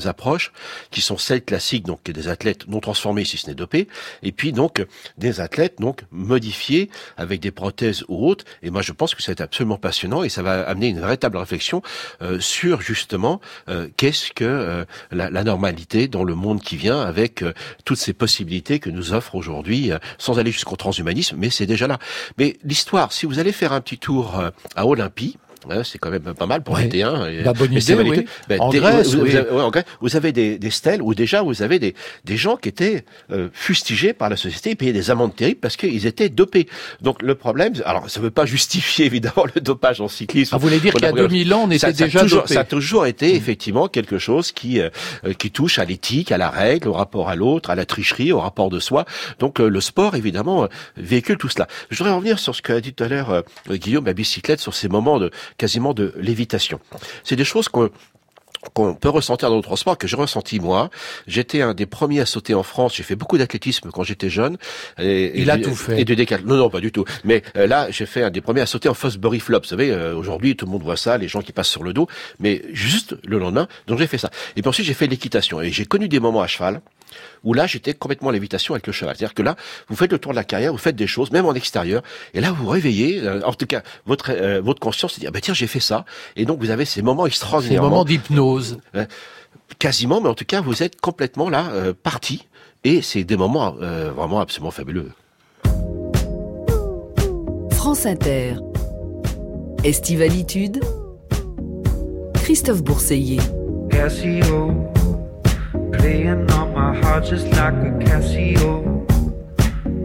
approches 0.05 0.51
qui 0.89 1.01
sont 1.01 1.17
celles 1.17 1.43
classiques 1.43 1.85
donc 1.85 2.03
des 2.03 2.27
athlètes 2.27 2.67
non 2.67 2.79
transformés 2.79 3.25
si 3.25 3.37
ce 3.37 3.47
n'est 3.47 3.55
dopés 3.55 3.87
et 4.23 4.31
puis 4.31 4.51
donc 4.53 4.85
des 5.17 5.39
athlètes 5.41 5.75
donc 5.79 6.01
modifiés 6.11 6.89
avec 7.17 7.39
des 7.39 7.51
prothèses 7.51 8.03
ou 8.07 8.27
autres. 8.27 8.45
Et 8.63 8.69
moi 8.69 8.81
je 8.81 8.91
pense 8.91 9.15
que 9.15 9.21
c'est 9.21 9.41
absolument 9.41 9.77
passionnant 9.77 10.23
et 10.23 10.29
ça 10.29 10.41
va 10.41 10.61
amener 10.61 10.87
une 10.87 10.99
véritable 10.99 11.37
réflexion 11.37 11.81
euh, 12.21 12.39
sur 12.39 12.81
justement 12.81 13.41
euh, 13.69 13.87
qu'est-ce 13.97 14.31
que 14.31 14.45
euh, 14.45 14.85
la, 15.11 15.29
la 15.29 15.43
normalité 15.43 16.07
dans 16.07 16.23
le 16.23 16.35
monde 16.35 16.61
qui 16.61 16.77
vient 16.77 17.01
avec 17.01 17.41
euh, 17.43 17.53
toutes 17.85 17.97
ces 17.97 18.13
possibilités 18.13 18.79
que 18.79 18.89
nous 18.89 19.13
offre 19.13 19.35
aujourd'hui 19.35 19.91
euh, 19.91 19.97
sans 20.17 20.39
aller 20.39 20.51
jusqu'au 20.51 20.75
transhumanisme 20.75 21.35
mais 21.37 21.49
c'est 21.49 21.65
déjà 21.65 21.87
là. 21.87 21.99
Mais 22.37 22.57
l'histoire 22.63 23.11
si 23.11 23.25
vous 23.25 23.39
allez 23.39 23.51
faire 23.51 23.73
un 23.73 23.81
petit 23.81 23.97
tour 23.97 24.39
euh, 24.39 24.49
à 24.75 24.85
Olympie 24.85 25.37
hein, 25.69 25.83
c'est 25.83 25.97
quand 25.97 26.09
même 26.09 26.21
pas 26.33 26.45
mal 26.45 26.63
pour 26.63 26.75
Ouais. 26.75 26.83
l'été. 26.83 27.03
Hein, 27.03 27.27
La 27.43 27.53
bonne 27.53 27.73
idée. 27.73 28.25
Ben, 28.47 28.59
En 28.59 28.69
des- 28.69 28.79
Grèce, 28.79 29.13
vous, 29.13 29.21
avez, 29.21 29.49
ouais, 29.49 29.61
en 29.61 29.69
Grèce, 29.69 29.85
vous 30.01 30.15
avez 30.15 30.31
des, 30.31 30.57
des 30.57 30.69
stèles 30.71 31.01
où 31.01 31.13
déjà 31.13 31.41
vous 31.41 31.61
avez 31.61 31.79
des, 31.79 31.95
des 32.25 32.37
gens 32.37 32.55
qui 32.57 32.69
étaient 32.69 33.05
euh, 33.31 33.49
fustigés 33.53 34.13
par 34.13 34.29
la 34.29 34.37
société 34.37 34.71
et 34.71 34.75
payaient 34.75 34.93
des 34.93 35.11
amendes 35.11 35.35
terribles 35.35 35.59
parce 35.59 35.77
qu'ils 35.77 36.05
étaient 36.07 36.29
dopés. 36.29 36.67
Donc 37.01 37.21
le 37.21 37.35
problème, 37.35 37.73
alors 37.85 38.09
ça 38.09 38.19
ne 38.19 38.25
veut 38.25 38.31
pas 38.31 38.45
justifier 38.55 39.05
évidemment 39.05 39.45
le 39.53 39.61
dopage 39.61 40.01
en 40.01 40.07
cyclisme. 40.07 40.55
Ah, 40.55 40.57
vous 40.57 40.67
voulez 40.67 40.79
dire 40.79 40.93
qu'il 40.93 41.03
y 41.03 41.05
a 41.05 41.11
2000 41.11 41.53
ans, 41.53 41.63
on 41.65 41.71
était 41.71 41.79
Ça- 41.79 41.87
ça 41.93 42.05
déjà 42.05 42.21
toujours, 42.21 42.41
dopé. 42.41 42.53
Ça 42.53 42.59
a 42.61 42.63
toujours 42.63 43.05
été 43.05 43.35
effectivement 43.35 43.87
quelque 43.87 44.17
chose 44.17 44.51
qui 44.51 44.79
euh, 44.79 44.89
euh, 45.25 45.33
qui 45.33 45.51
touche 45.51 45.79
à 45.79 45.85
l'éthique, 45.85 46.31
à 46.31 46.37
la 46.37 46.49
règle, 46.49 46.87
au 46.87 46.93
rapport 46.93 47.29
à 47.29 47.35
l'autre, 47.35 47.69
à 47.69 47.75
la 47.75 47.85
tricherie, 47.85 48.31
au 48.31 48.39
rapport 48.39 48.69
de 48.69 48.79
soi. 48.79 49.05
Donc 49.39 49.59
euh, 49.59 49.67
le 49.69 49.81
sport 49.81 50.15
évidemment 50.15 50.63
euh, 50.63 50.67
véhicule 50.97 51.37
tout 51.37 51.49
cela. 51.49 51.67
Je 51.89 51.97
voudrais 51.97 52.13
revenir 52.13 52.39
sur 52.39 52.55
ce 52.55 52.61
qu'a 52.61 52.79
dit 52.81 52.93
tout 52.93 53.03
à 53.03 53.07
l'heure 53.07 53.29
euh, 53.31 53.41
Guillaume, 53.69 54.05
la 54.05 54.13
bicyclette, 54.13 54.59
sur 54.59 54.73
ces 54.73 54.87
moments 54.87 55.19
de 55.19 55.31
quasiment 55.61 55.93
de 55.93 56.11
lévitation. 56.17 56.79
C'est 57.23 57.35
des 57.35 57.45
choses 57.45 57.69
qu'on 57.69 57.91
qu'on 58.73 58.93
peut 58.93 59.09
ressentir 59.09 59.49
dans 59.49 59.55
d'autres 59.55 59.75
sports, 59.75 59.97
que 59.97 60.07
j'ai 60.07 60.15
ressenti 60.15 60.59
moi. 60.59 60.91
J'étais 61.25 61.61
un 61.61 61.73
des 61.73 61.87
premiers 61.87 62.21
à 62.21 62.27
sauter 62.27 62.53
en 62.53 62.61
France. 62.61 62.95
J'ai 62.95 63.01
fait 63.01 63.15
beaucoup 63.15 63.39
d'athlétisme 63.39 63.89
quand 63.91 64.03
j'étais 64.03 64.29
jeune. 64.29 64.57
Et, 64.99 65.31
Il 65.41 65.49
et 65.49 65.51
a 65.51 65.57
tout 65.57 65.73
fait. 65.73 65.99
Et 65.99 66.05
de 66.05 66.13
décal. 66.13 66.41
Non, 66.45 66.57
non, 66.57 66.69
pas 66.69 66.79
du 66.79 66.91
tout. 66.91 67.03
Mais 67.23 67.41
euh, 67.57 67.65
là, 67.65 67.89
j'ai 67.89 68.05
fait 68.05 68.21
un 68.21 68.29
des 68.29 68.39
premiers 68.41 68.61
à 68.61 68.67
sauter 68.67 68.87
en 68.87 68.93
Fosbury 68.93 69.39
Flop. 69.39 69.61
Vous 69.61 69.65
savez, 69.65 69.89
euh, 69.89 70.15
aujourd'hui, 70.15 70.55
tout 70.55 70.67
le 70.67 70.71
monde 70.71 70.83
voit 70.83 70.95
ça, 70.95 71.17
les 71.17 71.27
gens 71.27 71.41
qui 71.41 71.53
passent 71.53 71.73
sur 71.77 71.83
le 71.83 71.91
dos. 71.91 72.07
Mais 72.39 72.61
juste 72.71 73.15
le 73.25 73.39
lendemain, 73.39 73.67
donc 73.87 73.97
j'ai 73.97 74.07
fait 74.07 74.19
ça. 74.19 74.29
Et 74.55 74.61
puis 74.61 74.69
ensuite, 74.69 74.85
j'ai 74.85 74.93
fait 74.93 75.07
l'équitation. 75.07 75.59
Et 75.59 75.71
j'ai 75.71 75.85
connu 75.85 76.07
des 76.07 76.19
moments 76.19 76.43
à 76.43 76.47
cheval 76.47 76.81
où 77.43 77.53
là, 77.53 77.65
j'étais 77.67 77.93
complètement 77.93 78.29
en 78.29 78.31
lévitation 78.31 78.73
avec 78.73 78.85
le 78.87 78.93
cheval. 78.93 79.15
C'est-à-dire 79.15 79.33
que 79.33 79.41
là, 79.41 79.55
vous 79.89 79.95
faites 79.95 80.11
le 80.11 80.19
tour 80.19 80.31
de 80.31 80.35
la 80.37 80.43
carrière, 80.43 80.71
vous 80.71 80.77
faites 80.77 80.95
des 80.95 81.07
choses, 81.07 81.31
même 81.31 81.45
en 81.45 81.53
extérieur, 81.53 82.01
et 82.33 82.41
là, 82.41 82.51
vous 82.51 82.63
vous 82.65 82.69
réveillez. 82.69 83.21
euh, 83.21 83.41
en 83.45 83.53
tout 83.53 83.65
cas, 83.65 83.81
votre 84.05 84.31
euh, 84.31 84.61
votre 84.61 84.79
conscience 84.79 85.13
se 85.13 85.19
dit, 85.19 85.27
ah 85.27 85.31
ben 85.31 85.41
tiens, 85.41 85.53
j'ai 85.53 85.67
fait 85.67 85.79
ça. 85.79 86.05
Et 86.35 86.45
donc, 86.45 86.59
vous 86.59 86.69
avez 86.69 86.85
ces 86.85 87.01
moments 87.01 87.23
Ces 87.23 87.29
extraordinaires. 87.29 87.81
moments 87.83 88.05
d'hypnose. 88.05 88.77
Ouais. 88.93 89.07
quasiment, 89.79 90.21
mais 90.21 90.29
en 90.29 90.33
tout 90.35 90.45
cas, 90.45 90.61
vous 90.61 90.83
êtes 90.83 90.99
complètement 91.01 91.49
là, 91.49 91.69
euh, 91.71 91.93
parti. 91.93 92.47
Et 92.83 93.01
c'est 93.01 93.23
des 93.23 93.37
moments 93.37 93.75
euh, 93.81 94.11
vraiment 94.11 94.39
absolument 94.39 94.71
fabuleux. 94.71 95.11
France 97.71 98.05
Inter. 98.05 98.55
Estivalitude. 99.83 100.79
Christophe 102.35 102.83
Bourseiller. 102.83 103.39
Casio, 103.89 104.73
playing 105.93 106.45
my 106.91 107.01
heart 107.01 107.23
just 107.25 107.47
like 107.47 107.73
a 107.73 107.91
Casio. 108.03 108.69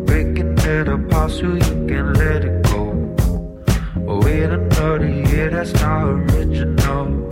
Breaking 0.07 0.57
it 0.59 0.89
apart 0.89 1.31
so 1.33 1.55
you 1.55 1.87
can 1.89 2.15
let 2.15 2.45
it 2.45 2.63
go. 2.71 2.85
Oh, 4.07 4.21
wait 4.23 4.45
another 4.45 5.09
year, 5.09 5.51
that's 5.51 5.73
not 5.75 6.05
original. 6.05 7.29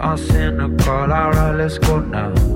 I'm 0.00 0.16
cynical, 0.16 1.12
alright, 1.12 1.56
let's 1.56 1.78
go 1.78 2.00
now. 2.00 2.49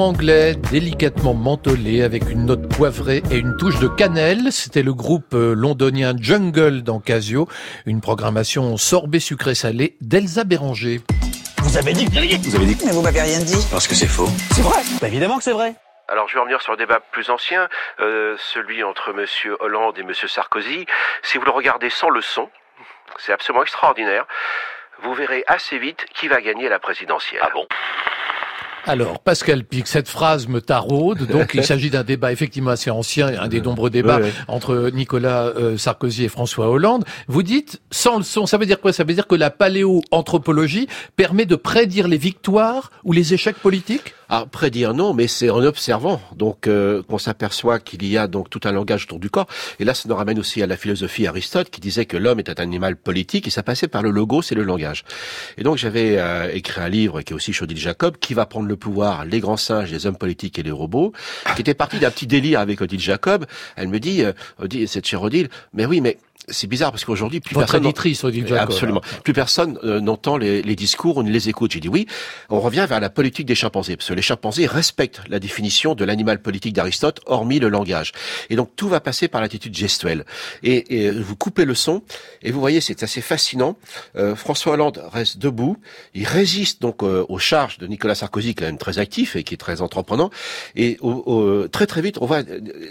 Anglais 0.00 0.54
délicatement 0.70 1.34
mentholé 1.34 2.02
avec 2.02 2.30
une 2.30 2.46
note 2.46 2.68
poivrée 2.74 3.22
et 3.30 3.36
une 3.36 3.56
touche 3.56 3.78
de 3.78 3.88
cannelle. 3.88 4.50
C'était 4.50 4.82
le 4.82 4.94
groupe 4.94 5.34
euh, 5.34 5.54
londonien 5.54 6.14
Jungle 6.18 6.82
dans 6.82 7.00
Casio. 7.00 7.48
Une 7.84 8.00
programmation 8.00 8.76
sorbet 8.76 9.20
sucré 9.20 9.54
salé 9.54 9.96
d'Elsa 10.00 10.44
Béranger. 10.44 11.00
Vous 11.58 11.76
avez 11.76 11.92
dit 11.92 12.06
que 12.06 12.10
vous 12.10 12.18
avez 12.18 12.28
dit. 12.28 12.50
Vous 12.50 12.56
avez 12.56 12.66
dit 12.66 12.78
Mais 12.84 12.92
vous 12.92 13.02
m'avez 13.02 13.20
rien 13.20 13.40
dit. 13.40 13.66
Parce 13.70 13.86
que 13.86 13.94
c'est 13.94 14.06
faux. 14.06 14.28
C'est 14.54 14.62
vrai. 14.62 14.80
Bah 15.00 15.08
évidemment 15.08 15.38
que 15.38 15.44
c'est 15.44 15.52
vrai. 15.52 15.74
Alors 16.08 16.28
je 16.28 16.34
vais 16.34 16.40
revenir 16.40 16.60
sur 16.60 16.72
un 16.72 16.76
débat 16.76 17.00
plus 17.00 17.30
ancien, 17.30 17.68
euh, 18.00 18.36
celui 18.38 18.82
entre 18.82 19.12
Monsieur 19.12 19.56
Hollande 19.60 19.98
et 19.98 20.02
Monsieur 20.02 20.28
Sarkozy. 20.28 20.86
Si 21.22 21.38
vous 21.38 21.44
le 21.44 21.50
regardez 21.50 21.90
sans 21.90 22.10
le 22.10 22.20
son, 22.20 22.50
c'est 23.18 23.32
absolument 23.32 23.62
extraordinaire. 23.62 24.26
Vous 25.02 25.14
verrez 25.14 25.44
assez 25.46 25.78
vite 25.78 26.06
qui 26.14 26.28
va 26.28 26.40
gagner 26.40 26.68
la 26.68 26.78
présidentielle. 26.78 27.40
Ah 27.42 27.50
bon? 27.52 27.66
Alors, 28.84 29.20
Pascal 29.20 29.64
Pic, 29.64 29.86
cette 29.86 30.08
phrase 30.08 30.48
me 30.48 30.60
taraude. 30.60 31.26
Donc, 31.26 31.52
il 31.54 31.64
s'agit 31.64 31.90
d'un 31.90 32.02
débat 32.02 32.32
effectivement 32.32 32.70
assez 32.70 32.90
ancien, 32.90 33.28
un 33.40 33.48
des 33.48 33.60
nombreux 33.60 33.90
débats 33.90 34.20
entre 34.48 34.90
Nicolas 34.92 35.52
euh, 35.56 35.76
Sarkozy 35.76 36.24
et 36.24 36.28
François 36.28 36.68
Hollande. 36.68 37.04
Vous 37.28 37.42
dites, 37.42 37.80
sans 37.90 38.18
le 38.18 38.24
son, 38.24 38.46
ça 38.46 38.58
veut 38.58 38.66
dire 38.66 38.80
quoi? 38.80 38.92
Ça 38.92 39.04
veut 39.04 39.14
dire 39.14 39.26
que 39.26 39.36
la 39.36 39.50
paléoanthropologie 39.50 40.88
permet 41.16 41.46
de 41.46 41.56
prédire 41.56 42.08
les 42.08 42.18
victoires 42.18 42.90
ou 43.04 43.12
les 43.12 43.34
échecs 43.34 43.56
politiques? 43.56 44.14
Ah, 44.34 44.46
prédire 44.50 44.94
non, 44.94 45.12
mais 45.12 45.26
c'est 45.26 45.50
en 45.50 45.62
observant 45.62 46.18
donc 46.34 46.66
euh, 46.66 47.02
qu'on 47.02 47.18
s'aperçoit 47.18 47.78
qu'il 47.80 48.02
y 48.06 48.16
a 48.16 48.26
donc 48.28 48.48
tout 48.48 48.60
un 48.64 48.72
langage 48.72 49.04
autour 49.04 49.20
du 49.20 49.28
corps. 49.28 49.46
Et 49.78 49.84
là, 49.84 49.92
ça 49.92 50.08
nous 50.08 50.14
ramène 50.14 50.38
aussi 50.38 50.62
à 50.62 50.66
la 50.66 50.78
philosophie 50.78 51.26
Aristote 51.26 51.68
qui 51.68 51.82
disait 51.82 52.06
que 52.06 52.16
l'homme 52.16 52.40
était 52.40 52.58
un 52.58 52.62
animal 52.62 52.96
politique 52.96 53.46
et 53.46 53.50
ça 53.50 53.62
passait 53.62 53.88
par 53.88 54.00
le 54.00 54.10
logo, 54.10 54.40
c'est 54.40 54.54
le 54.54 54.62
langage. 54.62 55.04
Et 55.58 55.62
donc 55.62 55.76
j'avais 55.76 56.16
euh, 56.16 56.50
écrit 56.50 56.80
un 56.80 56.88
livre 56.88 57.20
qui 57.20 57.34
est 57.34 57.36
aussi 57.36 57.52
chez 57.52 57.64
Odile 57.64 57.76
Jacob, 57.76 58.16
qui 58.16 58.32
va 58.32 58.46
prendre 58.46 58.68
le 58.68 58.76
pouvoir, 58.76 59.26
les 59.26 59.40
grands 59.40 59.58
singes, 59.58 59.92
les 59.92 60.06
hommes 60.06 60.16
politiques 60.16 60.58
et 60.58 60.62
les 60.62 60.70
robots, 60.70 61.12
qui 61.54 61.60
était 61.60 61.74
parti 61.74 61.98
d'un 61.98 62.10
petit 62.10 62.26
délire 62.26 62.60
avec 62.60 62.80
Odile 62.80 63.00
Jacob. 63.00 63.44
Elle 63.76 63.88
me 63.88 64.00
dit, 64.00 64.22
euh, 64.22 64.32
Odile, 64.58 64.88
cette 64.88 65.06
chère 65.06 65.20
Odile, 65.20 65.50
mais 65.74 65.84
oui, 65.84 66.00
mais 66.00 66.16
c'est 66.48 66.66
bizarre 66.66 66.90
parce 66.90 67.04
qu'aujourd'hui 67.04 67.40
plus 67.40 67.54
Votre 67.54 67.66
personne 67.66 67.84
éditrice, 67.84 68.24
Odile 68.24 68.46
Jacob, 68.46 68.70
absolument 68.70 69.00
plus 69.24 69.32
personne 69.32 69.78
euh, 69.84 70.00
n'entend 70.00 70.36
les, 70.36 70.62
les 70.62 70.76
discours 70.76 71.18
ou 71.18 71.22
ne 71.22 71.30
les 71.30 71.48
écoute. 71.48 71.72
J'ai 71.72 71.80
dit 71.80 71.88
oui. 71.88 72.06
On 72.50 72.60
revient 72.60 72.86
vers 72.88 73.00
la 73.00 73.10
politique 73.10 73.46
des 73.46 73.54
chimpanzés 73.54 73.96
parce 73.96 74.08
que 74.08 74.14
les 74.14 74.22
chimpanzés 74.22 74.66
respectent 74.66 75.22
la 75.28 75.38
définition 75.38 75.94
de 75.94 76.04
l'animal 76.04 76.40
politique 76.42 76.72
d'Aristote, 76.72 77.20
hormis 77.26 77.58
le 77.58 77.68
langage. 77.68 78.12
Et 78.50 78.56
donc 78.56 78.70
tout 78.76 78.88
va 78.88 79.00
passer 79.00 79.28
par 79.28 79.40
l'attitude 79.40 79.76
gestuelle. 79.76 80.24
Et, 80.62 81.04
et 81.04 81.10
vous 81.10 81.36
coupez 81.36 81.64
le 81.64 81.74
son 81.74 82.02
et 82.42 82.50
vous 82.50 82.60
voyez 82.60 82.80
c'est 82.80 83.02
assez 83.02 83.20
fascinant. 83.20 83.76
Euh, 84.16 84.34
François 84.34 84.72
Hollande 84.72 85.02
reste 85.12 85.38
debout. 85.38 85.76
Il 86.14 86.26
résiste 86.26 86.82
donc 86.82 87.02
euh, 87.02 87.24
aux 87.28 87.38
charges 87.38 87.78
de 87.78 87.86
Nicolas 87.86 88.14
Sarkozy, 88.14 88.48
qui 88.48 88.50
est 88.50 88.54
quand 88.54 88.66
même 88.66 88.78
très 88.78 88.98
actif 88.98 89.36
et 89.36 89.44
qui 89.44 89.54
est 89.54 89.58
très 89.58 89.80
entreprenant. 89.82 90.30
Et 90.76 90.96
au- 91.00 91.10
au- 91.26 91.68
très 91.68 91.86
très 91.86 92.02
vite 92.02 92.18
on 92.20 92.26
voit 92.26 92.42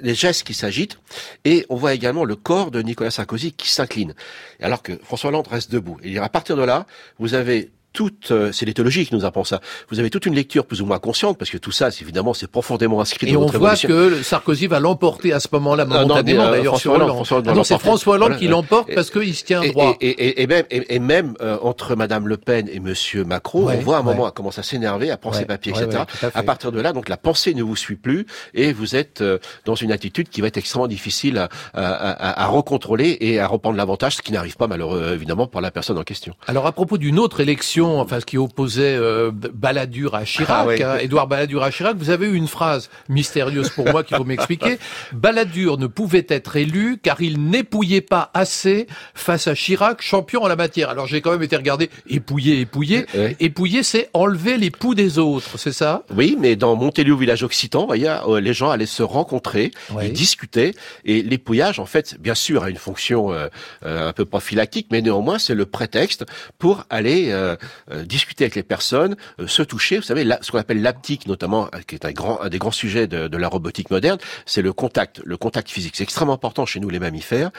les 0.02 0.16
gestes 0.16 0.44
qui 0.44 0.54
s'agitent 0.54 1.00
et 1.46 1.66
on 1.70 1.76
voit 1.76 1.94
également 1.94 2.24
le 2.26 2.36
corps 2.36 2.72
de 2.72 2.82
Nicolas 2.82 3.12
Sarkozy 3.12 3.41
qui 3.50 3.70
s'incline. 3.70 4.14
Alors 4.62 4.84
que 4.84 4.98
François 5.04 5.30
Hollande 5.30 5.48
reste 5.48 5.72
debout. 5.72 5.98
Et 6.04 6.18
à 6.20 6.30
partir 6.30 6.56
de 6.56 6.64
là, 6.64 6.86
vous 7.20 7.34
avez 7.34 7.72
toute, 7.94 8.32
euh, 8.32 8.52
c'est 8.52 8.66
l'éthologie 8.66 9.06
qui 9.06 9.14
nous 9.16 9.26
apprend 9.26 9.44
ça. 9.44 9.60
Vous 9.90 10.00
avez 10.00 10.10
toute 10.10 10.26
une 10.26 10.36
lecture 10.36 10.66
plus 10.66 10.82
ou 10.82 10.86
moins 10.86 11.00
consciente, 11.00 11.38
parce 11.38 11.50
que 11.52 11.58
tout 11.58 11.72
ça, 11.72 11.90
évidemment, 12.02 12.34
c'est 12.34 12.48
profondément 12.48 13.02
inscrit 13.02 13.28
Et 13.30 13.34
dans 13.34 13.40
on 13.40 13.46
notre 13.48 13.60
voit 13.60 13.74
évolution. 13.74 13.90
que 14.18 14.24
Sarkozy 14.24 14.68
va 14.68 14.80
l'emporter 14.80 15.34
à 15.34 15.40
ce 15.40 15.48
moment-là 15.54 15.86
non, 15.86 15.96
momentanément, 16.02 16.44
euh, 16.44 16.52
d'ailleurs, 16.52 16.78
sur 16.78 16.92
Hollande, 16.94 17.04
Hollande. 17.10 17.16
François 17.18 17.38
Hollande 17.38 17.48
Ah 17.50 17.52
va 17.52 17.58
non, 17.58 17.64
c'est. 17.64 17.78
François 17.80 18.14
Hollande 18.16 18.28
Voilà. 18.30 18.40
qui 18.40 18.48
l'emporte 18.48 18.94
parce 18.96 19.10
qu'il 19.10 19.36
se 19.36 19.44
tient 19.44 19.62
Et- 19.62 19.72
droit. 19.72 19.96
Et, 20.02 20.10
et, 20.10 20.42
et 20.42 20.48
même, 20.48 20.66
et, 20.72 20.96
et 20.96 21.00
même 21.00 21.34
euh, 21.42 21.58
entre 21.62 21.96
Madame 21.96 22.28
Le 22.28 22.38
Pen 22.38 22.70
et 22.72 22.80
Monsieur 22.80 23.24
Macron, 23.24 23.64
Ouais, 23.66 23.76
on 23.78 23.82
voit 23.82 23.98
à 23.98 24.00
un 24.00 24.04
moment, 24.04 24.24
ouais. 24.24 24.28
elle 24.30 24.34
commence 24.34 24.58
à 24.60 24.64
s'énerver, 24.64 25.12
à 25.12 25.18
prendre 25.18 25.36
ses 25.36 25.46
papiers, 25.46 25.74
etc. 25.76 26.04
à 26.34 26.44
partir 26.44 26.72
de 26.72 26.80
là, 26.80 26.94
donc 26.94 27.10
la 27.10 27.18
pensée 27.18 27.54
ne 27.54 27.64
vous 27.64 27.76
suit 27.76 27.96
plus 27.96 28.26
et 28.54 28.72
vous 28.74 28.96
êtes 28.96 29.22
euh, 29.22 29.38
dans 29.66 29.76
une 29.76 29.92
attitude 29.92 30.30
qui 30.30 30.42
va 30.42 30.48
être 30.48 30.58
extrêmement 30.58 30.88
difficile 30.88 31.38
à, 31.38 31.50
à, 31.74 31.84
à, 31.84 32.44
à 32.44 32.48
recontrôler 32.48 33.18
et 33.20 33.40
à 33.40 33.48
reprendre 33.48 33.76
l'avantage, 33.78 34.16
ce 34.18 34.22
qui 34.22 34.32
n'arrive 34.32 34.56
pas 34.58 34.68
malheureux 34.68 35.12
évidemment 35.14 35.48
pour 35.48 35.62
la 35.62 35.72
personne 35.72 35.98
en 35.98 36.04
question. 36.04 36.34
Alors 36.48 36.66
à 36.68 36.72
propos 36.72 36.98
d'une 36.98 37.20
autre 37.20 37.40
élection, 37.40 37.81
enfin 37.88 38.20
ce 38.20 38.26
qui 38.26 38.38
opposait 38.38 38.96
euh, 38.96 39.32
Balladur 39.34 40.16
à 40.16 40.24
Chirac, 40.26 40.50
Ah 40.50 40.66
oui. 40.68 40.82
hein, 40.84 40.98
Édouard 41.00 41.28
Balladur 41.28 41.64
à 41.64 41.72
Chirac, 41.72 41.96
vous 41.98 42.10
avez 42.10 42.28
eu 42.28 42.36
une 42.36 42.48
phrase 42.48 42.90
mystérieuse 43.10 43.70
pour 43.70 43.90
moi 43.90 44.04
qu'il 44.04 44.18
faut 44.18 44.24
m'expliquer. 44.24 44.78
Balladur 45.14 45.78
ne 45.78 45.88
pouvait 45.88 46.26
être 46.30 46.56
élu 46.56 46.98
car 47.02 47.22
il 47.22 47.50
n'épouillait 47.50 48.02
pas 48.02 48.32
assez 48.34 48.88
face 49.14 49.48
à 49.48 49.56
Chirac, 49.56 50.02
champion 50.02 50.44
en 50.44 50.48
la 50.48 50.56
matière. 50.56 50.90
Alors 50.90 51.08
j'ai 51.08 51.22
quand 51.22 51.32
même 51.32 51.44
été 51.44 51.56
regarder 51.56 51.90
épouiller, 52.10 52.60
épouiller. 52.62 53.06
Épouiller, 53.40 53.84
c'est 53.84 54.10
enlever 54.14 54.58
les 54.58 54.72
poux 54.72 54.96
des 54.96 55.18
autres, 55.20 55.58
c'est 55.58 55.72
ça? 55.74 56.04
Oui, 56.16 56.38
mais 56.40 56.56
dans 56.56 56.76
Montelieu, 56.76 57.16
village 57.16 57.44
occitan, 57.44 57.86
voyez, 57.86 58.10
euh, 58.28 58.40
les 58.40 58.54
gens 58.54 58.70
allaient 58.70 58.86
se 58.86 59.04
rencontrer, 59.04 59.72
Ouais. 59.94 60.08
ils 60.08 60.14
discutaient, 60.14 60.74
et 61.06 61.22
l'épouillage, 61.22 61.80
en 61.80 61.86
fait, 61.86 62.16
bien 62.20 62.36
sûr, 62.36 62.64
a 62.64 62.70
une 62.70 62.78
fonction 62.78 63.32
euh, 63.32 63.48
euh, 63.86 64.10
un 64.10 64.14
peu 64.14 64.26
prophylactique, 64.26 64.88
mais 64.92 65.02
néanmoins, 65.02 65.40
c'est 65.40 65.56
le 65.56 65.66
prétexte 65.66 66.26
pour 66.60 66.86
aller 66.90 67.28
euh, 67.32 67.56
euh, 67.92 68.04
discuter 68.04 68.46
avec 68.46 68.56
les 68.56 68.64
personnes, 68.64 69.16
euh, 69.40 69.48
se 69.48 69.64
toucher. 69.64 69.98
Vous 69.98 70.04
savez, 70.04 70.24
là, 70.24 70.40
ce 70.42 70.52
qu'on 70.52 70.58
appelle 70.58 70.82
l'aptique, 70.82 71.28
notamment, 71.28 71.70
euh, 71.74 71.80
qui 71.86 71.96
est 71.96 72.06
un, 72.06 72.12
grand, 72.12 72.42
un 72.42 72.50
des 72.50 72.60
grands 72.60 72.72
sujets 72.72 73.08
de, 73.08 73.28
de 73.28 73.38
la 73.38 73.48
robotique 73.48 73.90
moderne, 73.92 74.18
c'est 74.46 74.62
le 74.62 74.74
contact, 74.74 75.22
le 75.24 75.38
contact 75.38 75.70
physique. 75.70 75.96
C'est 75.96 76.04
extrêmement 76.04 76.34
important 76.34 76.66
chez 76.66 76.80
nous, 76.80 76.90
les 76.90 77.00
mammifères. 77.00 77.52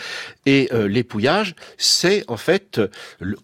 Et 0.46 0.68
euh, 0.72 0.88
l'épouillage, 0.88 1.54
c'est 1.76 2.24
en 2.28 2.36
fait 2.36 2.80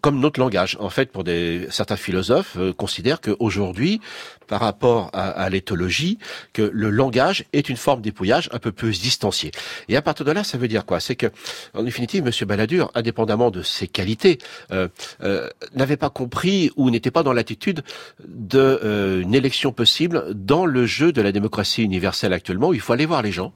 comme 0.01 0.19
notre 0.19 0.39
langage. 0.39 0.77
En 0.79 0.89
fait, 0.89 1.11
pour 1.11 1.23
des, 1.23 1.67
certains 1.69 1.97
philosophes 1.97 2.57
considèrent 2.77 3.21
qu'aujourd'hui, 3.21 4.01
par 4.47 4.61
rapport 4.61 5.11
à, 5.13 5.29
à 5.29 5.49
l'éthologie, 5.49 6.17
que 6.53 6.63
le 6.73 6.89
langage 6.89 7.45
est 7.53 7.69
une 7.69 7.77
forme 7.77 8.01
d'épouillage 8.01 8.49
un 8.51 8.59
peu 8.59 8.71
plus 8.71 8.99
distanciée. 8.99 9.51
Et 9.87 9.95
à 9.95 10.01
partir 10.01 10.25
de 10.25 10.31
là, 10.31 10.43
ça 10.43 10.57
veut 10.57 10.67
dire 10.67 10.85
quoi? 10.85 10.99
C'est 10.99 11.15
que, 11.15 11.27
en 11.73 11.83
définitive, 11.83 12.23
Monsieur 12.23 12.45
Balladur, 12.45 12.91
indépendamment 12.95 13.51
de 13.51 13.61
ses 13.61 13.87
qualités, 13.87 14.39
euh, 14.71 14.87
euh, 15.23 15.49
n'avait 15.75 15.97
pas 15.97 16.09
compris 16.09 16.58
ou 16.75 16.89
n'était 16.89 17.11
pas 17.11 17.23
dans 17.23 17.33
l'attitude 17.33 17.81
de 18.27 18.79
euh, 18.83 19.23
élection 19.31 19.71
possible 19.71 20.23
dans 20.33 20.65
le 20.65 20.85
jeu 20.85 21.11
de 21.11 21.21
la 21.21 21.31
démocratie 21.31 21.83
universelle 21.83 22.33
actuellement. 22.33 22.73
Il 22.73 22.79
faut 22.81 22.93
aller 22.93 23.05
voir 23.05 23.21
les 23.21 23.31
gens. 23.31 23.53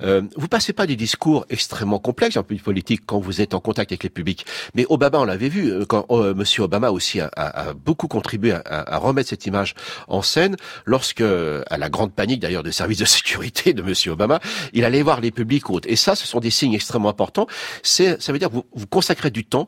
Euh, 0.00 0.22
vous 0.36 0.46
passez 0.46 0.72
pas 0.72 0.86
des 0.86 0.94
discours 0.94 1.44
extrêmement 1.50 1.98
complexes 1.98 2.36
en 2.36 2.44
politique 2.44 3.02
quand 3.04 3.18
vous 3.18 3.40
êtes 3.40 3.52
en 3.52 3.58
contact 3.58 3.90
avec 3.90 4.04
les 4.04 4.10
publics. 4.10 4.46
Mais 4.74 4.86
Obama, 4.88 5.18
on 5.18 5.24
l'avait 5.24 5.48
vu, 5.48 5.72
euh, 5.72 5.84
quand 5.86 6.06
euh, 6.10 6.34
Monsieur 6.34 6.62
Obama 6.62 6.92
aussi 6.92 7.20
a, 7.20 7.28
a- 7.34 7.70
a 7.70 7.72
beaucoup 7.74 8.06
contribué 8.06 8.52
à, 8.52 8.60
à- 8.64 8.98
remettre 8.98 9.28
cette 9.30 9.44
image 9.46 9.74
en 10.06 10.22
scène, 10.22 10.54
lorsque, 10.84 11.20
à 11.20 11.78
la 11.78 11.88
grande 11.90 12.12
panique 12.12 12.38
d'ailleurs 12.40 12.62
des 12.62 12.70
services 12.70 12.98
de 12.98 13.04
sécurité 13.18 13.72
de 13.72 13.82
Monsieur 13.82 14.12
Obama, 14.12 14.38
il 14.72 14.84
allait 14.84 15.02
voir 15.02 15.20
les 15.20 15.32
publics 15.32 15.68
autres. 15.68 15.88
Et 15.90 15.96
ça, 15.96 16.14
ce 16.14 16.26
sont 16.28 16.38
des 16.38 16.50
signes 16.50 16.74
extrêmement 16.74 17.08
importants. 17.08 17.48
Ça 17.82 18.14
veut 18.28 18.38
dire 18.38 18.50
que 18.50 18.54
vous, 18.54 18.66
vous 18.74 18.86
consacrez 18.86 19.30
du 19.32 19.44
temps 19.44 19.66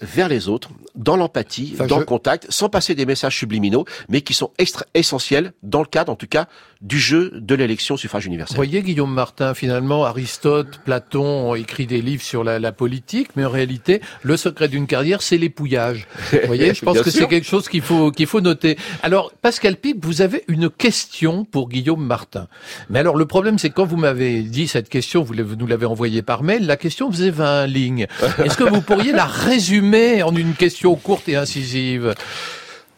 vers 0.00 0.28
les 0.28 0.48
autres, 0.48 0.70
dans 0.94 1.16
l'empathie, 1.16 1.72
Enfin, 1.74 1.86
dans 1.86 1.96
je- 1.96 2.00
le 2.00 2.06
contact, 2.06 2.46
sans 2.50 2.68
passer 2.68 2.94
des 2.94 3.06
messages 3.06 3.36
subliminaux, 3.36 3.84
mais 4.08 4.20
qui 4.20 4.34
sont 4.34 4.50
extra 4.58 4.84
essentiels 4.94 5.52
dans 5.62 5.80
le 5.80 5.86
cadre, 5.86 6.12
en 6.12 6.16
tout 6.16 6.26
cas, 6.28 6.46
du 6.80 6.98
jeu 7.00 7.32
de 7.34 7.54
l'élection 7.56 7.96
au 7.96 7.98
suffrage 7.98 8.22
Vous 8.24 8.28
universel. 8.28 8.54
voyez, 8.56 8.82
Guillaume 8.82 9.12
Martin, 9.12 9.54
finalement, 9.54 10.04
Aristote, 10.04 10.78
Platon 10.84 11.50
ont 11.50 11.54
écrit 11.56 11.86
des 11.86 12.00
livres 12.00 12.22
sur 12.22 12.44
la, 12.44 12.60
la 12.60 12.70
politique, 12.70 13.30
mais 13.34 13.44
en 13.44 13.50
réalité, 13.50 14.00
le 14.22 14.36
secret 14.36 14.68
d'une 14.68 14.86
carrière, 14.86 15.20
c'est 15.22 15.38
l'épouillage. 15.38 16.06
Vous 16.30 16.38
voyez, 16.46 16.74
je 16.74 16.82
pense 16.84 17.00
que 17.00 17.10
c'est 17.10 17.26
quelque 17.26 17.46
chose 17.48 17.68
qu'il 17.68 17.82
faut 17.82 18.12
qu'il 18.12 18.26
faut 18.28 18.40
noter. 18.40 18.78
Alors, 19.02 19.32
Pascal 19.42 19.76
Pic, 19.76 19.96
vous 20.00 20.22
avez 20.22 20.44
une 20.46 20.70
question 20.70 21.44
pour 21.44 21.68
Guillaume 21.68 22.04
Martin. 22.04 22.46
Mais 22.90 23.00
alors, 23.00 23.16
le 23.16 23.26
problème, 23.26 23.58
c'est 23.58 23.70
que 23.70 23.74
quand 23.74 23.86
vous 23.86 23.96
m'avez 23.96 24.42
dit 24.42 24.68
cette 24.68 24.88
question, 24.88 25.22
vous 25.24 25.34
nous 25.34 25.66
l'avez 25.66 25.86
envoyée 25.86 26.22
par 26.22 26.44
mail, 26.44 26.66
la 26.66 26.76
question 26.76 27.10
faisait 27.10 27.30
20 27.30 27.66
lignes. 27.66 28.06
Est-ce 28.44 28.56
que 28.56 28.62
vous 28.64 28.82
pourriez 28.82 29.10
la 29.10 29.24
résumer 29.24 29.87
en 30.22 30.34
une 30.34 30.54
question 30.54 30.94
courte 30.96 31.28
et 31.28 31.36
incisive 31.36 32.14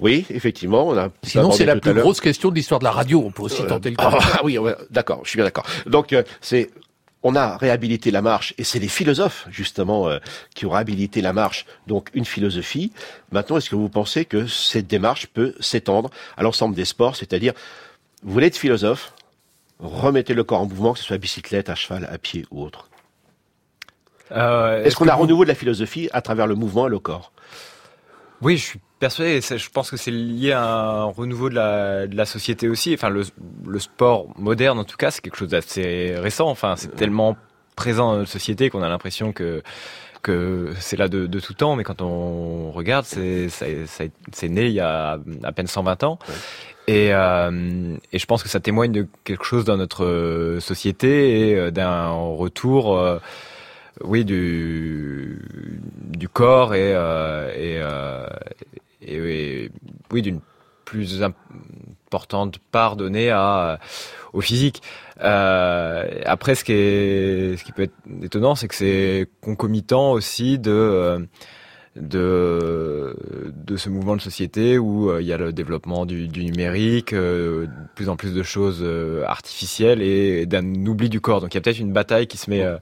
Oui, 0.01 0.27
effectivement, 0.31 0.89
on 0.89 0.97
a. 0.97 1.09
Sinon, 1.23 1.53
c'est 1.53 1.67
la 1.67 1.77
plus 1.77 1.95
grosse 1.95 2.21
question 2.21 2.51
de 2.51 2.55
l'histoire 2.55 2.81
de 2.81 2.85
la 2.85 2.91
radio. 2.91 3.23
On 3.25 3.31
peut 3.31 3.43
aussi 3.43 3.65
tenter 3.65 3.91
le 3.91 3.97
coup. 3.97 4.05
Ah 4.07 4.41
oui, 4.45 4.59
ouais, 4.59 4.75
d'accord, 4.91 5.21
je 5.25 5.31
suis 5.31 5.37
bien 5.37 5.45
d'accord. 5.45 5.67
Donc 5.87 6.13
euh, 6.13 6.23
c'est 6.41 6.71
on 7.23 7.37
a 7.37 7.57
réhabilité 7.59 8.11
la 8.11 8.23
marche 8.23 8.55
et 8.57 8.65
c'est 8.65 8.79
les 8.79 8.89
philosophes 8.89 9.47
justement 9.51 10.09
euh, 10.09 10.19
qui 10.55 10.65
ont 10.67 10.71
réhabilité 10.71 11.21
la 11.21 11.33
marche, 11.33 11.67
donc 11.87 12.09
une 12.15 12.25
philosophie. 12.25 12.93
Maintenant, 13.31 13.59
est-ce 13.59 13.69
que 13.69 13.77
vous 13.77 13.91
pensez 13.91 14.25
que 14.25 14.47
cette 14.47 14.87
démarche 14.87 15.27
peut 15.27 15.55
s'étendre 15.61 16.11
à 16.37 16.43
l'ensemble 16.43 16.75
des 16.75 16.87
sports, 16.87 17.17
c'est-à-dire 17.17 17.53
vous 18.23 18.33
voulez 18.33 18.47
être 18.47 18.57
philosophe, 18.57 19.13
remettez 19.79 20.35
le 20.35 20.45
corps 20.45 20.63
en 20.63 20.67
mouvement, 20.67 20.93
que 20.95 20.99
ce 20.99 21.05
soit 21.05 21.17
à 21.17 21.19
bicyclette, 21.19 21.69
à 21.69 21.75
cheval, 21.75 22.09
à 22.11 22.19
pied 22.19 22.47
ou 22.51 22.63
autre. 22.63 22.90
Euh, 24.33 24.85
Est-ce 24.85 24.97
qu'on 24.97 25.09
a 25.09 25.15
vous- 25.17 25.23
renouveau 25.23 25.45
de 25.45 25.49
la 25.49 25.55
philosophie 25.55 26.09
à 26.13 26.21
travers 26.23 26.47
le 26.47 26.55
mouvement 26.55 26.87
et 26.87 26.91
le 26.91 26.99
corps? 26.99 27.33
Oui, 28.43 28.57
je 28.57 28.65
suis 28.65 28.81
persuadé. 28.99 29.37
et 29.53 29.59
Je 29.59 29.71
pense 29.71 29.91
que 29.91 29.97
c'est 29.97 30.11
lié 30.11 30.53
à 30.53 30.63
un 30.65 31.05
renouveau 31.05 31.51
de 31.51 31.55
la, 31.55 32.07
de 32.07 32.17
la 32.17 32.25
société 32.25 32.69
aussi. 32.69 32.95
Enfin, 32.95 33.11
le, 33.11 33.23
le 33.67 33.79
sport 33.79 34.27
moderne, 34.39 34.79
en 34.79 34.85
tout 34.85 34.97
cas, 34.97 35.11
c'est 35.11 35.21
quelque 35.21 35.37
chose 35.37 35.49
d'assez 35.51 36.15
récent. 36.17 36.49
Enfin, 36.49 36.75
c'est 36.77 36.95
tellement 36.97 37.37
présent 37.77 38.13
dans 38.13 38.19
notre 38.19 38.31
société 38.31 38.71
qu'on 38.71 38.83
a 38.83 38.89
l'impression 38.89 39.33
que 39.33 39.63
que 40.23 40.75
c'est 40.79 40.99
là 40.99 41.09
de, 41.09 41.27
de 41.27 41.41
tout 41.41 41.55
temps, 41.55 41.77
mais 41.77 41.83
quand 41.85 42.03
on 42.03 42.71
regarde, 42.73 43.07
c'est 43.07 43.49
né 44.51 44.67
il 44.67 44.73
y 44.73 44.81
a 44.81 45.19
à 45.43 45.53
peine 45.53 45.67
120 45.67 46.05
ans. 46.05 46.19
Et, 46.89 47.15
euh, 47.15 47.97
et 48.13 48.19
je 48.19 48.27
pense 48.27 48.43
que 48.43 48.51
ça 48.51 48.61
témoigne 48.61 48.93
de 48.93 49.07
quelque 49.25 49.45
chose 49.45 49.65
dans 49.65 49.79
notre 49.79 50.05
euh, 50.05 50.61
société 50.61 51.53
et 51.53 51.71
d'un 51.71 52.11
retour, 52.11 52.99
euh, 52.99 53.19
oui, 54.03 54.25
du, 54.25 55.41
du 56.17 56.29
corps 56.29 56.75
et, 56.75 56.95
euh, 56.95 57.51
euh, 57.57 58.27
et, 59.03 59.17
et- 59.17 59.71
oui, 60.13 60.23
d'une 60.23 60.41
plus 60.85 61.23
importante 61.23 62.59
part 62.73 62.97
donnée 62.97 63.31
à, 63.31 63.79
au 64.33 64.41
physique. 64.41 64.83
Euh, 65.23 66.09
après, 66.25 66.55
ce 66.57 66.65
qui, 66.65 66.73
est, 66.73 67.57
ce 67.57 67.63
qui 67.65 67.71
peut 67.73 67.83
être 67.83 67.95
étonnant, 68.23 68.55
c'est 68.57 68.67
que 68.69 68.75
c'est 68.75 69.29
concomitant 69.41 70.11
aussi 70.13 70.59
de, 70.59 70.71
euh, 70.73 71.19
de, 71.97 73.17
de 73.55 73.77
ce 73.77 73.89
mouvement 73.89 74.17
de 74.17 74.21
société 74.21 74.79
où 74.79 75.11
euh, 75.11 75.21
il 75.23 75.27
y 75.29 75.33
a 75.33 75.37
le 75.37 75.53
développement 75.53 76.07
du, 76.07 76.27
du 76.29 76.45
numérique, 76.45 77.13
euh, 77.13 77.67
de 77.67 77.71
plus 77.95 78.09
en 78.09 78.17
plus 78.17 78.35
de 78.35 78.43
choses 78.43 78.81
euh, 78.83 79.25
artificielles 79.27 80.03
et 80.03 80.47
d'un 80.47 80.65
oubli 80.87 81.09
du 81.09 81.21
corps. 81.21 81.41
Donc 81.41 81.55
il 81.55 81.57
y 81.57 81.59
a 81.59 81.61
peut-être 81.61 81.79
une 81.79 81.93
bataille 81.93 82.27
qui 82.27 82.37
se 82.39 82.51
met 82.51 82.63
euh, 82.65 82.79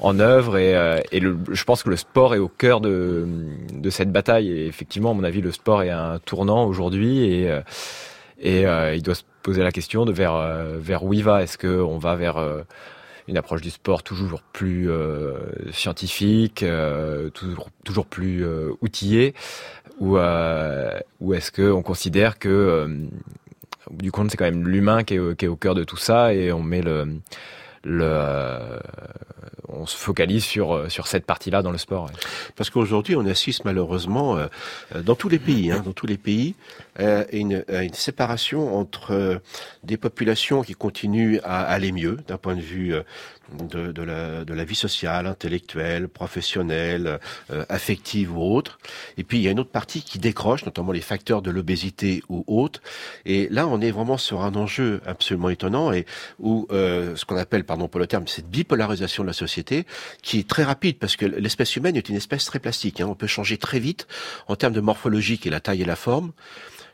en 0.00 0.20
œuvre 0.20 0.56
et, 0.58 0.76
euh, 0.76 1.00
et 1.12 1.20
le- 1.20 1.38
je 1.50 1.64
pense 1.64 1.82
que 1.82 1.90
le 1.90 1.96
sport 1.96 2.34
est 2.34 2.38
au 2.38 2.48
cœur 2.48 2.80
de, 2.80 3.26
de 3.72 3.90
cette 3.90 4.12
bataille. 4.12 4.50
Et 4.50 4.66
effectivement, 4.66 5.10
à 5.10 5.14
mon 5.14 5.24
avis, 5.24 5.40
le 5.40 5.52
sport 5.52 5.82
est 5.82 5.90
un 5.90 6.18
tournant 6.20 6.66
aujourd'hui 6.66 7.24
et, 7.24 7.50
euh, 7.50 7.60
et 8.40 8.66
euh, 8.66 8.94
il 8.94 9.02
doit 9.02 9.14
se 9.16 9.24
poser 9.42 9.62
la 9.62 9.72
question 9.72 10.04
de 10.04 10.12
vers, 10.12 10.34
euh, 10.34 10.76
vers 10.78 11.04
où 11.04 11.12
il 11.14 11.24
va. 11.24 11.42
Est-ce 11.42 11.58
qu'on 11.58 11.98
va 11.98 12.14
vers 12.16 12.36
une 13.26 13.36
approche 13.36 13.60
du 13.60 13.70
sport 13.70 14.02
toujours 14.02 14.42
plus 14.42 14.90
euh, 14.90 15.34
scientifique, 15.72 16.64
toujours, 17.34 17.68
toujours 17.84 18.06
plus 18.06 18.44
outillée, 18.80 19.34
ou, 19.98 20.16
ou 21.20 21.34
est-ce 21.34 21.50
qu'on 21.50 21.82
considère 21.82 22.38
que, 22.38 22.88
au 23.90 23.94
du 24.02 24.12
compte, 24.12 24.30
c'est 24.30 24.36
quand 24.36 24.44
même 24.44 24.68
l'humain 24.68 25.02
qui 25.02 25.14
est, 25.14 25.36
qui 25.36 25.46
est 25.46 25.48
au 25.48 25.56
cœur 25.56 25.74
de 25.74 25.82
tout 25.82 25.96
ça 25.96 26.34
et 26.34 26.52
on 26.52 26.62
met 26.62 26.82
le, 26.82 27.06
le, 27.84 28.58
on 29.78 29.86
se 29.86 29.96
focalise 29.96 30.44
sur 30.44 30.74
euh, 30.74 30.88
sur 30.88 31.06
cette 31.06 31.24
partie-là 31.24 31.62
dans 31.62 31.70
le 31.70 31.78
sport. 31.78 32.10
Parce 32.56 32.70
qu'aujourd'hui, 32.70 33.16
on 33.16 33.26
assiste 33.26 33.64
malheureusement 33.64 34.36
euh, 34.36 34.46
euh, 34.94 35.02
dans 35.02 35.14
tous 35.14 35.28
les 35.28 35.38
pays, 35.38 35.70
hein, 35.70 35.82
dans 35.84 35.92
tous 35.92 36.06
les 36.06 36.18
pays, 36.18 36.54
à 36.96 37.26
une, 37.32 37.64
séparation 37.92 38.76
entre 38.76 39.40
des 39.84 39.96
populations 39.96 40.62
qui 40.62 40.74
continuent 40.74 41.38
à 41.44 41.62
aller 41.62 41.92
mieux 41.92 42.18
d'un 42.26 42.38
point 42.38 42.56
de 42.56 42.60
vue 42.60 42.92
de, 43.52 44.02
la, 44.02 44.64
vie 44.64 44.74
sociale, 44.74 45.28
intellectuelle, 45.28 46.08
professionnelle, 46.08 47.20
affective 47.68 48.36
ou 48.36 48.42
autre. 48.42 48.80
Et 49.16 49.22
puis 49.22 49.38
il 49.38 49.42
y 49.42 49.48
a 49.48 49.52
une 49.52 49.60
autre 49.60 49.70
partie 49.70 50.02
qui 50.02 50.18
décroche, 50.18 50.66
notamment 50.66 50.90
les 50.90 51.00
facteurs 51.00 51.40
de 51.40 51.52
l'obésité 51.52 52.20
ou 52.28 52.42
autres. 52.48 52.82
Et 53.24 53.46
là, 53.52 53.68
on 53.68 53.80
est 53.80 53.92
vraiment 53.92 54.18
sur 54.18 54.42
un 54.42 54.56
enjeu 54.56 55.00
absolument 55.06 55.50
étonnant 55.50 55.92
et 55.92 56.04
où 56.40 56.66
ce 56.70 57.24
qu'on 57.24 57.36
appelle, 57.36 57.62
pardon 57.62 57.86
pour 57.86 58.00
le 58.00 58.08
terme, 58.08 58.26
cette 58.26 58.48
bipolarisation 58.50 59.22
de 59.22 59.28
la 59.28 59.34
société 59.34 59.67
qui 60.22 60.40
est 60.40 60.48
très 60.48 60.64
rapide 60.64 60.98
parce 60.98 61.16
que 61.16 61.26
l'espèce 61.26 61.76
humaine 61.76 61.96
est 61.96 62.08
une 62.08 62.16
espèce 62.16 62.44
très 62.44 62.58
plastique. 62.58 63.00
Hein. 63.00 63.06
On 63.08 63.14
peut 63.14 63.26
changer 63.26 63.58
très 63.58 63.78
vite 63.78 64.06
en 64.46 64.56
termes 64.56 64.72
de 64.72 64.80
morphologie 64.80 65.38
qui 65.38 65.48
est 65.48 65.50
la 65.50 65.60
taille 65.60 65.82
et 65.82 65.86
la 65.86 65.96
forme 65.96 66.32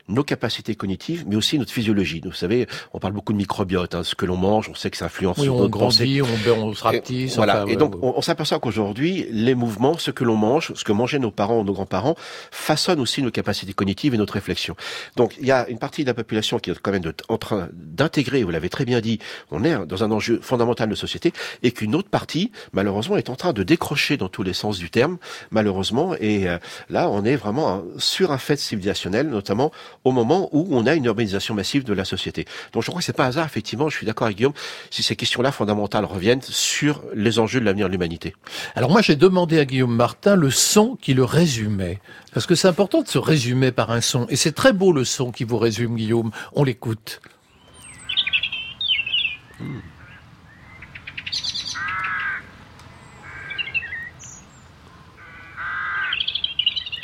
nos 0.07 0.23
capacités 0.23 0.75
cognitives, 0.75 1.23
mais 1.27 1.35
aussi 1.35 1.57
notre 1.57 1.71
physiologie. 1.71 2.21
Vous 2.23 2.31
savez, 2.33 2.67
on 2.93 2.99
parle 2.99 3.13
beaucoup 3.13 3.33
de 3.33 3.37
microbiote, 3.37 3.95
hein, 3.95 4.03
ce 4.03 4.13
que 4.13 4.25
l'on 4.25 4.37
mange, 4.37 4.69
on 4.69 4.75
sait 4.75 4.91
que 4.91 4.97
ça 4.97 5.05
influence 5.05 5.37
Oui, 5.39 5.45
sur 5.45 5.55
on 5.55 5.61
notre 5.61 5.79
pensée. 5.79 6.05
grandit, 6.19 6.21
on, 6.51 6.65
on 6.67 6.73
se 6.75 6.83
rapetisse. 6.83 7.33
Et, 7.33 7.35
voilà. 7.37 7.63
enfin, 7.63 7.71
et 7.71 7.75
donc, 7.75 7.95
ouais. 7.95 8.01
on, 8.03 8.17
on 8.17 8.21
s'aperçoit 8.21 8.59
qu'aujourd'hui, 8.59 9.25
les 9.31 9.55
mouvements, 9.55 9.97
ce 9.97 10.11
que 10.11 10.23
l'on 10.23 10.35
mange, 10.35 10.73
ce 10.75 10.83
que 10.83 10.91
mangeaient 10.91 11.17
nos 11.19 11.31
parents 11.31 11.59
ou 11.59 11.63
nos 11.63 11.73
grands-parents, 11.73 12.15
façonnent 12.51 12.99
aussi 12.99 13.21
nos 13.23 13.31
capacités 13.31 13.73
cognitives 13.73 14.13
et 14.13 14.17
notre 14.17 14.33
réflexion. 14.33 14.75
Donc, 15.15 15.35
il 15.39 15.47
y 15.47 15.51
a 15.51 15.67
une 15.69 15.79
partie 15.79 16.03
de 16.03 16.07
la 16.07 16.13
population 16.13 16.59
qui 16.59 16.69
est 16.69 16.79
quand 16.79 16.91
même 16.91 17.01
de- 17.01 17.13
en 17.29 17.37
train 17.37 17.69
d'intégrer, 17.73 18.43
vous 18.43 18.51
l'avez 18.51 18.69
très 18.69 18.85
bien 18.85 19.01
dit, 19.01 19.19
on 19.51 19.63
est 19.63 19.85
dans 19.87 20.03
un 20.03 20.11
enjeu 20.11 20.39
fondamental 20.41 20.87
de 20.89 20.95
société, 20.95 21.33
et 21.63 21.71
qu'une 21.71 21.95
autre 21.95 22.09
partie, 22.09 22.51
malheureusement, 22.73 23.17
est 23.17 23.29
en 23.31 23.35
train 23.35 23.53
de 23.53 23.63
décrocher 23.63 24.17
dans 24.17 24.29
tous 24.29 24.43
les 24.43 24.53
sens 24.53 24.77
du 24.77 24.89
terme, 24.91 25.17
malheureusement. 25.51 26.13
Et 26.19 26.47
euh, 26.47 26.57
là, 26.89 27.09
on 27.09 27.23
est 27.25 27.35
vraiment 27.35 27.69
hein, 27.73 27.83
sur 27.97 28.31
un 28.31 28.37
fait 28.37 28.57
civilisationnel, 28.59 29.29
notamment 29.29 29.71
au 30.05 30.11
moment 30.11 30.49
où 30.53 30.67
on 30.71 30.85
a 30.85 30.93
une 30.93 31.05
urbanisation 31.05 31.53
massive 31.53 31.83
de 31.83 31.93
la 31.93 32.05
société. 32.05 32.45
Donc, 32.71 32.83
je 32.83 32.89
crois 32.89 32.99
que 32.99 33.05
c'est 33.05 33.11
pas 33.11 33.25
hasard, 33.25 33.45
effectivement, 33.45 33.89
je 33.89 33.97
suis 33.97 34.05
d'accord 34.05 34.25
avec 34.27 34.37
Guillaume, 34.37 34.53
si 34.91 35.03
ces 35.03 35.15
questions-là 35.15 35.51
fondamentales 35.51 36.05
reviennent 36.05 36.41
sur 36.41 37.01
les 37.13 37.39
enjeux 37.39 37.59
de 37.59 37.65
l'avenir 37.65 37.87
de 37.87 37.91
l'humanité. 37.91 38.35
Alors 38.75 38.91
moi, 38.91 39.01
j'ai 39.01 39.15
demandé 39.15 39.59
à 39.59 39.65
Guillaume 39.65 39.95
Martin 39.95 40.35
le 40.35 40.51
son 40.51 40.95
qui 41.01 41.13
le 41.13 41.23
résumait. 41.23 41.99
Parce 42.33 42.45
que 42.45 42.55
c'est 42.55 42.67
important 42.67 43.01
de 43.01 43.07
se 43.07 43.17
résumer 43.17 43.71
par 43.71 43.91
un 43.91 44.01
son. 44.01 44.27
Et 44.29 44.35
c'est 44.35 44.51
très 44.51 44.73
beau 44.73 44.93
le 44.93 45.05
son 45.05 45.31
qui 45.31 45.43
vous 45.43 45.57
résume, 45.57 45.95
Guillaume. 45.95 46.31
On 46.53 46.63
l'écoute. 46.63 47.19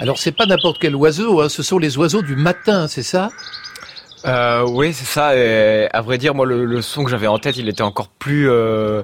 Alors 0.02 0.18
c'est 0.18 0.32
pas 0.32 0.46
n'importe 0.46 0.78
quel 0.82 0.96
oiseau, 0.96 1.42
hein, 1.42 1.48
ce 1.50 1.64
sont 1.64 1.78
les 1.78 1.98
oiseaux 1.98 2.22
du 2.22 2.36
matin, 2.36 2.88
c'est 2.88 3.04
ça? 3.04 3.30
Euh, 4.26 4.66
oui, 4.68 4.94
c'est 4.94 5.06
ça. 5.06 5.36
Et 5.38 5.88
à 5.92 6.02
vrai 6.02 6.18
dire, 6.18 6.36
moi, 6.36 6.46
le, 6.46 6.66
le 6.66 6.82
son 6.82 7.04
que 7.04 7.10
j'avais 7.10 7.28
en 7.28 7.40
tête, 7.40 7.58
il 7.58 7.70
était 7.70 7.82
encore 7.82 8.08
plus, 8.10 8.50
euh, 8.50 9.02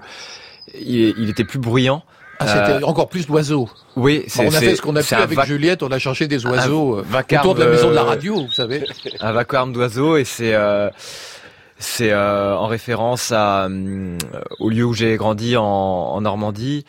il, 0.79 1.13
il 1.17 1.29
était 1.29 1.43
plus 1.43 1.59
bruyant. 1.59 2.03
Ah, 2.39 2.45
c'était 2.47 2.83
Euh, 2.83 2.87
encore 2.87 3.09
plus 3.09 3.25
d'oiseaux. 3.25 3.67
Oui, 3.95 4.19
Bon, 4.19 4.25
c'est. 4.27 4.45
on 4.47 4.49
a 4.53 4.59
fait 4.59 4.75
ce 4.75 4.81
qu'on 4.83 4.95
a 4.95 5.01
pu 5.01 5.15
un 5.15 5.19
avec 5.21 5.41
Juliette, 5.45 5.81
on 5.81 5.91
a 5.91 5.97
cherché 5.97 6.27
des 6.27 6.45
oiseaux 6.45 6.97
euh, 6.99 7.05
vacarme, 7.07 7.47
autour 7.47 7.55
de 7.55 7.63
la 7.63 7.69
maison 7.71 7.89
de 7.89 7.95
la 7.95 8.01
euh, 8.01 8.05
radio, 8.05 8.35
vous 8.45 8.51
savez. 8.51 8.83
un 9.21 9.31
vacarme 9.31 9.73
d'oiseaux 9.73 10.17
et 10.17 10.23
c'est 10.23 10.53
euh, 10.53 10.89
c'est 11.79 12.11
euh, 12.11 12.55
en 12.55 12.67
référence 12.67 13.31
à 13.31 13.65
hum, 13.65 14.17
au 14.59 14.69
lieu 14.69 14.83
où 14.83 14.93
j'ai 14.93 15.15
grandi 15.15 15.57
en, 15.57 15.63
en 15.63 16.21
Normandie. 16.21 16.85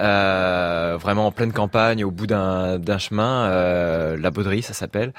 Euh, 0.00 0.96
vraiment 0.98 1.26
en 1.26 1.32
pleine 1.32 1.52
campagne, 1.52 2.04
au 2.04 2.10
bout 2.10 2.26
d'un 2.26 2.78
d'un 2.78 2.98
chemin, 2.98 3.46
euh, 3.50 4.16
la 4.16 4.30
Bauderie, 4.30 4.62
ça 4.62 4.72
s'appelle. 4.72 5.12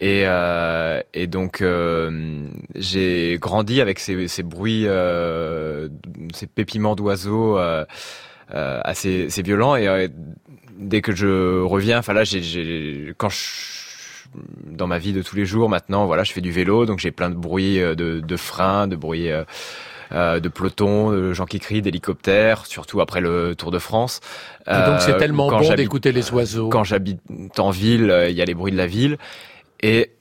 Et, 0.00 0.24
euh, 0.26 1.00
et 1.14 1.26
donc 1.26 1.62
euh, 1.62 2.46
j'ai 2.74 3.38
grandi 3.40 3.80
avec 3.80 3.98
ces, 3.98 4.28
ces 4.28 4.42
bruits, 4.42 4.84
euh, 4.86 5.88
ces 6.34 6.46
pépiments 6.46 6.94
d'oiseaux 6.94 7.56
assez, 8.48 9.26
assez 9.26 9.42
violents. 9.42 9.74
Et 9.76 10.10
dès 10.78 11.00
que 11.00 11.14
je 11.14 11.62
reviens, 11.62 11.98
enfin 11.98 12.12
là, 12.12 12.24
j'ai, 12.24 13.14
quand 13.16 13.30
je 13.30 13.38
dans 14.66 14.86
ma 14.86 14.98
vie 14.98 15.14
de 15.14 15.22
tous 15.22 15.36
les 15.36 15.46
jours 15.46 15.70
maintenant, 15.70 16.04
voilà, 16.04 16.22
je 16.22 16.32
fais 16.32 16.42
du 16.42 16.52
vélo, 16.52 16.84
donc 16.84 16.98
j'ai 16.98 17.10
plein 17.10 17.30
de 17.30 17.34
bruits 17.36 17.78
de, 17.78 18.20
de 18.20 18.36
freins, 18.36 18.86
de 18.86 18.96
bruits 18.96 19.30
euh, 20.12 20.40
de 20.40 20.48
pelotons, 20.48 21.10
de 21.10 21.32
gens 21.32 21.46
qui 21.46 21.60
crient, 21.60 21.82
d'hélicoptères, 21.82 22.66
surtout 22.66 23.00
après 23.00 23.20
le 23.20 23.54
Tour 23.54 23.70
de 23.70 23.78
France. 23.78 24.20
Et 24.66 24.72
donc 24.72 25.00
c'est 25.00 25.12
Euh, 25.12 25.18
tellement 25.18 25.48
bon 25.48 25.74
d'écouter 25.74 26.12
les 26.12 26.30
oiseaux. 26.32 26.68
Quand 26.68 26.84
j'habite 26.84 27.20
en 27.58 27.70
ville, 27.70 28.10
euh, 28.10 28.28
il 28.30 28.36
y 28.36 28.42
a 28.42 28.44
les 28.44 28.54
bruits 28.54 28.72
de 28.72 28.76
la 28.76 28.86
ville. 28.86 29.18
Et 29.80 30.12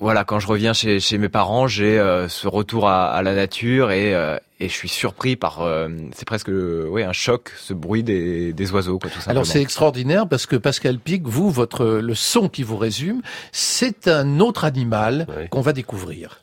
voilà, 0.00 0.24
quand 0.24 0.40
je 0.40 0.48
reviens 0.48 0.72
chez, 0.72 0.98
chez 0.98 1.18
mes 1.18 1.28
parents, 1.28 1.68
j'ai 1.68 1.98
euh, 1.98 2.28
ce 2.28 2.48
retour 2.48 2.88
à, 2.88 3.12
à 3.12 3.22
la 3.22 3.32
nature 3.34 3.92
et, 3.92 4.12
euh, 4.12 4.36
et 4.58 4.68
je 4.68 4.74
suis 4.74 4.88
surpris 4.88 5.36
par, 5.36 5.62
euh, 5.62 5.88
c'est 6.14 6.26
presque 6.26 6.48
euh, 6.48 6.88
ouais, 6.88 7.04
un 7.04 7.12
choc, 7.12 7.52
ce 7.56 7.72
bruit 7.72 8.02
des, 8.02 8.52
des 8.52 8.72
oiseaux, 8.72 8.98
quoi, 8.98 9.08
tout 9.08 9.18
simplement. 9.18 9.30
Alors 9.30 9.46
c'est 9.46 9.62
extraordinaire 9.62 10.26
parce 10.28 10.46
que 10.46 10.56
Pascal 10.56 10.98
Pic, 10.98 11.22
vous, 11.26 11.48
votre 11.50 11.84
le 11.86 12.14
son 12.16 12.48
qui 12.48 12.64
vous 12.64 12.76
résume, 12.76 13.22
c'est 13.52 14.08
un 14.08 14.40
autre 14.40 14.64
animal 14.64 15.26
qu'on 15.50 15.60
va 15.60 15.72
découvrir. 15.72 16.40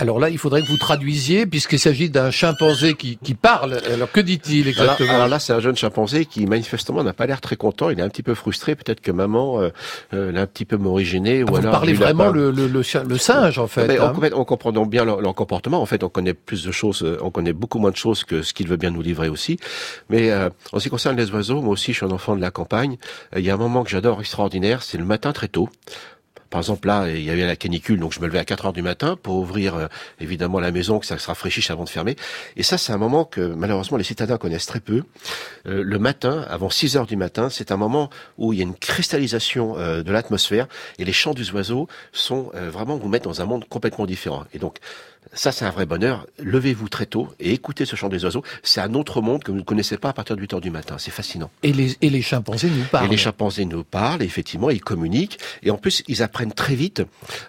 Alors 0.00 0.20
là, 0.20 0.30
il 0.30 0.38
faudrait 0.38 0.62
que 0.62 0.68
vous 0.68 0.76
traduisiez, 0.76 1.44
puisqu'il 1.44 1.78
s'agit 1.80 2.08
d'un 2.08 2.30
chimpanzé 2.30 2.94
qui, 2.94 3.16
qui 3.16 3.34
parle. 3.34 3.80
Alors 3.92 4.10
que 4.12 4.20
dit-il 4.20 4.68
exactement 4.68 5.14
alors 5.14 5.28
là, 5.28 5.38
c'est 5.40 5.52
un 5.52 5.60
jeune 5.60 5.76
chimpanzé 5.76 6.24
qui 6.24 6.46
manifestement 6.46 7.02
n'a 7.02 7.12
pas 7.12 7.26
l'air 7.26 7.40
très 7.40 7.56
content. 7.56 7.90
Il 7.90 7.98
est 7.98 8.02
un 8.02 8.08
petit 8.08 8.22
peu 8.22 8.34
frustré. 8.34 8.76
Peut-être 8.76 9.00
que 9.00 9.10
maman 9.10 9.60
euh, 9.60 9.70
euh, 10.14 10.30
l'a 10.30 10.42
un 10.42 10.46
petit 10.46 10.64
peu 10.64 10.76
morigéné. 10.76 11.42
ou 11.42 11.46
Ah, 11.48 11.50
Vous 11.50 11.56
alors 11.58 11.72
parlez 11.72 11.94
vraiment 11.94 12.28
le, 12.28 12.52
le, 12.52 12.68
le, 12.68 12.82
singe, 13.18 13.58
en 13.58 13.66
fait. 13.66 13.88
Mais 13.88 13.98
hein. 13.98 14.12
en, 14.14 14.20
fait, 14.20 14.32
en 14.32 14.44
comprenant 14.44 14.86
bien 14.86 15.04
leur, 15.04 15.20
leur 15.20 15.34
comportement, 15.34 15.82
en 15.82 15.86
fait, 15.86 16.04
on 16.04 16.08
connaît 16.08 16.34
plus 16.34 16.64
de 16.64 16.70
choses, 16.70 17.02
euh, 17.02 17.18
on 17.22 17.30
connaît 17.30 17.52
beaucoup 17.52 17.78
moins 17.80 17.90
de 17.90 17.96
choses 17.96 18.22
que 18.22 18.42
ce 18.42 18.54
qu'il 18.54 18.68
veut 18.68 18.76
bien 18.76 18.90
nous 18.90 19.02
livrer 19.02 19.28
aussi. 19.28 19.58
Mais 20.10 20.30
euh, 20.30 20.48
en 20.72 20.78
ce 20.78 20.84
qui 20.84 20.90
concerne 20.90 21.16
les 21.16 21.30
oiseaux, 21.32 21.60
moi 21.60 21.72
aussi, 21.72 21.92
je 21.92 21.98
suis 21.98 22.06
un 22.06 22.10
enfant 22.12 22.36
de 22.36 22.40
la 22.40 22.50
campagne. 22.52 22.98
Euh, 23.34 23.40
Il 23.40 23.44
y 23.44 23.50
a 23.50 23.54
un 23.54 23.58
moment 23.58 23.82
que 23.82 23.90
j'adore 23.90 24.20
extraordinaire, 24.20 24.82
c'est 24.82 24.98
le 24.98 25.04
matin 25.04 25.32
très 25.32 25.48
tôt. 25.48 25.68
Par 26.50 26.60
exemple, 26.60 26.88
là, 26.88 27.08
il 27.08 27.22
y 27.22 27.30
avait 27.30 27.46
la 27.46 27.56
canicule, 27.56 28.00
donc 28.00 28.12
je 28.12 28.20
me 28.20 28.26
levais 28.26 28.38
à 28.38 28.44
4 28.44 28.66
heures 28.66 28.72
du 28.72 28.82
matin 28.82 29.16
pour 29.22 29.36
ouvrir 29.36 29.74
euh, 29.74 29.86
évidemment 30.20 30.60
la 30.60 30.70
maison, 30.70 30.98
que 30.98 31.06
ça 31.06 31.18
se 31.18 31.26
rafraîchisse 31.26 31.70
avant 31.70 31.84
de 31.84 31.88
fermer. 31.88 32.16
Et 32.56 32.62
ça, 32.62 32.78
c'est 32.78 32.92
un 32.92 32.98
moment 32.98 33.24
que 33.24 33.40
malheureusement 33.40 33.98
les 33.98 34.04
citadins 34.04 34.38
connaissent 34.38 34.66
très 34.66 34.80
peu. 34.80 35.02
Euh, 35.66 35.82
le 35.82 35.98
matin, 35.98 36.44
avant 36.48 36.70
6 36.70 36.96
heures 36.96 37.06
du 37.06 37.16
matin, 37.16 37.50
c'est 37.50 37.72
un 37.72 37.76
moment 37.76 38.10
où 38.36 38.52
il 38.52 38.58
y 38.58 38.62
a 38.62 38.64
une 38.64 38.74
cristallisation 38.74 39.76
euh, 39.78 40.02
de 40.02 40.12
l'atmosphère 40.12 40.68
et 40.98 41.04
les 41.04 41.12
chants 41.12 41.34
des 41.34 41.50
oiseaux 41.52 41.88
sont 42.12 42.50
euh, 42.54 42.70
vraiment 42.70 42.96
vous 42.96 43.08
mettent 43.08 43.24
dans 43.24 43.40
un 43.42 43.46
monde 43.46 43.66
complètement 43.68 44.06
différent. 44.06 44.44
Et 44.52 44.58
donc, 44.58 44.78
ça, 45.32 45.52
c'est 45.52 45.64
un 45.64 45.70
vrai 45.70 45.86
bonheur. 45.86 46.26
Levez-vous 46.38 46.88
très 46.88 47.06
tôt 47.06 47.28
et 47.40 47.52
écoutez 47.52 47.84
ce 47.84 47.96
chant 47.96 48.08
des 48.08 48.24
oiseaux. 48.24 48.42
C'est 48.62 48.80
un 48.80 48.94
autre 48.94 49.20
monde 49.20 49.44
que 49.44 49.50
vous 49.50 49.58
ne 49.58 49.62
connaissez 49.62 49.96
pas 49.96 50.10
à 50.10 50.12
partir 50.12 50.36
de 50.36 50.40
8 50.40 50.54
heures 50.54 50.60
du 50.60 50.70
matin. 50.70 50.96
C'est 50.98 51.10
fascinant. 51.10 51.50
Et 51.62 51.72
les, 51.72 51.96
et 52.02 52.10
les 52.10 52.22
chimpanzés 52.22 52.70
nous 52.70 52.84
parlent. 52.84 53.06
Et 53.06 53.08
les 53.08 53.16
chimpanzés 53.16 53.64
nous 53.64 53.84
parlent, 53.84 54.22
effectivement, 54.22 54.70
ils 54.70 54.80
communiquent, 54.80 55.38
et 55.62 55.70
en 55.70 55.76
plus, 55.76 56.02
ils 56.08 56.22
apprennent 56.22 56.52
très 56.52 56.74
vite 56.74 57.02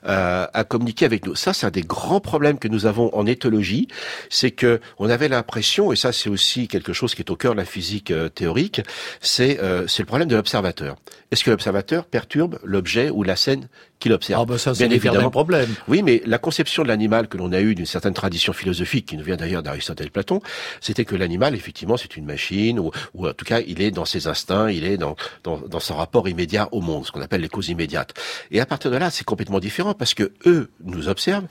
euh, 0.05 0.47
à 0.53 0.63
communiquer 0.63 1.05
avec 1.05 1.25
nous. 1.25 1.35
Ça, 1.35 1.53
c'est 1.53 1.65
un 1.65 1.71
des 1.71 1.81
grands 1.81 2.19
problèmes 2.19 2.59
que 2.59 2.67
nous 2.67 2.85
avons 2.85 3.13
en 3.15 3.25
éthologie, 3.25 3.87
c'est 4.29 4.51
que 4.51 4.79
on 4.97 5.09
avait 5.09 5.29
l'impression, 5.29 5.91
et 5.91 5.95
ça, 5.95 6.11
c'est 6.11 6.29
aussi 6.29 6.67
quelque 6.67 6.93
chose 6.93 7.15
qui 7.15 7.21
est 7.21 7.31
au 7.31 7.35
cœur 7.35 7.53
de 7.53 7.57
la 7.57 7.65
physique 7.65 8.11
euh, 8.11 8.29
théorique, 8.29 8.81
c'est 9.21 9.59
euh, 9.59 9.87
c'est 9.87 10.03
le 10.03 10.07
problème 10.07 10.27
de 10.27 10.35
l'observateur. 10.35 10.95
Est-ce 11.31 11.43
que 11.43 11.51
l'observateur 11.51 12.05
perturbe 12.05 12.59
l'objet 12.63 13.09
ou 13.09 13.23
la 13.23 13.35
scène 13.35 13.67
qu'il 13.99 14.13
observe? 14.13 14.41
Ah 14.41 14.45
bah 14.45 14.57
ça, 14.57 14.73
c'est 14.73 14.87
l'éternel 14.87 15.29
problème. 15.29 15.69
Oui, 15.87 16.01
mais 16.03 16.21
la 16.25 16.37
conception 16.37 16.83
de 16.83 16.87
l'animal 16.87 17.27
que 17.27 17.37
l'on 17.37 17.51
a 17.51 17.61
eue 17.61 17.68
d'une 17.75 17.85
certaine 17.85 18.13
tradition 18.13 18.53
philosophique, 18.53 19.05
qui 19.07 19.17
nous 19.17 19.23
vient 19.23 19.37
d'ailleurs 19.37 19.63
d'Aristote 19.63 20.01
et 20.01 20.09
Platon, 20.09 20.41
c'était 20.81 21.05
que 21.05 21.15
l'animal, 21.15 21.55
effectivement, 21.55 21.97
c'est 21.97 22.17
une 22.17 22.25
machine, 22.25 22.79
ou, 22.79 22.91
ou 23.13 23.27
en 23.27 23.33
tout 23.33 23.45
cas, 23.45 23.61
il 23.61 23.81
est 23.81 23.91
dans 23.91 24.05
ses 24.05 24.27
instincts, 24.27 24.69
il 24.69 24.83
est 24.83 24.97
dans, 24.97 25.15
dans, 25.43 25.57
dans 25.57 25.79
son 25.79 25.95
rapport 25.95 26.27
immédiat 26.27 26.69
au 26.71 26.81
monde, 26.81 27.05
ce 27.05 27.11
qu'on 27.11 27.21
appelle 27.21 27.41
les 27.41 27.49
causes 27.49 27.69
immédiates. 27.69 28.13
Et 28.51 28.59
à 28.59 28.65
partir 28.65 28.91
de 28.91 28.97
là, 28.97 29.09
c'est 29.09 29.25
complètement 29.25 29.59
différent, 29.59 29.93
parce 29.93 30.13
que 30.13 30.31
eux 30.45 30.69
nous 30.83 31.07
observent, 31.09 31.47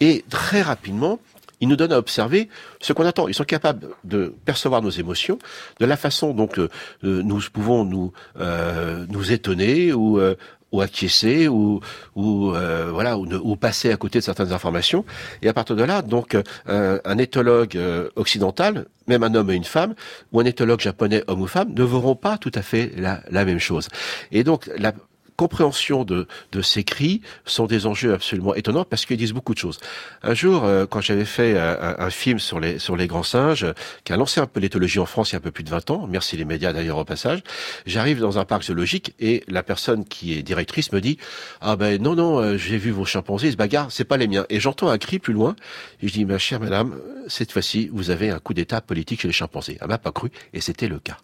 et 0.00 0.24
très 0.30 0.62
rapidement, 0.62 1.18
ils 1.60 1.68
nous 1.68 1.76
donnent 1.76 1.92
à 1.92 1.98
observer 1.98 2.48
ce 2.80 2.92
qu'on 2.92 3.06
attend. 3.06 3.28
Ils 3.28 3.34
sont 3.34 3.44
capables 3.44 3.86
de 4.02 4.34
percevoir 4.44 4.82
nos 4.82 4.90
émotions, 4.90 5.38
de 5.78 5.86
la 5.86 5.96
façon 5.96 6.34
dont 6.34 6.48
euh, 6.58 6.68
euh, 7.04 7.22
nous 7.22 7.40
pouvons 7.52 7.84
nous 7.84 8.12
euh, 8.40 9.06
nous 9.08 9.30
étonner 9.30 9.92
ou 9.92 10.18
euh, 10.18 10.34
ou 10.72 10.80
acquiescer 10.80 11.48
ou 11.48 11.80
ou 12.16 12.52
euh, 12.54 12.90
voilà 12.92 13.16
ou, 13.18 13.26
ne- 13.26 13.36
ou 13.38 13.56
passer 13.56 13.92
à 13.92 13.96
côté 13.96 14.18
de 14.18 14.24
certaines 14.24 14.52
informations. 14.52 15.04
Et 15.42 15.48
à 15.48 15.52
partir 15.52 15.76
de 15.76 15.84
là 15.84 16.02
donc 16.02 16.34
euh, 16.68 16.98
un 17.04 17.18
éthologue 17.18 17.76
euh, 17.76 18.08
occidental 18.16 18.86
même 19.06 19.22
un 19.22 19.34
homme 19.34 19.50
et 19.50 19.54
une 19.54 19.64
femme 19.64 19.94
ou 20.32 20.40
un 20.40 20.44
éthologue 20.44 20.80
japonais 20.80 21.22
homme 21.26 21.42
ou 21.42 21.46
femme 21.46 21.72
ne 21.74 21.82
verront 21.84 22.14
pas 22.16 22.38
tout 22.38 22.52
à 22.54 22.62
fait 22.62 22.92
la, 22.96 23.20
la 23.30 23.44
même 23.44 23.58
chose. 23.58 23.88
Et 24.30 24.44
donc 24.44 24.70
la 24.78 24.92
compréhension 25.36 26.04
de, 26.04 26.26
de 26.52 26.62
ces 26.62 26.84
cris 26.84 27.22
sont 27.44 27.66
des 27.66 27.86
enjeux 27.86 28.14
absolument 28.14 28.54
étonnants 28.54 28.84
parce 28.84 29.06
qu'ils 29.06 29.16
disent 29.16 29.32
beaucoup 29.32 29.54
de 29.54 29.58
choses. 29.58 29.78
Un 30.22 30.34
jour, 30.34 30.64
euh, 30.64 30.86
quand 30.86 31.00
j'avais 31.00 31.24
fait 31.24 31.58
un, 31.58 31.96
un, 31.98 32.10
film 32.10 32.38
sur 32.38 32.60
les, 32.60 32.78
sur 32.78 32.96
les 32.96 33.06
grands 33.06 33.22
singes, 33.22 33.66
qui 34.04 34.12
a 34.12 34.16
lancé 34.16 34.40
un 34.40 34.46
peu 34.46 34.60
l'éthologie 34.60 34.98
en 34.98 35.06
France 35.06 35.30
il 35.30 35.34
y 35.34 35.36
a 35.36 35.38
un 35.38 35.42
peu 35.42 35.50
plus 35.50 35.64
de 35.64 35.70
20 35.70 35.90
ans, 35.90 36.06
merci 36.08 36.36
les 36.36 36.44
médias 36.44 36.72
d'ailleurs 36.72 36.98
au 36.98 37.04
passage, 37.04 37.42
j'arrive 37.86 38.20
dans 38.20 38.38
un 38.38 38.44
parc 38.44 38.64
zoologique 38.64 39.14
et 39.20 39.44
la 39.48 39.62
personne 39.62 40.04
qui 40.04 40.34
est 40.34 40.42
directrice 40.42 40.92
me 40.92 41.00
dit 41.00 41.18
ah 41.60 41.76
ben 41.76 42.00
non 42.00 42.14
non 42.14 42.38
euh, 42.38 42.56
j'ai 42.56 42.78
vu 42.78 42.90
vos 42.90 43.04
chimpanzés 43.04 43.48
ils 43.48 43.52
se 43.52 43.56
bagarrent 43.56 43.90
c'est 43.90 44.04
pas 44.04 44.16
les 44.16 44.28
miens 44.28 44.46
et 44.50 44.60
j'entends 44.60 44.88
un 44.88 44.98
cri 44.98 45.18
plus 45.18 45.32
loin 45.32 45.56
et 46.02 46.08
je 46.08 46.12
dis 46.12 46.24
ma 46.24 46.38
chère 46.38 46.60
madame 46.60 46.98
cette 47.28 47.52
fois-ci 47.52 47.88
vous 47.92 48.10
avez 48.10 48.30
un 48.30 48.38
coup 48.38 48.54
d'état 48.54 48.80
politique 48.80 49.22
chez 49.22 49.28
les 49.28 49.34
chimpanzés 49.34 49.78
elle 49.80 49.88
m'a 49.88 49.98
pas 49.98 50.12
cru 50.12 50.30
et 50.52 50.60
c'était 50.60 50.88
le 50.88 50.98
cas 50.98 51.16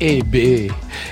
Eh 0.00 0.22
bien, 0.24 0.68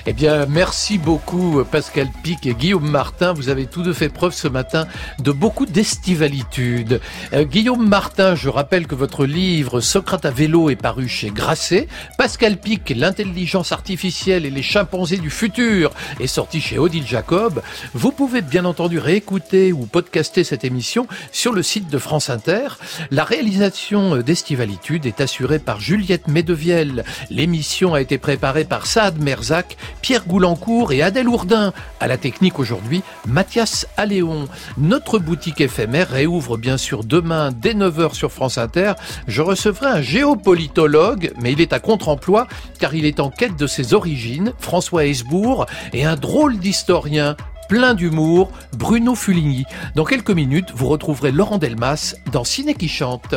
eh 0.06 0.12
bien, 0.12 0.46
merci 0.46 0.98
beaucoup 0.98 1.64
Pascal 1.70 2.08
Pic 2.22 2.46
et 2.46 2.54
Guillaume 2.54 2.88
Martin. 2.88 3.32
Vous 3.32 3.48
avez 3.48 3.66
tous 3.66 3.82
deux 3.82 3.92
fait 3.92 4.08
preuve 4.08 4.32
ce 4.32 4.48
matin 4.48 4.86
de 5.18 5.32
beaucoup 5.32 5.66
d'estivalitude. 5.66 7.00
Euh, 7.32 7.44
Guillaume 7.44 7.88
Martin, 7.88 8.34
je 8.34 8.48
rappelle 8.48 8.86
que 8.86 8.94
votre 8.94 9.26
livre 9.26 9.80
Socrate 9.80 10.24
à 10.24 10.30
vélo 10.30 10.70
est 10.70 10.76
paru 10.76 11.08
chez 11.08 11.30
Grasset. 11.30 11.88
Pascal 12.18 12.58
Pic, 12.58 12.92
l'intelligence 12.96 13.72
artificielle 13.72 14.46
et 14.46 14.50
les 14.50 14.62
chimpanzés 14.62 15.18
du 15.18 15.30
futur 15.30 15.92
est 16.20 16.26
sorti 16.26 16.60
chez 16.60 16.78
Odile 16.78 17.06
Jacob. 17.06 17.62
Vous 17.94 18.12
pouvez 18.12 18.42
bien 18.42 18.64
entendu 18.64 18.98
réécouter 18.98 19.72
ou 19.72 19.86
podcaster 19.86 20.44
cette 20.44 20.64
émission 20.64 21.06
sur 21.32 21.52
le 21.52 21.62
site 21.62 21.90
de 21.90 21.98
France 21.98 22.30
Inter. 22.30 22.68
La 23.10 23.24
réalisation 23.24 24.18
d'Estivalitude 24.18 25.06
est 25.06 25.20
assurée 25.20 25.58
par 25.58 25.80
Juliette 25.80 26.28
Medevielle. 26.28 27.04
L'émission 27.30 27.94
a 27.94 28.00
été 28.00 28.18
préparée 28.18 28.64
par 28.64 28.86
Saad 28.86 29.20
Merzac, 29.20 29.75
Pierre 30.02 30.26
Goulancourt 30.26 30.92
et 30.92 31.02
Adèle 31.02 31.28
Ourdin. 31.28 31.72
À 32.00 32.06
la 32.06 32.16
technique 32.16 32.58
aujourd'hui, 32.58 33.02
Mathias 33.26 33.86
Alléon. 33.96 34.48
Notre 34.78 35.18
boutique 35.18 35.60
éphémère 35.60 36.08
réouvre 36.08 36.56
bien 36.56 36.76
sûr 36.76 37.04
demain 37.04 37.50
dès 37.52 37.74
9h 37.74 38.14
sur 38.14 38.32
France 38.32 38.58
Inter. 38.58 38.92
Je 39.26 39.42
recevrai 39.42 39.86
un 39.86 40.02
géopolitologue, 40.02 41.32
mais 41.40 41.52
il 41.52 41.60
est 41.60 41.72
à 41.72 41.80
contre-emploi 41.80 42.46
car 42.78 42.94
il 42.94 43.04
est 43.04 43.20
en 43.20 43.30
quête 43.30 43.56
de 43.56 43.66
ses 43.66 43.94
origines, 43.94 44.52
François 44.58 45.06
Hesbourg, 45.06 45.66
et 45.92 46.04
un 46.04 46.16
drôle 46.16 46.58
d'historien 46.58 47.36
plein 47.68 47.94
d'humour, 47.94 48.50
Bruno 48.76 49.14
Fuligny. 49.14 49.64
Dans 49.94 50.04
quelques 50.04 50.30
minutes, 50.30 50.72
vous 50.74 50.86
retrouverez 50.86 51.32
Laurent 51.32 51.58
Delmas 51.58 52.14
dans 52.32 52.44
Ciné 52.44 52.74
qui 52.74 52.88
chante. 52.88 53.34